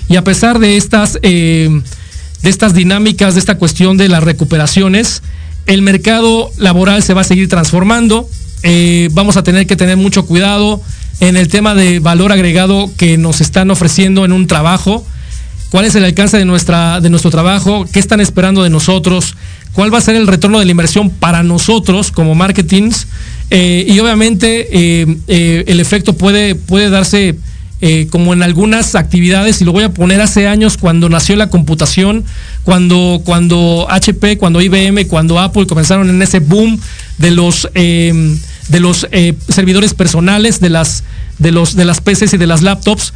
Y 0.09 0.17
a 0.17 0.23
pesar 0.23 0.59
de 0.59 0.75
estas, 0.75 1.17
eh, 1.21 1.81
de 2.41 2.49
estas 2.49 2.73
dinámicas, 2.73 3.35
de 3.35 3.39
esta 3.39 3.57
cuestión 3.57 3.95
de 3.97 4.09
las 4.09 4.23
recuperaciones, 4.23 5.21
el 5.65 5.81
mercado 5.81 6.51
laboral 6.57 7.01
se 7.03 7.13
va 7.13 7.21
a 7.21 7.25
seguir 7.25 7.47
transformando. 7.47 8.29
Eh, 8.63 9.09
vamos 9.13 9.37
a 9.37 9.43
tener 9.43 9.65
que 9.65 9.77
tener 9.77 9.95
mucho 9.95 10.25
cuidado 10.25 10.81
en 11.21 11.37
el 11.37 11.47
tema 11.47 11.73
de 11.73 11.99
valor 11.99 12.33
agregado 12.33 12.91
que 12.97 13.17
nos 13.17 13.39
están 13.39 13.71
ofreciendo 13.71 14.25
en 14.25 14.33
un 14.33 14.47
trabajo. 14.47 15.05
¿Cuál 15.71 15.85
es 15.85 15.95
el 15.95 16.05
alcance 16.05 16.37
de, 16.37 16.45
nuestra, 16.45 17.01
de 17.01 17.09
nuestro 17.09 17.31
trabajo? 17.31 17.85
¿Qué 17.91 17.99
están 17.99 18.19
esperando 18.19 18.63
de 18.63 18.69
nosotros? 18.69 19.35
¿Cuál 19.75 19.93
va 19.93 19.99
a 19.99 20.01
ser 20.01 20.15
el 20.15 20.25
retorno 20.25 20.59
de 20.59 20.65
la 20.65 20.71
inversión 20.71 21.09
para 21.09 21.43
nosotros 21.43 22.11
como 22.11 22.33
marketings? 22.33 23.07
Eh, 23.51 23.85
y 23.87 23.99
obviamente 23.99 25.03
el 25.67 25.79
efecto 25.79 26.13
puede, 26.13 26.55
puede 26.55 26.89
darse 26.89 27.35
eh, 27.81 28.07
como 28.09 28.33
en 28.33 28.41
algunas 28.41 28.95
actividades, 28.95 29.61
y 29.61 29.65
lo 29.65 29.73
voy 29.73 29.83
a 29.83 29.93
poner 29.93 30.21
hace 30.21 30.47
años 30.47 30.77
cuando 30.77 31.09
nació 31.09 31.35
la 31.35 31.49
computación, 31.49 32.23
cuando, 32.63 33.21
cuando 33.25 33.85
HP, 33.89 34.37
cuando 34.37 34.61
IBM, 34.61 35.05
cuando 35.07 35.39
Apple 35.39 35.67
comenzaron 35.67 36.09
en 36.09 36.21
ese 36.21 36.39
boom 36.39 36.79
de 37.17 37.31
los, 37.31 37.67
de 37.73 38.79
los 38.79 39.07
eh, 39.11 39.33
servidores 39.49 39.93
personales, 39.93 40.61
de 40.61 40.69
las, 40.69 41.03
de, 41.37 41.51
los, 41.51 41.75
de 41.75 41.83
las 41.83 41.99
PCs 41.99 42.33
y 42.33 42.37
de 42.37 42.47
las 42.47 42.61
laptops, 42.61 43.13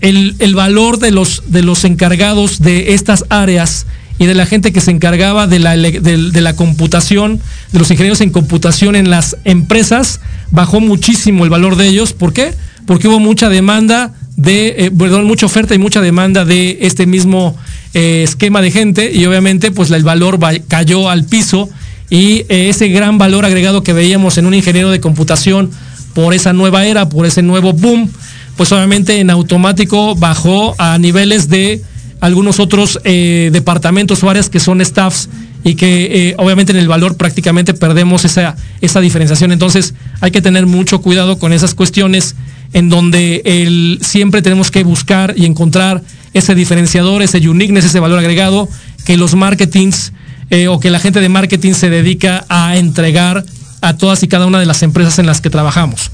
el, 0.00 0.54
valor 0.54 0.98
de 0.98 1.10
los, 1.10 1.42
de 1.48 1.62
los 1.62 1.84
encargados 1.84 2.60
de 2.60 2.94
estas 2.94 3.26
áreas 3.28 3.86
y 4.18 4.26
de 4.26 4.34
la 4.34 4.46
gente 4.46 4.72
que 4.72 4.80
se 4.80 4.90
encargaba 4.90 5.46
de 5.46 5.58
la, 5.58 5.76
de 5.76 6.40
la, 6.40 6.56
computación, 6.56 7.40
de 7.72 7.78
los 7.78 7.90
ingenieros 7.90 8.20
en 8.20 8.30
computación 8.30 8.96
en 8.96 9.10
las 9.10 9.36
empresas, 9.44 10.20
bajó 10.50 10.80
muchísimo 10.80 11.44
el 11.44 11.50
valor 11.50 11.76
de 11.76 11.86
ellos. 11.86 12.12
¿Por 12.12 12.32
qué? 12.32 12.52
porque 12.88 13.06
hubo 13.06 13.20
mucha 13.20 13.50
demanda 13.50 14.14
de, 14.38 14.74
eh, 14.78 14.90
perdón, 14.90 15.26
mucha 15.26 15.44
oferta 15.44 15.74
y 15.74 15.78
mucha 15.78 16.00
demanda 16.00 16.46
de 16.46 16.78
este 16.80 17.04
mismo 17.04 17.54
eh, 17.92 18.22
esquema 18.24 18.62
de 18.62 18.70
gente 18.70 19.12
y 19.12 19.26
obviamente 19.26 19.70
pues 19.70 19.90
el 19.90 20.04
valor 20.04 20.38
cayó 20.68 21.10
al 21.10 21.26
piso 21.26 21.68
y 22.08 22.46
eh, 22.48 22.70
ese 22.70 22.88
gran 22.88 23.18
valor 23.18 23.44
agregado 23.44 23.82
que 23.82 23.92
veíamos 23.92 24.38
en 24.38 24.46
un 24.46 24.54
ingeniero 24.54 24.88
de 24.88 25.00
computación 25.00 25.70
por 26.14 26.32
esa 26.32 26.54
nueva 26.54 26.86
era, 26.86 27.10
por 27.10 27.26
ese 27.26 27.42
nuevo 27.42 27.74
boom, 27.74 28.10
pues 28.56 28.72
obviamente 28.72 29.20
en 29.20 29.28
automático 29.28 30.14
bajó 30.14 30.74
a 30.78 30.96
niveles 30.96 31.50
de 31.50 31.82
algunos 32.20 32.60
otros 32.60 32.98
departamentos 33.04 34.22
o 34.22 34.30
áreas 34.30 34.50
que 34.50 34.60
son 34.60 34.84
staffs 34.84 35.28
y 35.64 35.74
que 35.74 36.34
obviamente 36.38 36.72
en 36.72 36.78
el 36.78 36.88
valor 36.88 37.16
prácticamente 37.16 37.74
perdemos 37.74 38.24
esa, 38.24 38.56
esa 38.80 39.00
diferenciación. 39.00 39.52
Entonces 39.52 39.94
hay 40.20 40.30
que 40.30 40.42
tener 40.42 40.66
mucho 40.66 41.00
cuidado 41.00 41.38
con 41.38 41.52
esas 41.52 41.74
cuestiones 41.74 42.34
en 42.72 42.88
donde 42.88 43.42
el, 43.44 43.98
siempre 44.02 44.42
tenemos 44.42 44.70
que 44.70 44.84
buscar 44.84 45.34
y 45.36 45.46
encontrar 45.46 46.02
ese 46.34 46.54
diferenciador, 46.54 47.22
ese 47.22 47.46
uniqueness, 47.48 47.86
ese 47.86 48.00
valor 48.00 48.18
agregado 48.18 48.68
que 49.04 49.16
los 49.16 49.34
marketings 49.34 50.12
eh, 50.50 50.68
o 50.68 50.80
que 50.80 50.90
la 50.90 50.98
gente 50.98 51.20
de 51.20 51.28
marketing 51.28 51.72
se 51.72 51.90
dedica 51.90 52.44
a 52.48 52.76
entregar 52.76 53.44
a 53.80 53.96
todas 53.96 54.22
y 54.22 54.28
cada 54.28 54.46
una 54.46 54.58
de 54.58 54.66
las 54.66 54.82
empresas 54.82 55.18
en 55.18 55.26
las 55.26 55.40
que 55.40 55.50
trabajamos. 55.50 56.10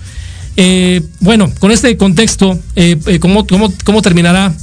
Eh, 0.56 1.02
bueno, 1.20 1.52
con 1.58 1.72
este 1.72 1.96
contexto, 1.96 2.58
eh, 2.76 2.96
¿cómo, 3.20 3.46
cómo, 3.84 4.02
terminará? 4.02 4.54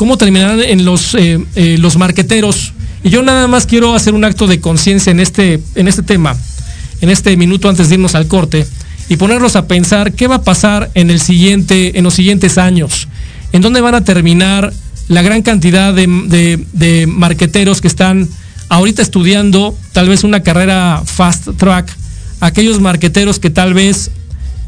¿Cómo 0.00 0.16
terminarán 0.16 0.62
en 0.62 0.86
los, 0.86 1.14
los 1.54 1.96
marqueteros? 1.98 2.72
Y 3.04 3.10
yo 3.10 3.22
nada 3.22 3.46
más 3.48 3.66
quiero 3.66 3.94
hacer 3.94 4.14
un 4.14 4.24
acto 4.24 4.46
de 4.46 4.58
conciencia 4.58 5.10
en 5.10 5.20
este, 5.20 5.60
en 5.74 5.88
este 5.88 6.02
tema, 6.02 6.34
en 7.02 7.10
este 7.10 7.36
minuto 7.36 7.68
antes 7.68 7.90
de 7.90 7.96
irnos 7.96 8.14
al 8.14 8.26
corte 8.26 8.66
y 9.10 9.18
ponerlos 9.18 9.56
a 9.56 9.68
pensar 9.68 10.12
qué 10.12 10.26
va 10.26 10.36
a 10.36 10.42
pasar 10.42 10.90
en, 10.94 11.10
el 11.10 11.20
siguiente, 11.20 11.98
en 11.98 12.04
los 12.04 12.14
siguientes 12.14 12.56
años, 12.56 13.08
en 13.52 13.60
dónde 13.60 13.82
van 13.82 13.94
a 13.94 14.02
terminar 14.02 14.72
la 15.08 15.20
gran 15.20 15.42
cantidad 15.42 15.92
de, 15.92 17.06
marqueteros 17.06 17.82
que 17.82 17.88
están 17.88 18.26
ahorita 18.70 19.02
estudiando 19.02 19.76
tal 19.92 20.08
vez 20.08 20.24
una 20.24 20.42
carrera 20.42 21.02
fast 21.04 21.48
track, 21.58 21.94
aquellos 22.40 22.80
marqueteros 22.80 23.38
que 23.38 23.50
tal 23.50 23.74
vez 23.74 24.10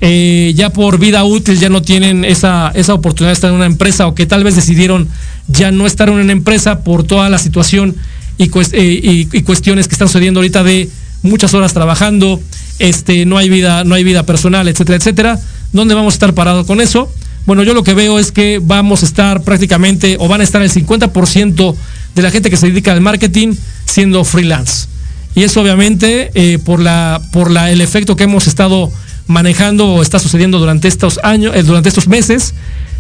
eh, 0.04 0.52
ya 0.56 0.70
por 0.70 0.98
vida 0.98 1.22
útil 1.22 1.60
ya 1.60 1.68
no 1.68 1.80
tienen 1.80 2.24
esa, 2.24 2.72
esa 2.74 2.92
oportunidad 2.92 3.30
de 3.30 3.34
estar 3.34 3.50
en 3.50 3.56
una 3.56 3.66
empresa 3.66 4.08
o 4.08 4.16
que 4.16 4.26
tal 4.26 4.42
vez 4.42 4.56
decidieron 4.56 5.08
ya 5.46 5.70
no 5.70 5.86
estar 5.86 6.08
en 6.08 6.16
una 6.16 6.32
empresa 6.32 6.80
por 6.80 7.04
toda 7.04 7.30
la 7.30 7.38
situación 7.38 7.94
y, 8.36 8.50
eh, 8.72 9.28
y 9.32 9.42
cuestiones 9.42 9.86
que 9.86 9.94
están 9.94 10.08
sucediendo 10.08 10.40
ahorita 10.40 10.64
de 10.64 10.90
muchas 11.22 11.54
horas 11.54 11.72
trabajando, 11.72 12.40
este, 12.80 13.24
no 13.26 13.38
hay 13.38 13.48
vida, 13.48 13.84
no 13.84 13.94
hay 13.94 14.02
vida 14.02 14.26
personal, 14.26 14.66
etcétera, 14.66 14.96
etcétera. 14.96 15.40
¿Dónde 15.72 15.94
vamos 15.94 16.14
a 16.14 16.16
estar 16.16 16.34
parados 16.34 16.66
con 16.66 16.80
eso? 16.80 17.08
Bueno, 17.46 17.62
yo 17.62 17.72
lo 17.72 17.84
que 17.84 17.94
veo 17.94 18.18
es 18.18 18.32
que 18.32 18.60
vamos 18.60 19.04
a 19.04 19.06
estar 19.06 19.42
prácticamente, 19.42 20.16
o 20.18 20.26
van 20.26 20.40
a 20.40 20.44
estar 20.44 20.62
el 20.62 20.70
50% 20.72 21.76
de 22.16 22.22
la 22.22 22.32
gente 22.32 22.50
que 22.50 22.56
se 22.56 22.66
dedica 22.66 22.92
al 22.92 23.00
marketing 23.00 23.54
siendo 23.84 24.24
freelance. 24.24 24.88
y 25.36 25.44
eso 25.44 25.60
obviamente 25.62 26.32
eh, 26.34 26.58
por, 26.58 26.80
la, 26.80 27.22
por 27.32 27.52
la, 27.52 27.70
el 27.70 27.80
efecto 27.80 28.16
que 28.16 28.24
hemos 28.24 28.48
estado 28.48 28.90
manejando 29.26 29.86
o 29.86 30.02
está 30.02 30.18
sucediendo 30.18 30.58
durante 30.58 30.88
estos 30.88 31.20
años, 31.22 31.54
eh, 31.54 31.62
durante 31.62 31.88
estos 31.88 32.08
meses, 32.08 32.54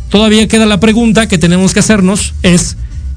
todavía 0.08 0.46
queda 0.48 0.66
la 0.66 0.80
pregunta 0.80 1.28
que 1.28 1.38
tenemos 1.38 1.74
que 1.74 1.80
hacernos 1.80 2.34
es 2.42 2.76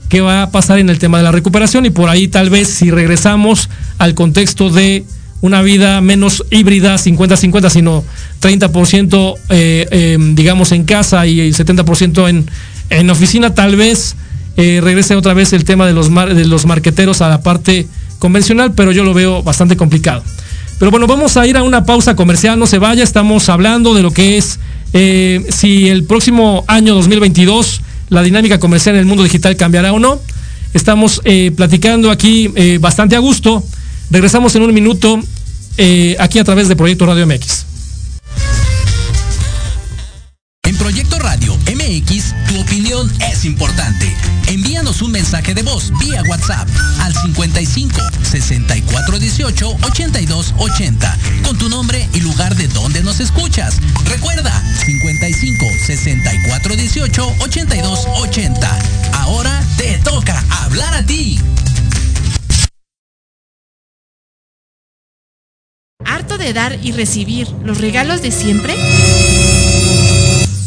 qué 0.10 0.22
va 0.22 0.44
a 0.44 0.52
pasar 0.52 0.80
en 0.80 0.90
el 0.90 1.00
tema 1.00 1.18
de 1.18 1.24
la 1.24 1.32
recuperación 1.32 1.86
y 1.86 1.90
por 1.90 2.10
ahí 2.10 2.28
tal 2.28 2.50
vez 2.50 2.68
si 2.68 2.92
regresamos 2.92 3.70
al 3.98 4.14
contexto 4.14 4.70
de 4.70 5.04
una 5.42 5.62
vida 5.62 6.02
menos 6.02 6.44
híbrida, 6.50 6.96
50-50, 6.96 7.70
sino 7.70 8.04
30% 8.42 9.36
eh, 9.50 9.88
em, 9.92 10.36
digamos 10.36 10.72
en 10.72 10.86
casa 10.86 11.26
y 11.28 11.52
70% 11.52 12.30
en, 12.30 12.50
en 12.90 13.10
oficina, 13.10 13.54
tal 13.54 13.76
vez 13.76 14.16
eh, 14.58 14.80
regrese 14.82 15.16
otra 15.16 15.34
vez 15.34 15.52
el 15.54 15.66
tema 15.66 15.86
de 15.86 15.94
los, 15.94 16.14
de 16.14 16.46
los 16.46 16.66
marqueteros 16.66 17.22
a 17.22 17.30
la 17.30 17.42
parte 17.42 17.88
convencional, 18.20 18.74
pero 18.74 18.92
yo 18.92 19.04
lo 19.04 19.14
veo 19.14 19.44
bastante 19.44 19.76
complicado. 19.76 20.24
Pero 20.78 20.92
bueno, 20.92 21.08
vamos 21.08 21.38
a 21.38 21.48
ir 21.48 21.56
a 21.58 21.64
una 21.64 21.86
pausa 21.86 22.16
comercial, 22.16 22.60
no 22.60 22.68
se 22.68 22.80
vaya, 22.80 23.04
estamos 23.04 23.48
hablando 23.48 23.94
de 23.94 24.02
lo 24.02 24.12
que 24.12 24.38
es 24.38 24.60
eh, 24.94 25.46
si 25.50 25.88
el 25.90 26.04
próximo 26.04 26.66
año 26.68 26.96
2022 26.96 27.82
la 28.10 28.22
dinámica 28.22 28.60
comercial 28.60 28.96
en 28.96 29.02
el 29.02 29.06
mundo 29.06 29.24
digital 29.24 29.56
cambiará 29.56 29.94
o 29.94 30.00
no. 30.00 30.22
Estamos 30.74 31.22
eh, 31.24 31.52
platicando 31.56 32.12
aquí 32.12 32.52
eh, 32.56 32.78
bastante 32.80 33.16
a 33.16 33.20
gusto. 33.20 33.64
Regresamos 34.12 34.56
en 34.56 34.64
un 34.64 34.74
minuto 34.74 35.20
aquí 36.20 36.40
a 36.40 36.44
través 36.44 36.68
de 36.70 36.76
Proyecto 36.76 37.06
Radio 37.06 37.26
MX. 37.26 37.66
En 40.64 40.78
Proyecto 40.78 41.20
Radio 41.20 41.58
MX, 41.58 42.34
tu 42.48 42.60
opinión 42.60 43.12
es 43.32 43.46
importante. 43.46 44.05
Un 45.02 45.12
mensaje 45.12 45.54
de 45.54 45.62
voz 45.62 45.92
vía 46.00 46.24
WhatsApp 46.30 46.68
al 47.02 47.14
55 47.14 48.00
64 48.24 49.20
18 49.20 49.78
82 49.84 50.54
80 50.58 51.18
con 51.44 51.58
tu 51.58 51.68
nombre 51.68 52.08
y 52.14 52.22
lugar 52.22 52.56
de 52.56 52.68
donde 52.70 53.04
nos 53.04 53.20
escuchas. 53.20 53.78
Recuerda 54.06 54.52
55 54.86 55.66
64 55.86 56.76
18 56.76 57.36
82 57.40 58.08
80. 58.22 58.80
Ahora 59.14 59.62
te 59.78 59.98
toca 60.00 60.42
hablar 60.64 60.94
a 60.94 61.06
ti. 61.06 61.40
¿Harto 66.06 66.38
de 66.38 66.54
dar 66.54 66.80
y 66.82 66.94
recibir 66.94 67.48
los 67.64 67.80
regalos 67.80 68.22
de 68.22 68.32
siempre? 68.32 68.76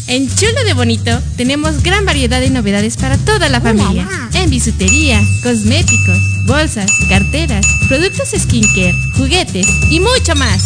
En 0.09 0.27
Chulo 0.35 0.65
de 0.65 0.73
Bonito 0.73 1.21
tenemos 1.37 1.83
gran 1.83 2.07
variedad 2.07 2.41
de 2.41 2.49
novedades 2.49 2.97
para 2.97 3.19
toda 3.19 3.51
la 3.51 3.61
familia. 3.61 4.09
En 4.33 4.49
bisutería, 4.49 5.21
cosméticos, 5.43 6.19
bolsas, 6.47 6.91
carteras, 7.11 7.67
productos 7.89 8.31
skincare, 8.31 8.95
juguetes 9.19 9.67
y 9.91 10.01
mucho 10.01 10.35
más. 10.35 10.63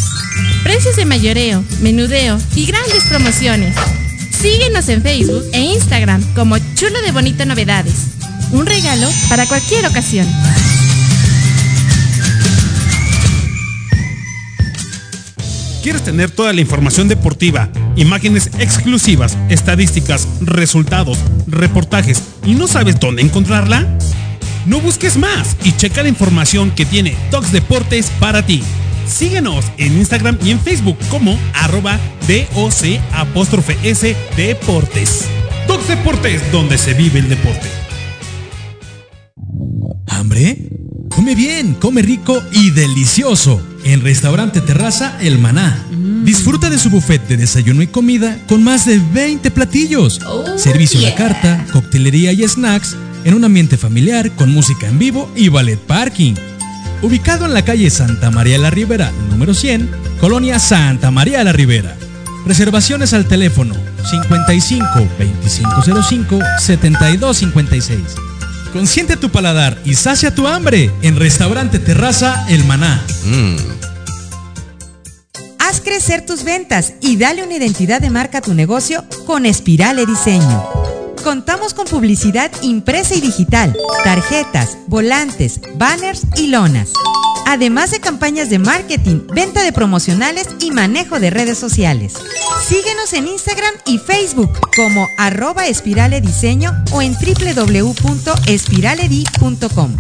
Precios 0.63 0.95
de 0.95 1.07
mayoreo, 1.07 1.65
menudeo 1.81 2.39
y 2.55 2.67
grandes 2.67 3.03
promociones. 3.09 3.75
Síguenos 4.31 4.89
en 4.89 5.03
Facebook 5.03 5.45
e 5.53 5.61
Instagram 5.61 6.23
como 6.35 6.57
Chulo 6.77 7.03
de 7.03 7.11
Bonito 7.11 7.45
Novedades. 7.45 7.95
Un 8.53 8.65
regalo 8.65 9.09
para 9.29 9.47
cualquier 9.47 9.85
ocasión. 9.87 10.29
¿Quieres 15.83 16.05
tener 16.05 16.31
toda 16.31 16.53
la 16.53 16.61
información 16.61 17.09
deportiva, 17.09 17.69
imágenes 17.97 18.51
exclusivas, 18.61 19.37
estadísticas, 19.49 20.29
resultados, 20.41 21.19
reportajes 21.49 22.23
y 22.47 22.55
no 22.55 22.69
sabes 22.69 23.01
dónde 23.01 23.23
encontrarla? 23.23 23.99
No 24.65 24.81
busques 24.81 25.17
más 25.17 25.57
y 25.65 25.73
checa 25.73 26.05
la 26.05 26.09
información 26.09 26.71
que 26.71 26.87
tiene 26.87 27.17
Tox 27.33 27.51
Deportes 27.51 28.13
para 28.21 28.47
ti. 28.47 28.63
Síguenos 29.09 29.65
en 29.77 29.99
Instagram 29.99 30.39
y 30.45 30.53
en 30.53 30.61
Facebook 30.61 30.97
como 31.11 31.37
arroba 31.53 31.99
DOC 32.29 33.01
apóstrofe 33.15 33.77
S 33.83 34.17
Deportes. 34.37 35.25
Tox 35.67 35.89
Deportes, 35.89 36.53
donde 36.53 36.79
se 36.79 36.95
vive 36.95 37.19
el 37.19 37.29
deporte. 37.29 37.69
¿Hambre? 40.07 40.59
Come 41.09 41.35
bien, 41.35 41.75
come 41.75 42.03
rico 42.03 42.41
y 42.53 42.71
delicioso 42.71 43.61
en 43.85 44.01
Restaurante 44.01 44.61
Terraza 44.61 45.19
El 45.21 45.39
Maná. 45.39 45.85
Disfruta 46.25 46.71
de 46.71 46.79
su 46.79 46.91
buffet 46.91 47.27
de 47.27 47.37
desayuno 47.37 47.83
y 47.83 47.87
comida 47.87 48.39
con 48.47 48.63
más 48.63 48.87
de 48.87 49.01
20 49.13 49.51
platillos, 49.51 50.21
servicio 50.57 51.01
a 51.01 51.11
la 51.11 51.15
carta, 51.15 51.67
coctelería 51.73 52.33
y 52.33 52.47
snacks 52.47 52.97
en 53.25 53.35
un 53.35 53.45
ambiente 53.45 53.77
familiar 53.77 54.31
con 54.33 54.53
música 54.53 54.89
en 54.89 54.99
vivo 54.99 55.31
y 55.35 55.49
ballet 55.49 55.79
parking. 55.79 56.35
Ubicado 57.03 57.47
en 57.47 57.55
la 57.55 57.65
calle 57.65 57.91
Santa 57.91 58.31
María 58.31 58.59
la 58.59 58.71
Ribera, 58.71 59.11
número 59.31 59.55
100, 59.55 59.91
Colonia 60.21 60.59
Santa 60.59 61.11
María 61.11 61.43
la 61.43 61.53
Ribera. 61.53 61.97
Reservaciones 62.47 63.13
al 63.13 63.27
teléfono 63.27 63.75
55 64.11 64.87
2505 65.43 66.39
7256. 66.59 68.32
Consiente 68.73 69.19
tu 69.19 69.29
paladar 69.29 69.77
y 69.85 69.95
sacia 69.95 70.35
tu 70.35 70.49
hambre 70.49 70.91
en 71.03 71.17
Restaurante 71.17 71.79
Terraza 71.79 72.47
El 72.49 72.65
Maná. 72.65 73.05
Haz 75.59 75.81
crecer 75.83 76.25
tus 76.25 76.43
ventas 76.43 76.95
y 77.03 77.17
dale 77.17 77.45
una 77.45 77.55
identidad 77.55 78.01
de 78.01 78.09
marca 78.09 78.39
a 78.39 78.43
tu 78.43 78.55
negocio 78.55 79.05
con 79.27 79.45
Espirale 79.45 80.07
Diseño. 80.07 80.72
Contamos 81.23 81.73
con 81.73 81.87
publicidad 81.87 82.51
impresa 82.63 83.15
y 83.15 83.21
digital, 83.21 83.77
tarjetas, 84.03 84.77
volantes, 84.89 85.61
banners 85.77 86.23
y 86.37 86.49
lonas. 86.49 86.91
Además 87.47 87.93
de 87.93 88.01
campañas 88.01 88.51
de 88.51 88.59
marketing, 88.59 89.21
venta 89.33 89.63
de 89.63 89.73
promocionales 89.73 90.49
y 90.59 90.73
manejo 90.73 91.21
de 91.21 91.31
redes 91.31 91.59
sociales. 91.59 92.15
Síguenos 92.67 93.13
en 93.13 93.29
Instagram 93.29 93.73
y 93.87 93.99
Facebook 93.99 94.51
como 94.75 95.07
arroba 95.19 95.67
espirale 95.67 96.21
diseño 96.21 96.73
o 96.93 97.03
en 97.03 97.15
www.espiraledi.com. 97.15 99.97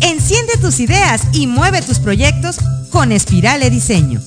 Enciende 0.00 0.52
tus 0.60 0.80
ideas 0.80 1.22
y 1.32 1.46
mueve 1.46 1.80
tus 1.82 1.98
proyectos 1.98 2.56
con 2.90 3.12
Espirale 3.12 3.70
Diseño. 3.70 4.20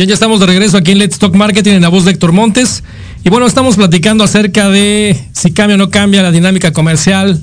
Bien, 0.00 0.08
ya 0.08 0.14
estamos 0.14 0.40
de 0.40 0.46
regreso 0.46 0.78
aquí 0.78 0.92
en 0.92 0.98
Let's 0.98 1.18
Talk 1.18 1.34
Marketing 1.34 1.72
en 1.72 1.82
la 1.82 1.90
voz 1.90 2.06
de 2.06 2.12
Héctor 2.12 2.32
Montes. 2.32 2.82
Y 3.22 3.28
bueno, 3.28 3.44
estamos 3.46 3.76
platicando 3.76 4.24
acerca 4.24 4.70
de 4.70 5.14
si 5.34 5.52
cambia 5.52 5.74
o 5.74 5.76
no 5.76 5.90
cambia 5.90 6.22
la 6.22 6.30
dinámica 6.30 6.72
comercial 6.72 7.38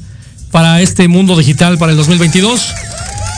para 0.49 0.81
este 0.81 1.07
mundo 1.07 1.37
digital 1.37 1.77
para 1.77 1.91
el 1.91 1.99
2022. 1.99 2.73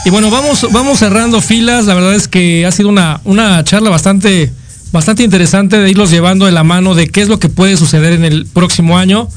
Y 0.06 0.10
bueno, 0.10 0.30
vamos, 0.30 0.66
vamos 0.72 1.00
cerrando 1.00 1.42
filas. 1.42 1.84
La 1.84 1.92
verdad 1.92 2.14
es 2.14 2.28
que 2.28 2.64
ha 2.64 2.72
sido 2.72 2.88
una, 2.88 3.20
una 3.24 3.62
charla 3.62 3.90
bastante, 3.90 4.50
bastante 4.90 5.22
interesante 5.22 5.76
de 5.76 5.90
irlos 5.90 6.10
llevando 6.10 6.46
de 6.46 6.52
la 6.52 6.64
mano 6.64 6.94
de 6.94 7.06
qué 7.06 7.20
es 7.20 7.28
lo 7.28 7.38
que 7.38 7.50
puede 7.50 7.76
suceder 7.76 8.14
en 8.14 8.24
el 8.24 8.46
próximo 8.46 8.96
año. 8.96 9.28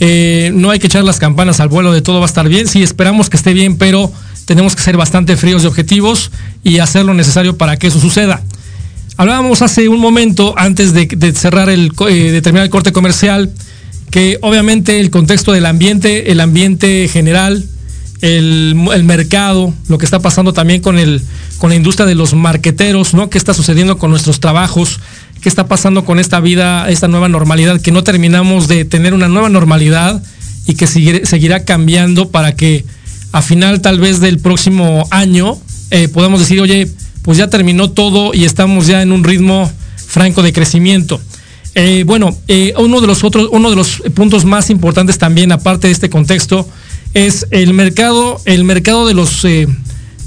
Eh, 0.00 0.50
no 0.52 0.68
hay 0.68 0.78
que 0.78 0.88
echar 0.88 1.04
las 1.04 1.18
campanas 1.18 1.58
al 1.60 1.68
vuelo 1.68 1.94
de 1.94 2.02
todo 2.02 2.18
va 2.18 2.26
a 2.26 2.28
estar 2.28 2.50
bien. 2.50 2.68
Sí, 2.68 2.82
esperamos 2.82 3.30
que 3.30 3.38
esté 3.38 3.54
bien, 3.54 3.78
pero 3.78 4.12
tenemos 4.44 4.76
que 4.76 4.82
ser 4.82 4.98
bastante 4.98 5.38
fríos 5.38 5.62
de 5.62 5.68
objetivos 5.68 6.30
y 6.62 6.80
hacer 6.80 7.06
lo 7.06 7.14
necesario 7.14 7.56
para 7.56 7.78
que 7.78 7.86
eso 7.86 7.98
suceda. 7.98 8.42
Hablábamos 9.16 9.62
hace 9.62 9.88
un 9.88 10.00
momento, 10.00 10.54
antes 10.56 10.92
de, 10.92 11.32
cerrar 11.34 11.68
el, 11.68 11.92
eh, 12.08 12.30
de 12.30 12.42
terminar 12.42 12.64
el 12.64 12.70
corte 12.70 12.92
comercial, 12.92 13.52
que 14.10 14.38
obviamente 14.42 15.00
el 15.00 15.10
contexto 15.10 15.52
del 15.52 15.66
ambiente, 15.66 16.32
el 16.32 16.40
ambiente 16.40 17.08
general, 17.08 17.64
el, 18.22 18.74
mercado, 19.04 19.74
lo 19.88 19.98
que 19.98 20.04
está 20.04 20.20
pasando 20.20 20.52
también 20.52 20.80
con, 20.80 20.98
el, 20.98 21.20
con 21.58 21.70
la 21.70 21.76
industria 21.76 22.06
de 22.06 22.14
los 22.14 22.34
marqueteros, 22.34 23.14
¿no? 23.14 23.28
¿Qué 23.30 23.38
está 23.38 23.52
sucediendo 23.52 23.98
con 23.98 24.10
nuestros 24.10 24.38
trabajos? 24.38 25.00
¿Qué 25.40 25.48
está 25.48 25.66
pasando 25.66 26.04
con 26.04 26.20
esta 26.20 26.38
vida, 26.38 26.88
esta 26.88 27.08
nueva 27.08 27.28
normalidad? 27.28 27.80
Que 27.80 27.90
no 27.90 28.04
terminamos 28.04 28.68
de 28.68 28.84
tener 28.84 29.12
una 29.12 29.28
nueva 29.28 29.48
normalidad 29.48 30.22
y 30.66 30.74
que 30.74 30.86
seguirá 30.86 31.64
cambiando 31.64 32.30
para 32.30 32.54
que 32.54 32.84
a 33.32 33.42
final 33.42 33.80
tal 33.80 33.98
vez 33.98 34.20
del 34.20 34.38
próximo 34.38 35.06
año 35.10 35.58
eh, 35.90 36.08
podamos 36.08 36.40
decir, 36.40 36.60
oye, 36.60 36.88
pues 37.22 37.38
ya 37.38 37.48
terminó 37.48 37.90
todo 37.90 38.34
y 38.34 38.44
estamos 38.44 38.86
ya 38.86 39.02
en 39.02 39.12
un 39.12 39.24
ritmo 39.24 39.70
franco 39.96 40.42
de 40.42 40.52
crecimiento. 40.52 41.20
Eh, 41.74 42.04
bueno, 42.06 42.36
eh, 42.48 42.74
uno 42.76 43.00
de 43.00 43.06
los 43.06 43.24
otros, 43.24 43.48
uno 43.50 43.70
de 43.70 43.76
los 43.76 44.02
puntos 44.14 44.44
más 44.44 44.68
importantes 44.68 45.18
también, 45.18 45.52
aparte 45.52 45.86
de 45.86 45.92
este 45.92 46.10
contexto, 46.10 46.68
es 47.14 47.46
el 47.50 47.72
mercado, 47.72 48.40
el 48.44 48.64
mercado 48.64 49.06
de 49.06 49.14
los 49.14 49.44
eh, 49.44 49.66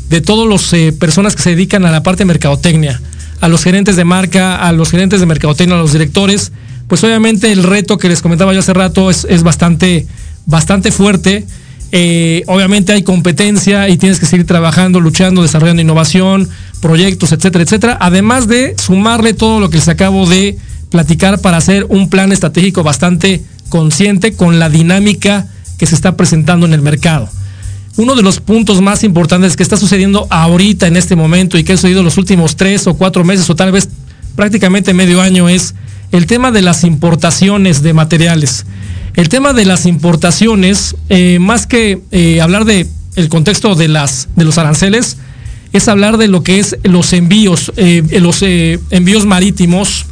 de 0.10 0.22
todos 0.22 0.48
los 0.48 0.74
personas 1.00 1.36
que 1.36 1.42
se 1.42 1.50
dedican 1.52 1.84
a 1.86 1.92
la 1.92 2.04
parte 2.04 2.20
de 2.20 2.26
mercadotecnia, 2.26 3.02
a 3.42 3.48
los 3.48 3.64
gerentes 3.64 3.96
de 3.96 4.06
marca, 4.06 4.56
a 4.56 4.72
los 4.72 4.92
gerentes 4.92 5.20
de 5.20 5.26
mercadotecnia, 5.26 5.76
a 5.76 5.80
los 5.80 5.94
directores, 5.94 6.52
pues 6.88 7.04
obviamente 7.04 7.52
el 7.52 7.64
reto 7.64 7.98
que 7.98 8.08
les 8.08 8.22
comentaba 8.22 8.54
yo 8.54 8.60
hace 8.60 8.74
rato 8.74 9.10
es, 9.10 9.44
bastante, 9.44 10.06
bastante 10.46 10.92
fuerte 10.92 11.46
eh, 11.92 12.44
obviamente 12.48 12.92
hay 12.92 13.04
competencia 13.04 13.88
y 13.90 13.98
tienes 13.98 14.20
que 14.20 14.26
seguir 14.26 14.46
trabajando, 14.46 15.00
luchando, 15.00 15.44
desarrollando 15.44 15.82
innovación, 15.82 16.50
proyectos, 16.82 17.32
etcétera, 17.32 17.64
etcétera, 17.64 17.98
además 18.00 18.48
de 18.48 18.76
sumarle 18.78 19.34
todo 19.34 19.60
lo 19.60 19.70
que 19.70 19.78
les 19.78 19.88
acabo 19.88 20.28
de 20.28 20.58
platicar 20.90 21.40
para 21.40 21.58
hacer 21.58 21.86
un 21.90 22.10
plan 22.10 22.32
estratégico 22.32 22.84
bastante 22.84 23.44
consciente 23.70 24.34
con 24.34 24.60
la 24.60 24.70
dinámica 24.70 25.48
que 25.78 25.86
se 25.86 25.96
está 25.96 26.16
presentando 26.16 26.66
en 26.66 26.74
el 26.74 26.82
mercado. 26.82 27.30
Uno 27.98 28.16
de 28.16 28.24
los 28.24 28.40
puntos 28.40 28.82
más 28.82 29.04
importantes 29.04 29.56
que 29.56 29.64
está 29.64 29.78
sucediendo 29.78 30.28
ahorita 30.30 30.88
en 30.88 30.98
este 30.98 31.16
momento 31.16 31.58
y 31.58 31.64
que 31.64 31.74
ha 31.74 31.78
sucedido 31.78 32.04
los 32.04 32.18
últimos 32.18 32.56
tres 32.56 32.88
o 32.88 32.96
cuatro 32.96 33.24
meses 33.24 33.50
o 33.50 33.56
tal 33.56 33.72
vez 33.72 33.90
prácticamente 34.36 34.94
medio 34.94 35.22
año 35.22 35.48
es 35.48 35.76
el 36.12 36.28
tema 36.28 36.52
de 36.52 36.62
las 36.62 36.84
importaciones 36.84 37.82
de 37.82 37.94
materiales. 37.94 38.66
El 39.16 39.30
tema 39.30 39.54
de 39.54 39.66
las 39.66 39.86
importaciones, 39.86 40.96
eh, 41.08 41.40
más 41.40 41.68
que 41.68 42.02
eh, 42.12 42.42
hablar 42.42 42.66
de 42.66 42.88
contexto 43.30 43.76
de 43.76 43.88
las 43.88 44.28
de 44.36 44.44
los 44.44 44.58
aranceles, 44.58 45.18
es 45.78 45.88
hablar 45.88 46.18
de 46.18 46.28
lo 46.28 46.44
que 46.44 46.60
es 46.60 46.78
los 46.84 47.14
envíos, 47.14 47.72
eh, 47.78 48.04
los 48.20 48.42
envíos 48.42 49.26
marítimos. 49.26 50.06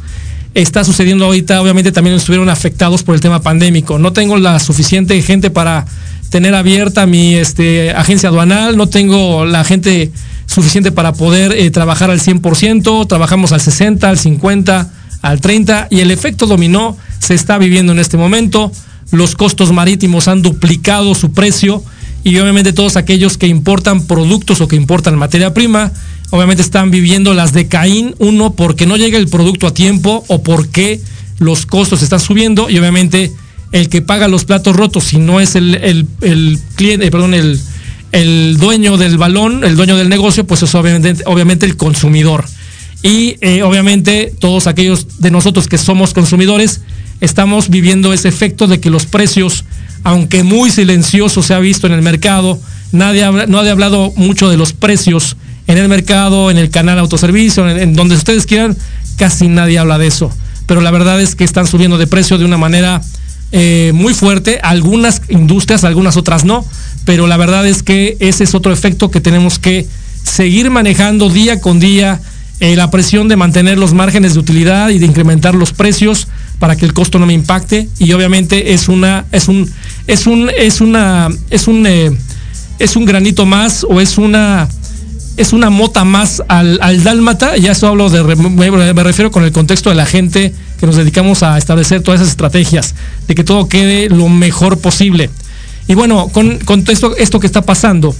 Está 0.54 0.84
sucediendo 0.84 1.24
ahorita, 1.24 1.60
obviamente 1.60 1.90
también 1.90 2.16
estuvieron 2.16 2.48
afectados 2.48 3.02
por 3.02 3.14
el 3.14 3.20
tema 3.20 3.42
pandémico. 3.42 3.98
No 3.98 4.12
tengo 4.12 4.36
la 4.36 4.58
suficiente 4.60 5.20
gente 5.22 5.50
para 5.50 5.86
tener 6.30 6.54
abierta 6.54 7.06
mi 7.06 7.34
este, 7.34 7.90
agencia 7.90 8.28
aduanal, 8.28 8.76
no 8.76 8.88
tengo 8.88 9.44
la 9.44 9.64
gente 9.64 10.12
suficiente 10.46 10.92
para 10.92 11.12
poder 11.12 11.70
trabajar 11.72 12.10
al 12.10 12.20
100%, 12.20 13.08
trabajamos 13.08 13.52
al 13.52 13.60
60, 13.60 14.08
al 14.08 14.18
50, 14.18 14.90
al 15.22 15.40
30 15.40 15.88
y 15.90 16.00
el 16.00 16.10
efecto 16.10 16.46
dominó 16.46 16.96
se 17.18 17.34
está 17.34 17.56
viviendo 17.56 17.92
en 17.92 17.98
este 17.98 18.18
momento 18.18 18.70
los 19.10 19.36
costos 19.36 19.72
marítimos 19.72 20.28
han 20.28 20.42
duplicado 20.42 21.14
su 21.14 21.32
precio 21.32 21.82
y 22.24 22.38
obviamente 22.38 22.72
todos 22.72 22.96
aquellos 22.96 23.38
que 23.38 23.46
importan 23.46 24.06
productos 24.06 24.60
o 24.60 24.66
que 24.66 24.76
importan 24.76 25.18
materia 25.18 25.54
prima, 25.54 25.92
obviamente 26.30 26.62
están 26.62 26.90
viviendo 26.90 27.34
las 27.34 27.52
de 27.52 27.68
Caín, 27.68 28.14
uno 28.18 28.54
porque 28.54 28.86
no 28.86 28.96
llega 28.96 29.18
el 29.18 29.28
producto 29.28 29.66
a 29.66 29.74
tiempo 29.74 30.24
o 30.28 30.42
porque 30.42 31.00
los 31.38 31.66
costos 31.66 32.02
están 32.02 32.20
subiendo 32.20 32.70
y 32.70 32.78
obviamente 32.78 33.30
el 33.72 33.88
que 33.88 34.02
paga 34.02 34.28
los 34.28 34.44
platos 34.44 34.74
rotos, 34.74 35.04
si 35.04 35.18
no 35.18 35.40
es 35.40 35.54
el, 35.54 36.06
cliente, 36.76 37.06
eh, 37.06 37.10
perdón, 37.10 37.34
el, 37.34 37.60
el, 38.12 38.56
dueño 38.56 38.96
del 38.96 39.18
balón, 39.18 39.64
el 39.64 39.76
dueño 39.76 39.96
del 39.96 40.08
negocio, 40.08 40.46
pues 40.46 40.62
es 40.62 40.74
obviamente, 40.74 41.24
obviamente 41.26 41.66
el 41.66 41.76
consumidor. 41.76 42.44
Y 43.02 43.36
eh, 43.42 43.62
obviamente 43.62 44.32
todos 44.38 44.66
aquellos 44.66 45.18
de 45.20 45.30
nosotros 45.30 45.68
que 45.68 45.76
somos 45.76 46.14
consumidores, 46.14 46.80
estamos 47.20 47.68
viviendo 47.68 48.12
ese 48.12 48.28
efecto 48.28 48.66
de 48.66 48.80
que 48.80 48.90
los 48.90 49.06
precios, 49.06 49.64
aunque 50.04 50.44
muy 50.44 50.70
silencioso 50.70 51.42
se 51.42 51.54
ha 51.54 51.58
visto 51.58 51.86
en 51.86 51.94
el 51.94 52.02
mercado, 52.02 52.60
nadie 52.92 53.26
no 53.48 53.58
ha 53.58 53.70
hablado 53.70 54.12
mucho 54.16 54.50
de 54.50 54.56
los 54.56 54.72
precios 54.74 55.36
en 55.66 55.78
el 55.78 55.88
mercado, 55.88 56.50
en 56.50 56.58
el 56.58 56.70
canal 56.70 56.98
autoservicio, 56.98 57.68
en, 57.68 57.94
donde 57.94 58.14
ustedes 58.14 58.44
quieran, 58.44 58.76
casi 59.16 59.48
nadie 59.48 59.78
habla 59.78 59.98
de 59.98 60.06
eso. 60.06 60.30
Pero 60.66 60.82
la 60.82 60.90
verdad 60.90 61.20
es 61.20 61.34
que 61.34 61.44
están 61.44 61.66
subiendo 61.66 61.98
de 61.98 62.06
precio 62.06 62.36
de 62.36 62.44
una 62.44 62.58
manera 62.58 63.00
eh, 63.50 63.92
muy 63.94 64.12
fuerte, 64.12 64.60
algunas 64.62 65.22
industrias, 65.28 65.84
algunas 65.84 66.16
otras 66.18 66.44
no, 66.44 66.66
pero 67.06 67.26
la 67.26 67.38
verdad 67.38 67.66
es 67.66 67.82
que 67.82 68.16
ese 68.20 68.44
es 68.44 68.54
otro 68.54 68.72
efecto 68.72 69.10
que 69.10 69.20
tenemos 69.20 69.58
que 69.58 69.86
seguir 70.22 70.70
manejando 70.70 71.30
día 71.30 71.60
con 71.60 71.80
día, 71.80 72.20
eh, 72.60 72.76
la 72.76 72.90
presión 72.90 73.28
de 73.28 73.36
mantener 73.36 73.78
los 73.78 73.94
márgenes 73.94 74.34
de 74.34 74.40
utilidad 74.40 74.90
y 74.90 74.98
de 74.98 75.06
incrementar 75.06 75.54
los 75.54 75.72
precios 75.72 76.28
para 76.58 76.76
que 76.76 76.84
el 76.84 76.92
costo 76.92 77.18
no 77.18 77.26
me 77.26 77.32
impacte 77.32 77.88
y 77.98 78.12
obviamente 78.12 78.72
es 78.72 78.88
una 78.88 79.26
es 79.32 79.48
un 79.48 79.70
es 80.06 80.26
un 80.26 80.50
es 80.56 80.80
una 80.80 81.28
es 81.50 81.68
un 81.68 81.86
eh, 81.86 82.16
es 82.78 82.96
un 82.96 83.04
granito 83.04 83.46
más 83.46 83.84
o 83.84 84.00
es 84.00 84.18
una 84.18 84.68
es 85.36 85.52
una 85.52 85.70
mota 85.70 86.04
más 86.04 86.42
al, 86.48 86.78
al 86.80 87.02
dálmata, 87.02 87.56
ya 87.56 87.72
eso 87.72 87.88
hablo 87.88 88.08
de, 88.08 88.22
me, 88.22 89.02
refiero 89.02 89.30
con 89.30 89.42
el 89.42 89.52
contexto 89.52 89.90
de 89.90 89.96
la 89.96 90.06
gente 90.06 90.54
que 90.78 90.86
nos 90.86 90.96
dedicamos 90.96 91.42
a 91.42 91.58
establecer 91.58 92.02
todas 92.02 92.20
esas 92.20 92.30
estrategias, 92.30 92.94
de 93.26 93.34
que 93.34 93.42
todo 93.42 93.68
quede 93.68 94.08
lo 94.08 94.28
mejor 94.28 94.78
posible. 94.78 95.30
Y 95.88 95.94
bueno, 95.94 96.28
con, 96.28 96.58
con 96.58 96.84
esto, 96.88 97.16
esto 97.16 97.40
que 97.40 97.46
está 97.46 97.62
pasando, 97.62 98.14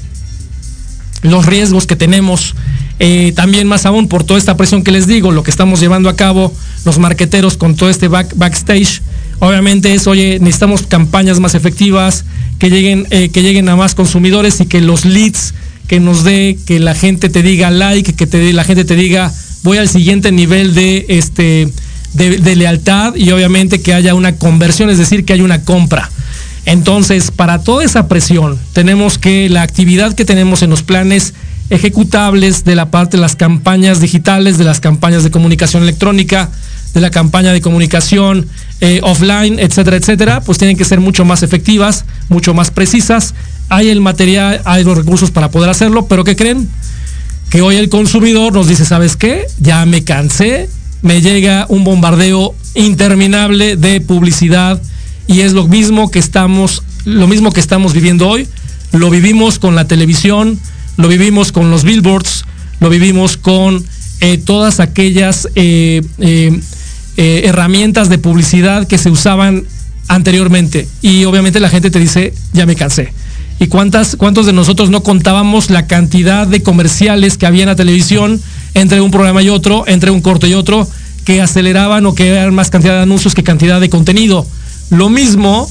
los 1.25 1.47
riesgos 1.47 1.87
que 1.87 1.97
tenemos, 1.97 2.55
eh, 3.01 3.33
también 3.35 3.67
más 3.67 3.87
aún 3.87 4.09
por 4.09 4.25
toda 4.25 4.39
esta 4.39 4.57
presión 4.57 4.85
que 4.85 4.93
les 4.93 5.07
digo, 5.07 5.33
lo 5.33 5.43
que 5.43 5.51
estamos 5.51 5.81
llevando 5.81 6.09
a 6.09 6.17
cabo 6.17 6.53
los 6.85 6.99
marqueteros 6.99 7.57
con 7.57 7.77
todo 7.77 7.89
este 7.89 8.09
backstage, 8.09 9.01
obviamente 9.41 9.95
es, 9.95 10.07
oye, 10.07 10.39
necesitamos 10.39 10.83
campañas 10.83 11.41
más 11.41 11.55
efectivas, 11.55 12.25
que 12.59 12.69
lleguen, 12.69 13.07
eh, 13.11 13.31
que 13.31 13.43
lleguen 13.43 13.69
a 13.71 13.77
más 13.77 13.95
consumidores 13.95 14.61
y 14.61 14.67
que 14.67 14.81
los 14.81 15.07
leads 15.07 15.55
que 15.89 15.99
nos 15.99 16.25
dé, 16.25 16.59
que 16.67 16.79
la 16.79 16.95
gente 16.95 17.29
te 17.31 17.43
diga 17.43 17.71
like, 17.71 18.13
que 18.13 18.27
te, 18.27 18.53
la 18.53 18.65
gente 18.65 18.85
te 18.85 18.95
diga 18.95 19.33
voy 19.63 19.79
al 19.79 19.89
siguiente 19.89 20.31
nivel 20.31 20.75
de, 20.75 21.07
este, 21.09 21.69
de 22.13 22.57
lealtad 22.57 23.15
y 23.17 23.31
obviamente 23.31 23.81
que 23.81 23.95
haya 23.95 24.15
una 24.15 24.37
conversión, 24.37 24.91
es 24.91 24.99
decir, 24.99 25.25
que 25.25 25.33
haya 25.33 25.43
una 25.43 25.65
compra. 25.65 26.11
Entonces, 26.67 27.31
para 27.31 27.63
toda 27.63 27.85
esa 27.85 28.09
presión, 28.09 28.59
tenemos 28.73 29.19
que 29.19 29.49
la 29.49 29.63
actividad 29.63 30.15
que 30.15 30.25
tenemos 30.25 30.63
en 30.63 30.71
los 30.71 30.83
planes 30.83 31.35
ejecutables 31.71 32.65
de 32.65 32.75
la 32.75 32.91
parte 32.91 33.17
de 33.17 33.21
las 33.21 33.37
campañas 33.37 34.01
digitales, 34.01 34.59
de 34.59 34.65
las 34.65 34.81
campañas 34.81 35.25
de 35.25 35.31
comunicación 35.31 35.83
electrónica, 35.83 36.51
de 36.95 37.01
la 37.01 37.11
campaña 37.11 37.53
de 37.53 37.61
comunicación 37.61 38.47
eh, 38.81 39.01
offline, 39.03 39.59
etcétera, 39.59 39.97
etcétera, 39.97 40.41
pues 40.41 40.59
tienen 40.59 40.77
que 40.77 40.85
ser 40.85 41.01
mucho 41.01 41.25
más 41.25 41.43
efectivas, 41.43 42.05
mucho 42.29 42.55
más 42.55 42.71
precisas. 42.71 43.35
Hay 43.69 43.89
el 43.89 44.01
material, 44.01 44.61
hay 44.65 44.85
los 44.85 44.97
recursos 44.97 45.31
para 45.31 45.51
poder 45.51 45.71
hacerlo, 45.71 46.07
pero 46.07 46.25
¿qué 46.25 46.37
creen? 46.37 46.69
Que 47.51 47.63
hoy 47.63 47.77
el 47.77 47.89
consumidor 47.89 48.53
nos 48.53 48.69
dice, 48.69 48.85
¿sabes 48.85 49.17
qué? 49.17 49.47
Ya 49.59 49.85
me 49.87 50.05
cansé, 50.05 50.69
me 51.03 51.21
llega 51.21 51.67
un 51.69 51.85
bombardeo 51.85 52.55
interminable 52.75 53.77
de 53.77 54.01
publicidad 54.01 54.81
y 55.27 55.41
es 55.41 55.53
lo 55.53 55.67
mismo 55.67 56.11
que 56.11 56.19
estamos, 56.19 56.83
lo 57.05 57.27
mismo 57.27 57.53
que 57.53 57.61
estamos 57.61 57.93
viviendo 57.93 58.29
hoy. 58.29 58.47
Lo 58.93 59.11
vivimos 59.11 59.59
con 59.59 59.75
la 59.75 59.87
televisión, 59.87 60.59
lo 60.97 61.09
vivimos 61.09 61.53
con 61.53 61.71
los 61.71 61.85
billboards, 61.85 62.45
lo 62.81 62.89
vivimos 62.89 63.37
con 63.37 63.85
eh, 64.21 64.39
todas 64.39 64.81
aquellas 64.81 65.49
eh, 65.55 66.03
eh, 66.19 67.43
herramientas 67.45 68.09
de 68.09 68.19
publicidad 68.19 68.87
que 68.87 68.99
se 68.99 69.11
usaban 69.11 69.65
anteriormente. 70.09 70.89
Y 71.03 71.25
obviamente 71.25 71.61
la 71.61 71.69
gente 71.69 71.91
te 71.91 71.99
dice, 71.99 72.35
ya 72.53 72.67
me 72.67 72.77
cansé. 72.77 73.13
¿Y 73.61 73.69
cuántas, 73.69 74.17
cuántos 74.17 74.47
de 74.47 74.53
nosotros 74.53 74.91
no 74.91 75.03
contábamos 75.03 75.71
la 75.71 75.87
cantidad 75.87 76.47
de 76.47 76.63
comerciales 76.63 77.39
que 77.39 77.47
había 77.47 77.63
en 77.63 77.69
la 77.69 77.77
televisión 77.77 78.41
entre 78.75 79.01
un 79.01 79.11
programa 79.11 79.43
y 79.43 79.49
otro, 79.49 79.85
entre 79.87 80.11
un 80.11 80.21
corto 80.21 80.47
y 80.47 80.55
otro, 80.55 80.89
que 81.25 81.41
aceleraban 81.41 82.05
o 82.07 82.15
que 82.15 82.29
eran 82.29 82.55
más 82.55 82.71
cantidad 82.71 82.95
de 82.95 83.03
anuncios 83.03 83.35
que 83.35 83.43
cantidad 83.43 83.81
de 83.81 83.89
contenido? 83.89 84.47
Lo 84.91 85.09
mismo, 85.09 85.69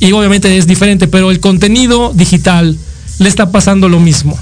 y 0.00 0.12
obviamente 0.12 0.56
es 0.56 0.66
diferente, 0.66 1.06
pero 1.08 1.30
el 1.30 1.40
contenido 1.40 2.12
digital 2.14 2.76
le 3.18 3.28
está 3.28 3.50
pasando 3.50 3.88
lo 3.88 4.00
mismo. 4.00 4.38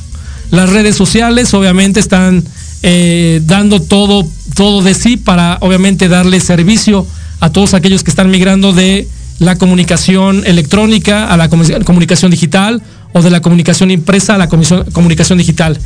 Las 0.50 0.70
redes 0.70 0.96
sociales 0.96 1.52
obviamente 1.54 2.00
están 2.00 2.44
eh, 2.82 3.40
dando 3.44 3.80
todo, 3.80 4.26
todo 4.54 4.82
de 4.82 4.94
sí 4.94 5.16
para 5.16 5.58
obviamente 5.60 6.08
darle 6.08 6.40
servicio 6.40 7.06
a 7.40 7.50
todos 7.50 7.74
aquellos 7.74 8.04
que 8.04 8.10
están 8.10 8.30
migrando 8.30 8.72
de 8.72 9.08
la 9.38 9.56
comunicación 9.56 10.42
electrónica 10.46 11.26
a 11.32 11.36
la 11.36 11.48
comunicación 11.48 12.30
digital 12.30 12.82
o 13.12 13.22
de 13.22 13.30
la 13.30 13.40
comunicación 13.40 13.90
impresa 13.90 14.34
a 14.34 14.38
la 14.38 14.48
comunicación 14.48 15.38
digital. 15.38 15.78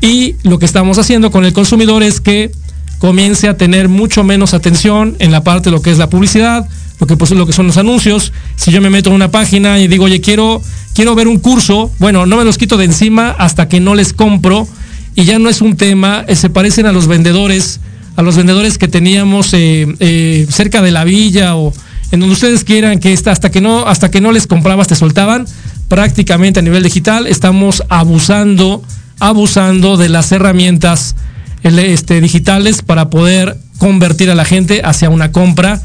Y 0.00 0.36
lo 0.42 0.58
que 0.58 0.66
estamos 0.66 0.98
haciendo 0.98 1.30
con 1.30 1.44
el 1.44 1.52
consumidor 1.52 2.02
es 2.02 2.20
que 2.20 2.50
comience 2.98 3.48
a 3.48 3.56
tener 3.56 3.88
mucho 3.88 4.24
menos 4.24 4.54
atención 4.54 5.16
en 5.18 5.30
la 5.30 5.44
parte 5.44 5.70
de 5.70 5.76
lo 5.76 5.82
que 5.82 5.90
es 5.90 5.98
la 5.98 6.10
publicidad, 6.10 6.68
lo 6.98 7.06
que, 7.06 7.16
pues, 7.16 7.30
lo 7.32 7.46
que 7.46 7.52
son 7.52 7.66
los 7.66 7.76
anuncios. 7.76 8.32
Si 8.56 8.70
yo 8.70 8.80
me 8.80 8.90
meto 8.90 9.10
en 9.10 9.16
una 9.16 9.30
página 9.30 9.78
y 9.78 9.88
digo, 9.88 10.04
oye, 10.04 10.20
quiero, 10.20 10.62
quiero 10.94 11.14
ver 11.14 11.28
un 11.28 11.38
curso, 11.38 11.90
bueno, 11.98 12.26
no 12.26 12.36
me 12.36 12.44
los 12.44 12.58
quito 12.58 12.76
de 12.76 12.86
encima 12.86 13.30
hasta 13.30 13.68
que 13.68 13.80
no 13.80 13.94
les 13.94 14.12
compro 14.12 14.66
y 15.14 15.24
ya 15.24 15.38
no 15.38 15.48
es 15.48 15.60
un 15.60 15.76
tema, 15.76 16.24
eh, 16.28 16.36
se 16.36 16.50
parecen 16.50 16.86
a 16.86 16.92
los 16.92 17.06
vendedores, 17.06 17.80
a 18.16 18.22
los 18.22 18.36
vendedores 18.36 18.78
que 18.78 18.88
teníamos 18.88 19.52
eh, 19.54 19.86
eh, 19.98 20.46
cerca 20.50 20.82
de 20.82 20.90
la 20.90 21.04
villa 21.04 21.56
o 21.56 21.72
en 22.12 22.20
donde 22.20 22.34
ustedes 22.34 22.64
quieran 22.64 22.98
que 22.98 23.12
está, 23.12 23.32
hasta 23.32 23.50
que 23.50 23.60
no, 23.60 23.86
hasta 23.86 24.10
que 24.10 24.20
no 24.20 24.30
les 24.30 24.46
comprabas 24.46 24.88
te 24.88 24.94
soltaban, 24.94 25.46
prácticamente 25.88 26.60
a 26.60 26.62
nivel 26.62 26.82
digital 26.82 27.26
estamos 27.26 27.82
abusando, 27.88 28.82
abusando 29.18 29.96
de 29.96 30.08
las 30.08 30.30
herramientas 30.32 31.16
este, 31.62 32.20
digitales 32.20 32.82
para 32.82 33.10
poder 33.10 33.58
convertir 33.78 34.30
a 34.30 34.34
la 34.34 34.44
gente 34.44 34.82
hacia 34.84 35.10
una 35.10 35.32
compra 35.32 35.82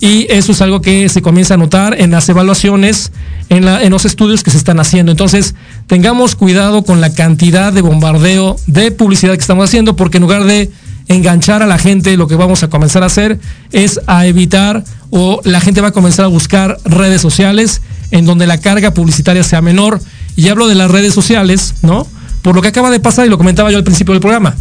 y 0.00 0.26
eso 0.30 0.52
es 0.52 0.60
algo 0.60 0.80
que 0.80 1.08
se 1.08 1.22
comienza 1.22 1.54
a 1.54 1.56
notar 1.56 2.00
en 2.00 2.10
las 2.10 2.28
evaluaciones, 2.28 3.12
en, 3.48 3.66
en, 3.66 3.90
los 3.90 4.04
estudios 4.04 4.42
que 4.42 4.50
se 4.50 4.58
están 4.58 4.80
haciendo. 4.80 5.12
Entonces, 5.12 5.54
tengamos 5.86 6.34
cuidado 6.34 6.82
con 6.82 7.00
la 7.00 7.12
cantidad 7.12 7.72
de 7.72 7.80
bombardeo 7.80 8.56
de 8.66 8.90
publicidad 8.90 9.34
que 9.34 9.40
estamos 9.40 9.64
haciendo, 9.64 9.96
porque 9.96 10.18
en 10.18 10.22
lugar 10.22 10.44
de 10.44 10.70
enganchar 11.08 11.62
a 11.62 11.66
la 11.66 11.78
gente, 11.78 12.16
lo 12.16 12.26
que 12.26 12.34
vamos 12.34 12.62
a 12.62 12.68
comenzar 12.68 13.02
a 13.02 13.06
hacer 13.06 13.38
es 13.72 14.00
a 14.06 14.26
evitar 14.26 14.84
o 15.10 15.40
la 15.44 15.60
gente 15.60 15.80
va 15.80 15.88
a 15.88 15.92
comenzar 15.92 16.24
a 16.24 16.28
buscar 16.28 16.78
redes 16.84 17.20
sociales 17.20 17.82
en 18.10 18.24
donde 18.26 18.46
la 18.46 18.58
carga 18.58 18.92
publicitaria 18.94 19.42
sea 19.42 19.60
menor. 19.60 20.00
Y 20.36 20.48
hablo 20.48 20.66
de 20.66 20.74
las 20.74 20.90
redes 20.90 21.14
sociales, 21.14 21.74
¿no? 21.82 22.06
Por 22.42 22.54
lo 22.54 22.62
que 22.62 22.68
acaba 22.68 22.90
de 22.90 23.00
pasar 23.00 23.26
y 23.26 23.28
lo 23.28 23.38
comentaba 23.38 23.70
yo 23.70 23.78
al 23.78 23.84
principio 23.84 24.12
del 24.12 24.20
programa. 24.20 24.54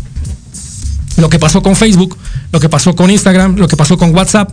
lo 1.18 1.30
que 1.30 1.38
pasó 1.38 1.62
con 1.62 1.76
Facebook, 1.76 2.18
lo 2.52 2.60
que 2.60 2.70
pasó 2.70 2.96
con 2.96 3.12
Instagram, 3.12 3.56
lo 3.58 3.68
que 3.68 3.78
pasó 3.78 3.98
con 3.98 4.16
WhatsApp, 4.16 4.52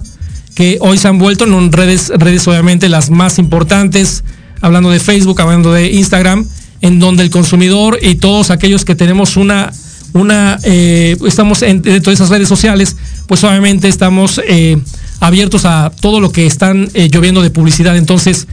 que 0.61 0.77
hoy 0.83 0.99
se 0.99 1.09
han 1.09 1.17
vuelto 1.17 1.45
en 1.45 1.73
redes, 1.73 2.13
redes 2.15 2.47
obviamente 2.47 2.91
las 2.91 3.09
más 3.09 3.39
importantes, 3.39 4.25
hablando 4.61 4.91
de 4.91 5.01
Facebook, 5.01 5.41
hablando 5.41 5.73
de 5.73 5.91
Instagram, 5.91 6.47
en 6.83 6.99
donde 6.99 7.23
el 7.23 7.31
consumidor 7.31 7.99
y 8.03 8.17
todos 8.17 8.51
aquellos 8.51 8.85
que 8.85 8.95
tenemos 8.95 9.39
una, 9.39 9.73
una 10.13 10.59
eh, 10.63 11.17
estamos 11.27 11.63
en, 11.63 11.81
dentro 11.81 12.11
de 12.11 12.15
esas 12.15 12.29
redes 12.29 12.47
sociales, 12.47 12.95
pues 13.27 13.43
obviamente 13.43 13.89
estamos 13.89 14.39
eh, 14.47 14.79
abiertos 15.21 15.65
a 15.65 15.93
todo 15.99 16.21
lo 16.21 16.31
que 16.31 16.45
están 16.45 16.91
eh, 16.93 17.09
lloviendo 17.11 17.41
de 17.41 17.49
publicidad. 17.49 17.97
Entonces, 17.97 18.47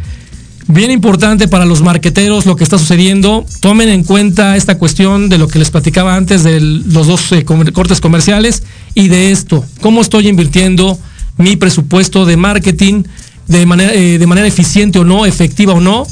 bien 0.70 0.91
importante 0.91 1.49
para 1.49 1.66
los 1.66 1.82
marqueteros 1.82 2.45
lo 2.45 2.55
que 2.55 2.64
está 2.64 2.78
sucediendo. 2.78 3.45
Tomen 3.60 3.89
en 3.89 4.05
cuenta 4.05 4.55
esta 4.55 4.78
cuestión 4.78 5.28
de 5.28 5.39
lo 5.39 5.49
que 5.49 5.60
les 5.60 5.72
platicaba 5.72 6.16
antes 6.16 6.45
de 6.45 6.62
los 6.62 7.05
dos 7.05 7.32
cortes 7.74 7.99
comerciales 7.99 8.64
y 8.95 9.10
de 9.10 9.32
esto, 9.32 9.66
cómo 9.82 9.99
estoy 9.99 10.30
invirtiendo 10.30 10.97
mi 11.38 11.55
presupuesto 11.55 12.25
de 12.25 12.38
marketing 12.38 13.03
de 13.47 13.65
manera, 13.65 13.91
de 13.91 14.27
manera 14.27 14.47
eficiente 14.47 14.99
o 14.99 15.05
no, 15.05 15.25
efectiva 15.25 15.73
o 15.73 15.79
no 15.79 16.05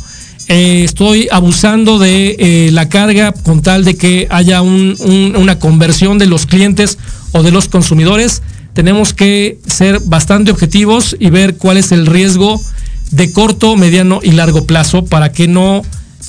eh, 0.47 0.83
estoy 0.83 1.27
abusando 1.31 1.97
de 1.97 2.35
eh, 2.37 2.69
la 2.71 2.87
carga 2.87 3.31
con 3.31 3.63
tal 3.63 3.83
de 3.83 3.95
que 3.95 4.27
haya 4.29 4.61
una 4.61 5.57
conversión 5.57 6.19
de 6.19 6.27
los 6.27 6.45
clientes 6.45 6.99
o 7.31 7.41
de 7.41 7.51
los 7.51 7.67
consumidores. 7.67 8.43
Tenemos 8.73 9.13
que 9.13 9.57
ser 9.65 9.99
bastante 10.01 10.51
objetivos 10.51 11.15
y 11.19 11.29
ver 11.31 11.57
cuál 11.57 11.77
es 11.77 11.91
el 11.91 12.05
riesgo 12.05 12.61
de 13.11 13.31
corto, 13.31 13.75
mediano 13.75 14.19
y 14.21 14.31
largo 14.31 14.65
plazo 14.67 15.05
para 15.05 15.31
que 15.31 15.47
no 15.47 15.81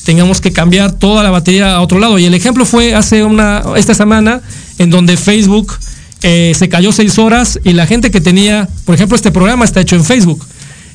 tengamos 0.05 0.41
que 0.41 0.53
cambiar 0.53 0.93
toda 0.93 1.23
la 1.23 1.31
batería 1.31 1.75
a 1.75 1.83
otro 1.83 1.99
lado. 1.99 2.19
Y 2.19 2.25
el 2.25 2.35
ejemplo 2.35 2.65
fue 2.65 2.95
hace 2.95 3.23
una, 3.23 3.63
esta 3.77 3.93
semana 3.93 4.41
en 4.79 4.89
donde 4.89 5.19
Facebook 5.19 5.75
eh, 6.23 6.53
se 6.57 6.69
cayó 6.69 6.93
seis 6.93 7.19
horas 7.19 7.61
y 7.65 7.73
la 7.73 7.87
gente 7.87 8.11
que 8.11 8.21
tenía, 8.21 8.69
por 8.85 8.95
ejemplo, 8.95 9.17
este 9.17 9.31
programa 9.31 9.65
está 9.65 9.81
hecho 9.81 9.97
en 9.97 10.05
Facebook 10.05 10.45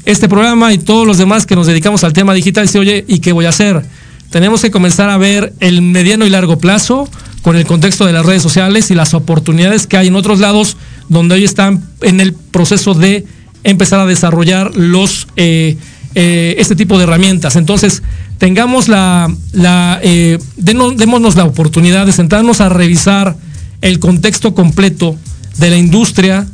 este 0.06 0.28
programa 0.28 0.74
y 0.74 0.78
todos 0.78 1.06
los 1.06 1.18
demás 1.18 1.46
que 1.46 1.56
nos 1.56 1.68
dedicamos 1.68 2.04
al 2.04 2.14
tema 2.14 2.34
digital, 2.34 2.66
dice, 2.66 2.80
oye, 2.80 3.06
¿y 3.08 3.20
qué 3.20 3.32
voy 3.32 3.46
a 3.46 3.50
hacer? 3.50 3.84
Tenemos 4.30 4.62
que 4.62 4.72
comenzar 4.72 5.10
a 5.10 5.18
ver 5.18 5.54
el 5.60 5.82
mediano 5.82 6.26
y 6.26 6.30
largo 6.30 6.58
plazo 6.58 7.08
con 7.42 7.56
el 7.56 7.66
contexto 7.66 8.06
de 8.06 8.14
las 8.14 8.26
redes 8.26 8.42
sociales 8.42 8.92
y 8.92 8.96
las 8.96 9.14
oportunidades 9.14 9.88
que 9.88 9.98
hay 9.98 10.08
en 10.08 10.16
otros 10.16 10.40
lados 10.40 10.78
donde 11.10 11.36
hoy 11.36 11.44
están 11.44 11.84
en 12.02 12.20
el 12.20 12.34
proceso 12.34 12.94
de 12.94 13.26
empezar 13.64 14.00
a 14.00 14.06
desarrollar 14.06 14.76
los 14.76 15.28
eh, 15.36 15.78
eh, 16.16 16.56
este 16.58 16.76
tipo 16.76 16.98
de 16.98 17.04
herramientas. 17.04 17.56
Entonces, 17.56 18.04
tengamos 18.38 18.88
la, 18.88 19.30
démonos 20.58 21.36
la 21.36 21.44
oportunidad 21.44 22.06
de 22.06 22.12
sentarnos 22.12 22.62
a 22.62 22.70
revisar 22.70 23.36
el 23.82 24.00
contexto 24.00 24.54
completo 24.54 25.18
de 25.58 25.70
la 25.70 25.78
industria 25.78 26.48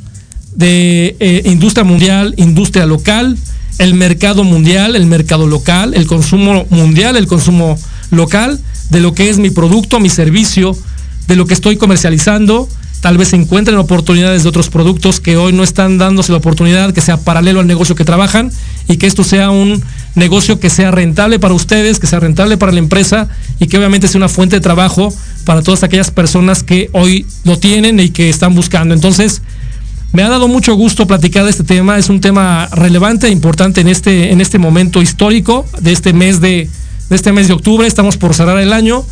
de 0.58 1.16
eh, 1.20 1.44
industria 1.46 1.84
mundial, 1.84 2.34
industria 2.38 2.88
local, 2.88 3.38
el 3.78 3.94
mercado 3.94 4.44
mundial, 4.44 4.96
el 4.96 5.06
mercado 5.06 5.46
local, 5.46 5.94
el 5.94 6.08
consumo 6.08 6.66
mundial, 6.72 7.16
el 7.16 7.28
consumo 7.28 7.78
local, 8.10 8.60
de 8.90 9.00
lo 9.00 9.14
que 9.14 9.30
es 9.30 9.38
mi 9.38 9.52
producto, 9.52 10.00
mi 10.00 10.10
servicio, 10.10 10.76
de 11.28 11.36
lo 11.36 11.46
que 11.46 11.54
estoy 11.54 11.78
comercializando. 11.78 12.68
Tal 13.08 13.18
vez 13.18 13.32
encuentren 13.32 13.78
oportunidades 13.78 14.44
de 14.44 14.50
otros 14.50 14.68
productos 14.68 15.22
que 15.22 15.38
hoy 15.38 15.54
no 15.54 15.64
están 15.64 15.98
dándose 15.98 16.34
la 16.34 16.40
oportunidad, 16.40 16.92
que 16.92 17.00
sea 17.00 17.16
paralelo 17.16 17.62
al 17.62 17.66
negocio 17.66 17.96
que 17.96 18.04
trabajan 18.04 18.52
y 18.90 18.98
que 18.98 19.08
esto 19.08 19.24
sea 19.24 19.50
un 19.50 19.82
negocio 20.16 20.60
que 20.60 20.70
sea 20.70 20.92
rentable 20.92 21.40
para 21.40 21.54
ustedes, 21.54 22.00
que 22.00 22.08
sea 22.08 22.20
rentable 22.20 22.58
para 22.58 22.74
la 22.74 22.80
empresa 22.80 23.30
y 23.62 23.68
que 23.68 23.78
obviamente 23.78 24.10
sea 24.10 24.20
una 24.20 24.28
fuente 24.28 24.58
de 24.58 24.60
trabajo 24.60 25.14
para 25.46 25.62
todas 25.62 25.84
aquellas 25.84 26.12
personas 26.12 26.64
que 26.64 26.90
hoy 26.92 27.26
lo 27.46 27.58
tienen 27.58 27.98
y 28.02 28.10
que 28.10 28.30
están 28.30 28.54
buscando. 28.54 28.94
Entonces, 28.94 29.42
me 30.12 30.22
ha 30.22 30.28
dado 30.28 30.50
mucho 30.50 30.76
gusto 30.76 31.08
platicar 31.08 31.46
de 31.46 31.52
este 31.52 31.64
tema. 31.64 31.98
Es 31.98 32.10
un 32.10 32.20
tema 32.20 32.68
relevante 32.74 33.28
e 33.28 33.30
importante 33.30 33.80
en 33.80 33.88
este, 33.88 34.34
en 34.34 34.42
este 34.42 34.60
momento 34.60 35.02
histórico 35.02 35.66
de 35.80 35.94
este 35.94 36.12
mes 36.12 36.42
de, 36.42 36.70
este 37.10 37.32
mes 37.32 37.48
de 37.48 37.54
octubre. 37.54 37.88
Estamos 37.88 38.18
por 38.18 38.34
cerrar 38.34 38.58
el 38.58 38.74
año 38.74 39.06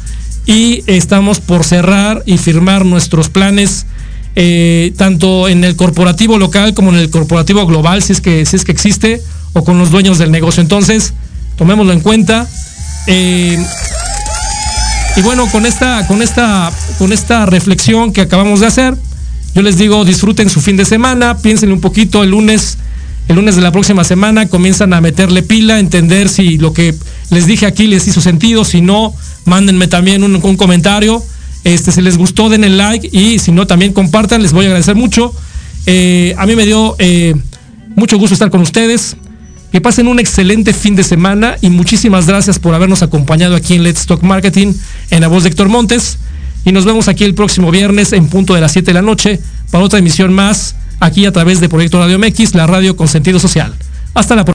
y 0.46 0.84
estamos 0.88 1.40
por 1.40 1.64
cerrar 1.64 2.24
y 2.26 2.38
firmar 2.38 2.86
nuestros 2.86 3.30
planes 3.30 3.86
eh, 4.38 4.92
tanto 4.98 5.48
en 5.48 5.64
el 5.64 5.78
corporativo 5.78 6.38
local 6.38 6.74
como 6.74 6.90
en 6.90 6.98
el 6.98 7.10
corporativo 7.10 7.66
global, 7.66 8.04
si 8.04 8.12
es 8.12 8.20
que, 8.20 8.46
si 8.46 8.58
es 8.58 8.66
que 8.66 8.74
existe, 8.74 9.22
o 9.54 9.64
con 9.64 9.80
los 9.80 9.92
dueños 9.92 10.18
del 10.18 10.32
negocio. 10.32 10.62
Entonces, 10.62 11.14
tomémoslo 11.58 11.94
en 11.94 12.02
cuenta. 12.02 12.48
Eh, 13.08 13.58
y 15.16 15.22
bueno, 15.22 15.48
con 15.50 15.66
esta, 15.66 16.06
con 16.08 16.22
esta, 16.22 16.72
con 16.98 17.14
esta 17.14 17.46
reflexión 17.46 18.12
que 18.12 18.22
acabamos 18.22 18.60
de 18.60 18.68
hacer, 18.68 18.96
yo 19.54 19.62
les 19.62 19.78
digo, 19.78 20.04
disfruten 20.04 20.50
su 20.50 20.60
fin 20.60 20.76
de 20.76 20.84
semana, 20.84 21.38
piensen 21.38 21.72
un 21.72 21.80
poquito 21.80 22.22
el 22.22 22.32
lunes, 22.32 22.78
el 23.30 23.38
lunes 23.38 23.56
de 23.56 23.62
la 23.62 23.72
próxima 23.72 24.04
semana, 24.04 24.50
comienzan 24.50 24.92
a 24.92 25.00
meterle 25.00 25.44
pila, 25.44 25.80
entender 25.80 26.28
si 26.28 26.58
lo 26.58 26.74
que 26.74 26.94
les 27.30 27.48
dije 27.48 27.66
aquí 27.66 27.88
les 27.88 28.06
hizo 28.06 28.20
sentido, 28.20 28.66
si 28.66 28.82
no, 28.82 29.16
mándenme 29.46 29.88
también 29.88 30.24
un, 30.24 30.58
comentario. 30.58 31.24
Este, 31.64 31.92
si 31.92 32.02
les 32.02 32.18
gustó, 32.18 32.50
den 32.50 32.64
el 32.64 32.78
like 32.78 33.10
y 33.12 33.40
si 33.40 33.52
no, 33.52 33.66
también 33.66 33.94
compartan, 33.94 34.42
les 34.42 34.52
voy 34.52 34.66
a 34.66 34.68
agradecer 34.68 34.96
mucho. 34.96 35.34
Eh, 35.86 36.36
a 36.38 36.46
mí 36.46 36.56
me 36.56 36.66
dio 36.66 36.96
eh, 37.00 37.36
mucho 37.96 38.18
gusto 38.18 38.34
estar 38.34 38.50
con 38.50 38.62
ustedes. 38.62 39.16
Que 39.72 39.82
pasen 39.82 40.08
un 40.08 40.20
excelente 40.20 40.74
fin 40.74 40.96
de 40.96 41.04
semana 41.04 41.58
y 41.60 41.70
muchísimas 41.70 42.28
gracias 42.28 42.60
por 42.60 42.74
habernos 42.74 43.04
acompañado 43.04 43.56
aquí 43.56 43.74
en 43.74 43.84
Let's 43.84 44.06
Talk 44.06 44.24
Marketing 44.24 44.74
en 45.10 45.22
la 45.22 45.28
voz 45.28 45.44
de 45.44 45.50
Héctor 45.50 45.68
Montes. 45.68 46.18
Y 46.64 46.72
nos 46.72 46.86
vemos 46.86 47.08
aquí 47.08 47.24
el 47.26 47.36
próximo 47.36 47.72
viernes 47.72 48.14
en 48.14 48.28
punto 48.28 48.54
de 48.54 48.62
las 48.62 48.72
7 48.72 48.88
de 48.88 48.94
la 48.94 49.02
noche 49.02 49.40
para 49.72 49.84
otra 49.84 50.00
emisión 50.00 50.34
más 50.34 50.76
aquí 51.00 51.26
a 51.26 51.32
través 51.32 51.60
de 51.60 51.68
Proyecto 51.68 52.00
Radio 52.00 52.18
MX, 52.18 52.56
la 52.56 52.68
radio 52.68 52.96
con 52.96 53.08
sentido 53.08 53.40
social. 53.40 53.76
Hasta 54.14 54.36
la 54.36 54.46
próxima. 54.46 54.55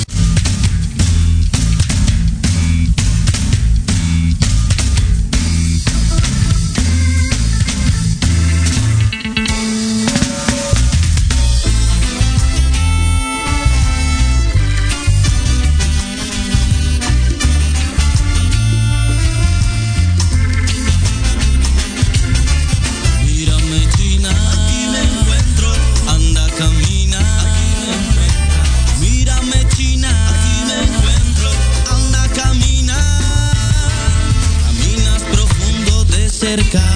Inocente, 36.51 36.90